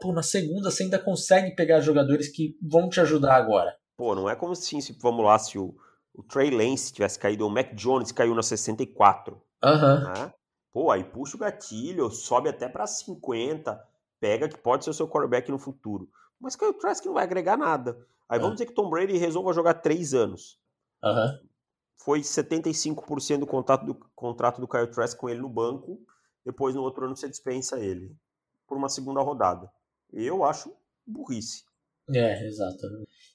Pô, 0.00 0.12
na 0.12 0.22
segunda 0.22 0.70
você 0.70 0.84
ainda 0.84 0.98
consegue 0.98 1.54
pegar 1.54 1.80
jogadores 1.80 2.28
que 2.28 2.56
vão 2.62 2.88
te 2.88 3.00
ajudar 3.00 3.36
agora. 3.36 3.74
Pô, 3.96 4.14
não 4.14 4.28
é 4.28 4.36
como 4.36 4.54
se, 4.54 4.78
vamos 5.00 5.24
lá, 5.24 5.38
se 5.38 5.58
o, 5.58 5.74
o 6.18 6.22
Trey 6.22 6.50
Lance 6.50 6.92
tivesse 6.92 7.18
caído, 7.18 7.46
o 7.46 7.50
Mac 7.50 7.74
Jones 7.74 8.12
caiu 8.12 8.34
na 8.34 8.42
64. 8.42 9.40
Aham. 9.62 9.94
Uhum. 9.94 10.04
Né? 10.04 10.34
Pô, 10.72 10.90
aí 10.90 11.02
puxa 11.02 11.36
o 11.36 11.40
gatilho, 11.40 12.10
sobe 12.10 12.48
até 12.48 12.68
para 12.68 12.86
50 12.86 13.88
pega 14.20 14.48
que 14.48 14.58
pode 14.58 14.84
ser 14.84 14.90
o 14.90 14.94
seu 14.94 15.08
quarterback 15.08 15.50
no 15.50 15.58
futuro. 15.58 16.10
Mas 16.40 16.56
Kyle 16.56 16.74
Trask 16.74 17.04
não 17.06 17.14
vai 17.14 17.24
agregar 17.24 17.56
nada. 17.56 17.98
Aí 18.28 18.38
vamos 18.38 18.54
dizer 18.54 18.66
que 18.66 18.74
Tom 18.74 18.90
Brady 18.90 19.16
resolva 19.16 19.52
jogar 19.52 19.74
três 19.74 20.12
anos. 20.12 20.58
Uhum. 21.02 21.38
Foi 21.96 22.20
75% 22.20 23.38
do 23.38 23.46
contrato, 23.46 23.86
do 23.86 23.94
contrato 24.14 24.60
do 24.60 24.68
Kyle 24.68 24.86
Trask 24.86 25.16
com 25.16 25.28
ele 25.28 25.40
no 25.40 25.48
banco. 25.48 25.98
Depois, 26.44 26.74
no 26.74 26.82
outro 26.82 27.06
ano, 27.06 27.16
você 27.16 27.28
dispensa 27.28 27.80
ele. 27.80 28.14
Por 28.66 28.76
uma 28.76 28.88
segunda 28.88 29.20
rodada. 29.20 29.70
Eu 30.12 30.44
acho 30.44 30.74
burrice. 31.06 31.64
É, 32.14 32.46
exato. 32.46 32.86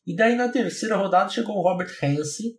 E 0.05 0.15
daí, 0.15 0.35
na 0.35 0.49
terceira 0.49 0.95
rodada, 0.95 1.29
chegou 1.29 1.57
o 1.57 1.61
Robert 1.61 1.91
Hansen, 2.01 2.57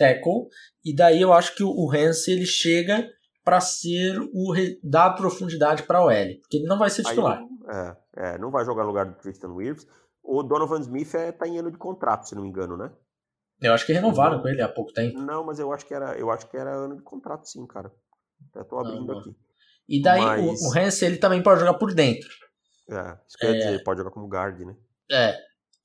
tackle. 0.00 0.48
E 0.82 0.94
daí 0.94 1.20
eu 1.20 1.32
acho 1.32 1.54
que 1.54 1.62
o 1.62 1.90
Hansen, 1.92 2.34
ele 2.34 2.46
chega 2.46 3.06
para 3.44 3.60
ser 3.60 4.18
o 4.32 4.54
dar 4.82 5.10
profundidade 5.10 5.82
para 5.82 6.04
o 6.04 6.10
L, 6.10 6.38
porque 6.40 6.58
ele 6.58 6.66
não 6.66 6.78
vai 6.78 6.88
ser 6.88 7.02
titular. 7.02 7.38
Aí, 7.38 7.96
é, 8.16 8.34
é, 8.34 8.38
não 8.38 8.50
vai 8.50 8.64
jogar 8.64 8.82
no 8.82 8.88
lugar 8.88 9.06
do 9.06 9.18
Tristan 9.18 9.52
Wirfs. 9.52 9.86
O 10.22 10.42
Donovan 10.42 10.80
Smith 10.80 11.14
é, 11.14 11.32
tá 11.32 11.46
em 11.46 11.58
ano 11.58 11.70
de 11.70 11.78
contrato, 11.78 12.28
se 12.28 12.34
não 12.34 12.42
me 12.42 12.48
engano, 12.48 12.76
né? 12.76 12.90
Eu 13.60 13.74
acho 13.74 13.84
que 13.84 13.92
renovaram 13.92 14.36
não, 14.36 14.42
com 14.42 14.48
ele 14.48 14.62
há 14.62 14.68
pouco 14.68 14.92
tempo. 14.92 15.20
Não, 15.20 15.44
mas 15.44 15.58
eu 15.58 15.72
acho 15.72 15.84
que 15.86 15.92
era, 15.92 16.16
eu 16.18 16.30
acho 16.30 16.48
que 16.48 16.56
era 16.56 16.74
ano 16.74 16.96
de 16.96 17.02
contrato, 17.02 17.46
sim, 17.46 17.66
cara. 17.66 17.92
Até 18.50 18.64
tô 18.64 18.78
abrindo 18.78 19.12
aqui. 19.12 19.36
E 19.88 20.00
daí 20.00 20.20
mas... 20.20 20.62
o, 20.62 20.68
o 20.68 20.78
Hansen, 20.78 21.08
ele 21.08 21.18
também 21.18 21.42
pode 21.42 21.60
jogar 21.60 21.74
por 21.74 21.92
dentro. 21.92 22.28
É, 22.88 23.18
isso 23.26 23.36
que 23.38 23.46
eu 23.46 23.50
ia 23.50 23.56
é... 23.56 23.66
dizer, 23.66 23.84
pode 23.84 23.98
jogar 23.98 24.10
como 24.10 24.28
guard, 24.28 24.58
né? 24.60 24.76
É. 25.10 25.36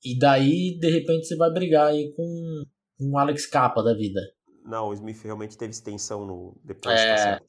E 0.04 0.18
daí, 0.18 0.78
de 0.78 0.90
repente, 0.90 1.26
você 1.26 1.36
vai 1.36 1.50
brigar 1.52 1.88
aí 1.88 2.14
com 2.14 2.64
um 3.00 3.18
Alex 3.18 3.46
Capa 3.46 3.82
da 3.82 3.94
vida. 3.94 4.20
Não, 4.64 4.88
o 4.88 4.94
Smith 4.94 5.22
realmente 5.22 5.56
teve 5.56 5.70
extensão 5.70 6.26
no 6.26 6.60
depois, 6.64 6.98
é... 6.98 7.40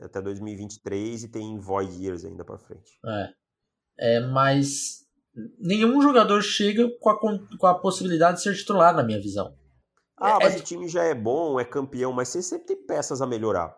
até 0.00 0.20
2023 0.20 1.24
e 1.24 1.28
tem 1.28 1.58
void 1.58 2.04
years 2.04 2.24
ainda 2.24 2.44
para 2.44 2.58
frente. 2.58 2.98
É. 3.06 4.16
é. 4.16 4.20
Mas 4.20 5.06
nenhum 5.58 6.00
jogador 6.02 6.42
chega 6.42 6.88
com 7.00 7.10
a, 7.10 7.18
com 7.58 7.66
a 7.66 7.78
possibilidade 7.78 8.38
de 8.38 8.42
ser 8.42 8.54
titular, 8.54 8.94
na 8.94 9.02
minha 9.02 9.20
visão. 9.20 9.56
Ah, 10.20 10.32
é, 10.40 10.44
mas 10.44 10.56
é... 10.56 10.58
o 10.58 10.62
time 10.62 10.88
já 10.88 11.04
é 11.04 11.14
bom, 11.14 11.58
é 11.58 11.64
campeão, 11.64 12.12
mas 12.12 12.28
você 12.28 12.42
sempre 12.42 12.66
tem 12.66 12.86
peças 12.86 13.22
a 13.22 13.26
melhorar, 13.26 13.74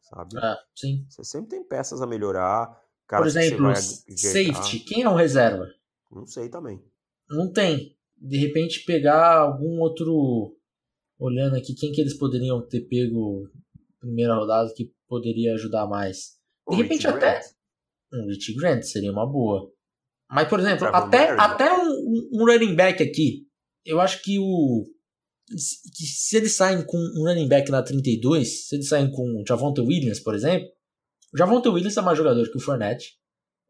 sabe? 0.00 0.38
É, 0.38 0.56
sim. 0.74 1.06
Você 1.08 1.24
sempre 1.24 1.50
tem 1.50 1.64
peças 1.64 2.00
a 2.00 2.06
melhorar. 2.06 2.80
Por 3.06 3.26
exemplo, 3.26 3.74
safety, 3.76 4.80
quem 4.80 5.02
é 5.02 5.08
o 5.08 5.14
reserva? 5.14 5.66
Não 6.10 6.26
sei 6.26 6.48
também. 6.48 6.82
Não 7.28 7.52
tem. 7.52 7.96
De 8.16 8.38
repente 8.38 8.84
pegar 8.84 9.38
algum 9.38 9.80
outro. 9.80 10.56
Olhando 11.22 11.54
aqui, 11.54 11.72
quem 11.72 11.92
que 11.92 12.00
eles 12.00 12.18
poderiam 12.18 12.60
ter 12.66 12.80
pego 12.80 13.48
primeira 14.00 14.34
rodada 14.34 14.74
que 14.74 14.92
poderia 15.08 15.54
ajudar 15.54 15.86
mais. 15.86 16.36
De 16.68 16.74
o 16.74 16.82
repente, 16.82 17.06
até. 17.06 17.40
Um 18.12 18.26
Rich 18.26 18.54
Grant 18.54 18.82
seria 18.82 19.12
uma 19.12 19.24
boa. 19.24 19.70
Mas, 20.28 20.48
por 20.48 20.58
exemplo, 20.58 20.88
até, 20.88 21.30
até 21.30 21.72
um, 21.72 22.28
um 22.32 22.44
running 22.44 22.74
back 22.74 23.00
aqui, 23.00 23.46
eu 23.86 24.00
acho 24.00 24.20
que 24.20 24.36
o. 24.40 24.82
Que 25.48 26.04
se 26.04 26.36
eles 26.36 26.56
saem 26.56 26.84
com 26.84 26.96
um 26.96 27.24
running 27.24 27.48
back 27.48 27.70
na 27.70 27.84
32, 27.84 28.66
se 28.68 28.74
eles 28.74 28.88
saem 28.88 29.08
com 29.12 29.22
o 29.22 29.44
Javonte 29.46 29.80
Williams, 29.80 30.18
por 30.18 30.34
exemplo, 30.34 30.68
o 31.32 31.38
Javonte 31.38 31.68
Williams 31.68 31.96
é 31.96 32.00
mais 32.02 32.18
jogador 32.18 32.50
que 32.50 32.56
o 32.56 32.60
Fournette, 32.60 33.12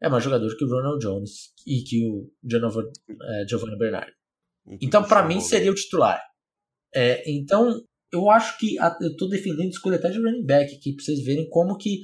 é 0.01 0.09
mais 0.09 0.23
jogador 0.23 0.57
que 0.57 0.65
o 0.65 0.69
Ronald 0.69 0.99
Jones 0.99 1.53
e 1.67 1.83
que 1.83 2.03
o 2.03 2.31
Giovanni, 2.43 2.89
é, 3.21 3.47
Giovanni 3.47 3.77
Bernard. 3.77 4.11
Então, 4.81 5.03
para 5.03 5.27
mim, 5.27 5.39
seria 5.39 5.71
o 5.71 5.75
titular. 5.75 6.19
É, 6.95 7.23
então, 7.29 7.81
eu 8.11 8.29
acho 8.29 8.57
que 8.57 8.77
a, 8.79 8.95
eu 9.01 9.11
estou 9.11 9.29
defendendo 9.29 9.69
escolha 9.69 9.97
até 9.97 10.09
de 10.09 10.17
running 10.17 10.45
back 10.45 10.75
aqui, 10.75 10.93
para 10.93 11.03
vocês 11.03 11.23
verem 11.23 11.49
como 11.49 11.77
que 11.77 11.99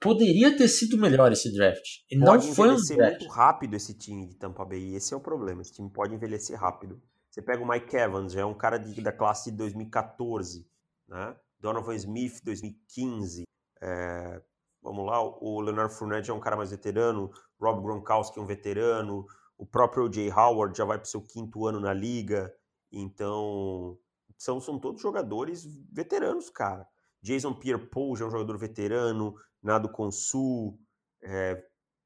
poderia 0.00 0.56
ter 0.56 0.68
sido 0.68 0.96
melhor 0.98 1.30
esse 1.32 1.52
draft. 1.52 1.84
E 2.10 2.16
não 2.16 2.40
foi 2.40 2.70
um 2.70 2.76
draft. 2.76 3.20
muito 3.20 3.32
rápido 3.32 3.74
esse 3.74 3.96
time 3.96 4.26
de 4.26 4.36
Tampa 4.36 4.64
Bay, 4.64 4.94
esse 4.94 5.12
é 5.12 5.16
o 5.16 5.20
problema. 5.20 5.62
Esse 5.62 5.74
time 5.74 5.90
pode 5.90 6.14
envelhecer 6.14 6.58
rápido. 6.58 7.00
Você 7.30 7.42
pega 7.42 7.62
o 7.62 7.68
Mike 7.68 7.96
Evans, 7.96 8.32
já 8.32 8.40
é 8.40 8.44
um 8.44 8.56
cara 8.56 8.78
de, 8.78 9.00
da 9.00 9.12
classe 9.12 9.50
de 9.50 9.56
2014, 9.58 10.66
né? 11.08 11.36
Donovan 11.60 11.94
Smith, 11.94 12.40
2015. 12.42 13.44
É, 13.82 14.42
vamos 14.82 15.06
lá, 15.06 15.22
o 15.22 15.60
Leonard 15.60 15.94
Fournette 15.94 16.30
é 16.30 16.34
um 16.34 16.40
cara 16.40 16.56
mais 16.56 16.70
veterano, 16.70 17.30
Rob 17.60 17.82
Gronkowski 17.82 18.38
é 18.38 18.42
um 18.42 18.46
veterano, 18.46 19.24
o 19.56 19.66
próprio 19.66 20.04
O.J. 20.04 20.30
Howard 20.32 20.76
já 20.76 20.84
vai 20.84 20.98
para 20.98 21.04
o 21.04 21.08
seu 21.08 21.22
quinto 21.22 21.66
ano 21.66 21.78
na 21.78 21.92
liga, 21.92 22.52
então 22.90 23.96
são, 24.40 24.58
são 24.58 24.78
todos 24.78 25.02
jogadores 25.02 25.66
veteranos, 25.92 26.48
cara. 26.48 26.88
Jason 27.22 27.52
Pierre-Paul 27.52 28.16
já 28.16 28.24
é 28.24 28.28
um 28.28 28.30
jogador 28.30 28.56
veterano, 28.56 29.34
Nado 29.62 29.92
Consul, 29.92 30.80
é, 31.22 31.62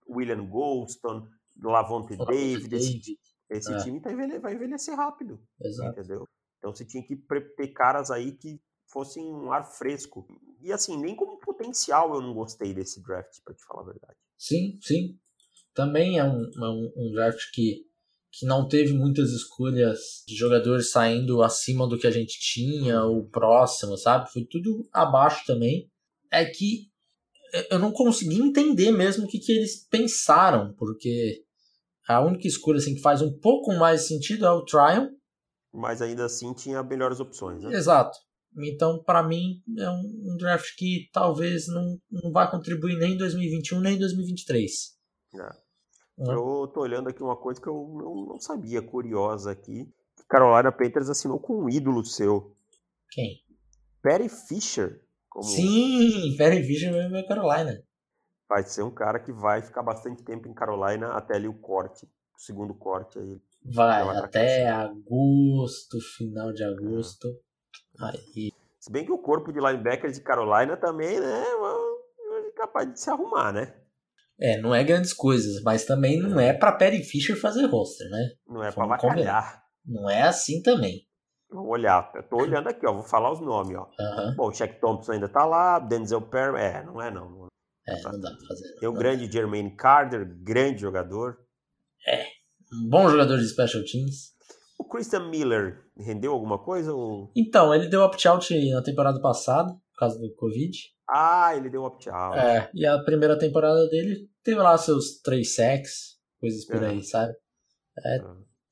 William 0.09 0.45
Goldston, 0.45 1.29
Lavonte 1.63 2.17
David. 2.17 2.75
Esse, 2.75 3.19
esse 3.49 3.73
é. 3.73 3.79
time 3.85 4.01
tá 4.01 4.11
envelhe, 4.11 4.41
vai 4.41 4.55
envelhecer 4.55 4.97
rápido. 4.97 5.41
Exato. 5.61 5.93
Entendeu? 5.93 6.27
Então 6.59 6.75
você 6.75 6.85
tinha 6.85 7.07
que 7.07 7.17
ter 7.57 7.69
caras 7.69 8.11
aí 8.11 8.33
que 8.33 8.61
fossem 8.91 9.25
um 9.33 9.53
ar 9.53 9.65
fresco. 9.65 10.27
E 10.61 10.73
assim, 10.73 11.01
nem 11.01 11.15
como 11.15 11.39
potencial 11.39 12.17
eu 12.17 12.21
não 12.21 12.35
gostei 12.35 12.75
desse 12.75 13.01
draft, 13.01 13.45
para 13.45 13.55
te 13.55 13.65
falar 13.65 13.83
a 13.83 13.93
verdade. 13.93 14.19
Sim, 14.37 14.77
sim. 14.83 15.21
Também 15.73 16.19
é 16.19 16.25
um, 16.25 16.43
é 16.43 16.69
um, 16.69 16.93
um 16.97 17.13
draft 17.13 17.53
que 17.53 17.87
que 18.39 18.47
não 18.47 18.67
teve 18.67 18.93
muitas 18.93 19.31
escolhas 19.31 20.25
de 20.27 20.35
jogadores 20.35 20.91
saindo 20.91 21.43
acima 21.43 21.87
do 21.87 21.99
que 21.99 22.07
a 22.07 22.11
gente 22.11 22.39
tinha, 22.41 23.03
ou 23.05 23.29
próximo, 23.29 23.97
sabe? 23.97 24.31
Foi 24.33 24.45
tudo 24.45 24.89
abaixo 24.93 25.45
também. 25.47 25.89
É 26.33 26.45
que 26.45 26.89
eu 27.71 27.79
não 27.79 27.93
consegui 27.93 28.41
entender 28.41 28.91
mesmo 28.91 29.25
o 29.25 29.29
que, 29.29 29.39
que 29.39 29.53
eles 29.53 29.87
pensaram, 29.89 30.75
porque 30.77 31.45
a 32.09 32.21
única 32.21 32.49
escolha 32.49 32.79
assim, 32.79 32.95
que 32.95 33.01
faz 33.01 33.23
um 33.23 33.39
pouco 33.39 33.73
mais 33.75 34.09
sentido 34.09 34.45
é 34.45 34.51
o 34.51 34.65
Tryon. 34.65 35.11
Mas 35.73 36.03
ainda 36.03 36.25
assim 36.25 36.53
tinha 36.55 36.83
melhores 36.83 37.21
opções, 37.21 37.63
né? 37.63 37.73
Exato. 37.73 38.17
Então, 38.57 39.03
para 39.03 39.23
mim, 39.23 39.63
é 39.79 39.91
um, 39.91 40.37
draft 40.39 40.77
que 40.77 41.09
talvez 41.13 41.67
não, 41.67 41.99
não 42.11 42.31
vai 42.31 42.49
contribuir 42.51 42.97
nem 42.97 43.15
em 43.15 43.17
2021 43.17 43.81
nem 43.81 43.97
em 43.97 43.99
2023. 43.99 44.73
É. 45.35 45.64
Eu 46.17 46.69
tô 46.73 46.81
olhando 46.81 47.09
aqui 47.09 47.23
uma 47.23 47.37
coisa 47.37 47.61
que 47.61 47.67
eu 47.69 47.75
não, 47.75 48.27
não 48.27 48.39
sabia, 48.41 48.81
curiosa 48.81 49.51
aqui. 49.51 49.89
Carolina 50.29 50.71
Panthers 50.73 51.11
assinou 51.11 51.39
com 51.41 51.65
um 51.65 51.69
ídolo 51.69 52.05
seu. 52.05 52.57
Quem? 53.11 53.41
Perry 54.03 54.29
Fisher, 54.29 55.03
Como 55.29 55.45
Sim, 55.45 56.35
Perry 56.37 56.63
Fisher 56.63 56.93
vai 56.93 57.09
pra 57.09 57.27
Carolina. 57.27 57.83
vai 58.49 58.63
ser 58.63 58.83
um 58.83 58.91
cara 58.91 59.19
que 59.19 59.33
vai 59.33 59.63
ficar 59.63 59.83
bastante 59.83 60.23
tempo 60.23 60.47
em 60.49 60.55
Carolina 60.55 61.09
até 61.15 61.35
ali 61.37 61.49
o 61.49 61.59
corte, 61.59 62.07
o 62.07 62.41
segundo 62.41 62.75
corte 62.75 63.19
aí. 63.19 63.41
Vai 63.75 64.05
vai 64.05 64.17
pra 64.17 64.27
até 64.27 64.69
agosto, 64.69 65.99
final 66.17 66.53
de 66.53 66.63
agosto. 66.63 67.29
Aí, 68.01 68.51
Se 68.79 68.91
bem 68.93 69.05
que 69.05 69.13
o 69.13 69.19
corpo 69.19 69.53
de 69.53 69.59
linebackers 69.61 70.15
de 70.17 70.23
Carolina 70.23 70.77
também, 70.77 71.19
né, 71.19 71.45
é 71.45 72.51
capaz 72.57 72.93
de 72.93 73.01
se 73.01 73.09
arrumar, 73.11 73.53
né? 73.53 73.75
É, 74.41 74.61
não 74.61 74.75
é 74.75 74.83
grandes 74.83 75.13
coisas, 75.13 75.63
mas 75.63 75.85
também 75.85 76.21
não 76.21 76.41
é 76.41 76.53
pra 76.53 76.73
Perry 76.73 77.03
Fisher 77.03 77.37
fazer 77.37 77.67
roster, 77.67 78.09
né? 78.11 78.31
Não 78.47 78.63
é 78.63 78.73
pra 78.73 78.85
Vamos 78.85 79.03
vacalhar. 79.03 79.63
Não 79.87 80.11
é 80.11 80.23
assim 80.23 80.63
também. 80.63 81.07
Vamos 81.51 81.71
olhar. 81.71 82.11
Eu 82.15 82.29
tô 82.29 82.37
olhando 82.37 82.69
aqui, 82.69 82.87
ó. 82.87 82.93
Vou 82.93 83.05
falar 83.05 83.33
os 83.33 83.41
nomes, 83.41 83.77
ó. 83.77 83.89
Bom, 84.37 84.49
o 84.49 84.55
Shaq 84.55 84.81
Thompson 84.81 85.13
ainda 85.13 85.29
tá 85.29 85.45
lá, 85.45 85.79
Denzel 85.79 86.23
Perry. 86.23 86.59
É, 86.59 86.85
não 86.85 87.01
é 87.01 87.11
não. 87.11 87.31
não. 87.31 87.47
É, 87.87 88.03
não 88.03 88.21
dá 88.21 88.31
pra 88.31 88.49
fazer. 88.49 88.75
Tem 88.81 88.89
o 88.89 88.93
grande 88.93 89.31
Jermaine 89.31 89.77
Carter, 89.77 90.27
grande 90.43 90.81
jogador. 90.81 91.37
Um 92.73 92.89
bom 92.89 93.09
jogador 93.09 93.39
de 93.39 93.47
special 93.47 93.85
teams. 93.85 94.35
O 94.79 94.85
Christian 94.89 95.29
Miller 95.29 95.79
rendeu 95.97 96.33
alguma 96.33 96.59
coisa? 96.59 96.93
Ou... 96.93 97.31
Então, 97.37 97.73
ele 97.73 97.89
deu 97.89 98.03
opt-out 98.03 98.73
na 98.73 98.83
temporada 98.83 99.21
passada, 99.21 99.73
por 99.95 100.01
causa 100.01 100.19
do 100.19 100.35
Covid. 100.35 100.77
Ah, 101.09 101.55
ele 101.57 101.71
deu 101.71 101.83
um 101.83 101.85
opt-out. 101.85 102.39
É, 102.39 102.71
e 102.75 102.85
a 102.85 102.99
primeira 103.03 103.39
temporada 103.39 103.87
dele 103.89 104.29
teve 104.43 104.59
lá 104.61 104.77
seus 104.77 105.21
três 105.23 105.55
sacks, 105.55 106.19
coisas 106.41 106.65
por 106.67 106.83
É. 106.83 106.89
aí, 106.89 107.03
sabe? 107.03 107.35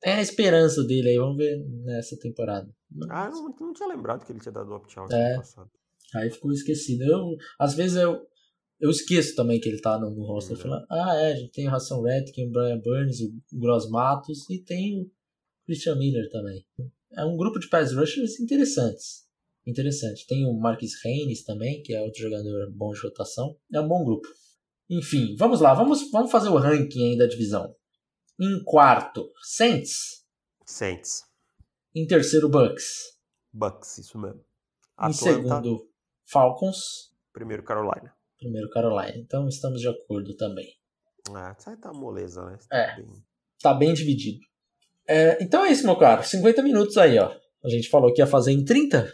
Tem 0.01 0.13
a 0.13 0.21
esperança 0.21 0.83
dele 0.83 1.09
aí, 1.09 1.17
vamos 1.17 1.37
ver 1.37 1.57
nessa 1.85 2.17
temporada. 2.19 2.69
Ah, 3.09 3.29
não, 3.29 3.55
não 3.59 3.73
tinha 3.73 3.87
lembrado 3.87 4.25
que 4.25 4.31
ele 4.31 4.39
tinha 4.39 4.51
dado 4.51 4.73
opt-out 4.73 5.13
É. 5.13 5.31
no 5.33 5.37
passado. 5.39 5.71
Aí 6.15 6.29
ficou 6.29 6.51
esquecido. 6.51 7.03
Eu, 7.03 7.35
às 7.57 7.73
vezes 7.73 7.97
eu, 7.97 8.19
eu 8.79 8.89
esqueço 8.89 9.35
também 9.35 9.59
que 9.59 9.69
ele 9.69 9.79
tá 9.81 9.97
no, 9.97 10.09
no 10.11 10.25
roster. 10.25 10.55
Uhum. 10.57 10.61
Falando, 10.61 10.85
ah, 10.91 11.15
é, 11.15 11.31
a 11.31 11.35
gente 11.35 11.51
tem 11.53 11.67
o 11.67 11.71
Hassan 11.73 12.01
Redkin, 12.01 12.47
o 12.47 12.51
Brian 12.51 12.79
Burns, 12.79 13.21
o 13.21 13.59
Gross 13.59 13.89
Matos 13.89 14.47
e 14.49 14.61
tem 14.61 15.01
o 15.01 15.09
Christian 15.65 15.95
Miller 15.95 16.29
também. 16.29 16.65
É 17.15 17.23
um 17.23 17.37
grupo 17.37 17.59
de 17.59 17.69
pass 17.69 17.93
rushers 17.93 18.39
interessantes. 18.39 19.23
Interessante. 19.65 20.25
Tem 20.27 20.45
o 20.45 20.53
Marquis 20.53 20.93
Reines 21.03 21.43
também, 21.43 21.81
que 21.81 21.93
é 21.93 22.01
outro 22.01 22.19
jogador 22.21 22.69
bom 22.71 22.91
de 22.91 22.99
rotação. 23.01 23.55
É 23.73 23.79
um 23.79 23.87
bom 23.87 24.03
grupo. 24.03 24.27
Enfim, 24.89 25.35
vamos 25.37 25.61
lá. 25.61 25.73
Vamos, 25.73 26.09
vamos 26.11 26.31
fazer 26.31 26.49
o 26.49 26.57
ranking 26.57 27.11
aí 27.11 27.17
da 27.17 27.25
divisão. 27.25 27.73
Em 28.39 28.63
quarto, 28.63 29.29
Saints. 29.41 30.25
Saints. 30.65 31.23
Em 31.95 32.05
terceiro, 32.05 32.49
Bucks. 32.49 33.15
Bucks, 33.53 33.99
isso 33.99 34.17
mesmo. 34.17 34.39
Em 34.39 34.43
Atlanta, 34.97 35.13
segundo, 35.15 35.89
Falcons. 36.25 37.13
primeiro 37.31 37.63
Carolina. 37.63 38.13
Primeiro, 38.37 38.69
Carolina. 38.69 39.15
Então 39.17 39.47
estamos 39.47 39.79
de 39.79 39.87
acordo 39.87 40.35
também. 40.35 40.67
Ah, 41.33 41.55
aí 41.65 41.77
tá 41.77 41.93
moleza, 41.93 42.43
né? 42.45 42.57
É. 42.71 42.95
Bem- 42.97 43.23
Tá 43.61 43.73
bem 43.73 43.93
dividido. 43.93 44.39
É, 45.07 45.41
então 45.41 45.63
é 45.63 45.71
isso, 45.71 45.85
meu 45.85 45.95
caro. 45.97 46.21
50 46.21 46.61
minutos 46.61 46.97
aí, 46.97 47.17
ó. 47.17 47.33
A 47.63 47.69
gente 47.69 47.87
falou 47.89 48.11
que 48.13 48.21
ia 48.21 48.27
fazer 48.27 48.51
em 48.51 48.65
30. 48.65 49.09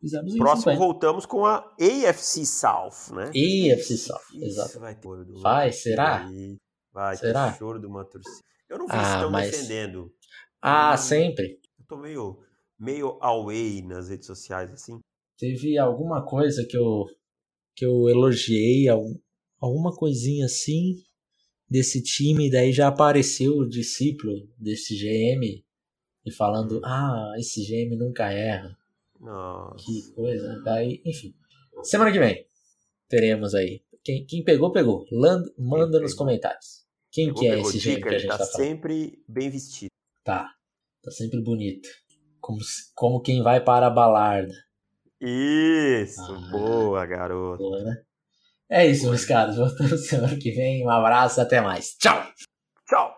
Fizemos 0.00 0.34
em 0.34 0.38
Próximo 0.38 0.72
50. 0.72 0.78
voltamos 0.78 1.26
com 1.26 1.44
a 1.44 1.58
AFC 1.80 2.46
South, 2.46 3.12
né? 3.14 3.24
AFC 3.30 3.96
South, 3.96 4.20
exato. 4.34 4.78
vai 4.78 4.94
ter 4.94 5.08
Vai, 5.40 5.72
será? 5.72 6.26
Aí, 6.26 6.56
Vai 6.92 7.16
Será? 7.16 7.50
ter 7.52 7.58
choro 7.58 7.78
de 7.78 7.86
uma 7.86 8.04
torcida. 8.04 8.44
Eu 8.68 8.78
não 8.78 8.86
vi 8.86 8.92
Ah, 8.94 9.04
se 9.04 9.14
estão 9.14 9.30
mas- 9.30 9.50
defendendo. 9.50 10.12
Ah, 10.60 10.94
Hum. 10.94 10.96
sempre. 10.96 11.58
Eu 11.78 11.84
tô 11.88 11.96
meio, 11.96 12.38
meio 12.78 13.18
away 13.20 13.82
nas 13.82 14.08
redes 14.08 14.26
sociais, 14.26 14.72
assim. 14.72 14.98
Teve 15.38 15.78
alguma 15.78 16.24
coisa 16.24 16.64
que 16.68 16.76
eu, 16.76 17.04
que 17.76 17.84
eu 17.84 18.08
elogiei, 18.08 18.88
algum- 18.88 19.18
alguma 19.60 19.94
coisinha 19.94 20.46
assim 20.46 20.96
desse 21.70 22.02
time, 22.02 22.50
daí 22.50 22.72
já 22.72 22.88
apareceu 22.88 23.52
o 23.58 23.68
discípulo 23.68 24.32
desse 24.58 24.96
GM 24.96 25.64
e 26.24 26.32
falando, 26.32 26.78
Hum. 26.78 26.82
ah, 26.84 27.32
esse 27.38 27.62
GM 27.64 27.96
nunca 27.96 28.32
erra. 28.32 28.76
Nossa. 29.20 29.84
Que 29.84 30.12
coisa. 30.14 30.62
Daí, 30.64 31.00
enfim. 31.04 31.34
Semana 31.82 32.10
que 32.12 32.18
vem 32.18 32.44
teremos 33.08 33.54
aí. 33.54 33.82
Quem, 34.04 34.24
quem 34.26 34.44
pegou, 34.44 34.70
pegou. 34.72 35.04
Land- 35.10 35.50
manda 35.58 35.98
nos 36.00 36.12
pegou. 36.12 36.26
comentários. 36.26 36.86
Quem 37.10 37.26
Pegou, 37.28 37.40
que 37.40 37.46
é 37.48 37.54
pegou 37.56 37.70
esse 37.70 37.78
dica, 37.78 38.08
que 38.08 38.14
a 38.14 38.18
gente 38.18 38.28
tá 38.30 38.38
tá 38.38 38.46
falando? 38.46 38.66
sempre 38.66 39.22
bem 39.28 39.50
vestido. 39.50 39.90
Tá. 40.24 40.50
Tá 41.02 41.10
sempre 41.10 41.40
bonito. 41.42 41.88
Como, 42.40 42.58
como 42.94 43.20
quem 43.22 43.42
vai 43.42 43.62
para 43.64 43.86
a 43.86 43.90
balarda. 43.90 44.52
Isso, 45.20 46.20
Ah. 46.22 46.48
boa, 46.52 47.06
garoto. 47.06 47.58
Boa, 47.62 47.82
né? 47.82 48.02
É 48.70 48.86
isso, 48.86 49.08
meus 49.08 49.24
caros. 49.24 49.56
Voltamos 49.56 50.06
semana 50.08 50.36
que 50.38 50.50
vem. 50.52 50.84
Um 50.84 50.90
abraço, 50.90 51.40
até 51.40 51.60
mais. 51.60 51.96
Tchau! 51.98 52.22
Tchau. 52.88 53.17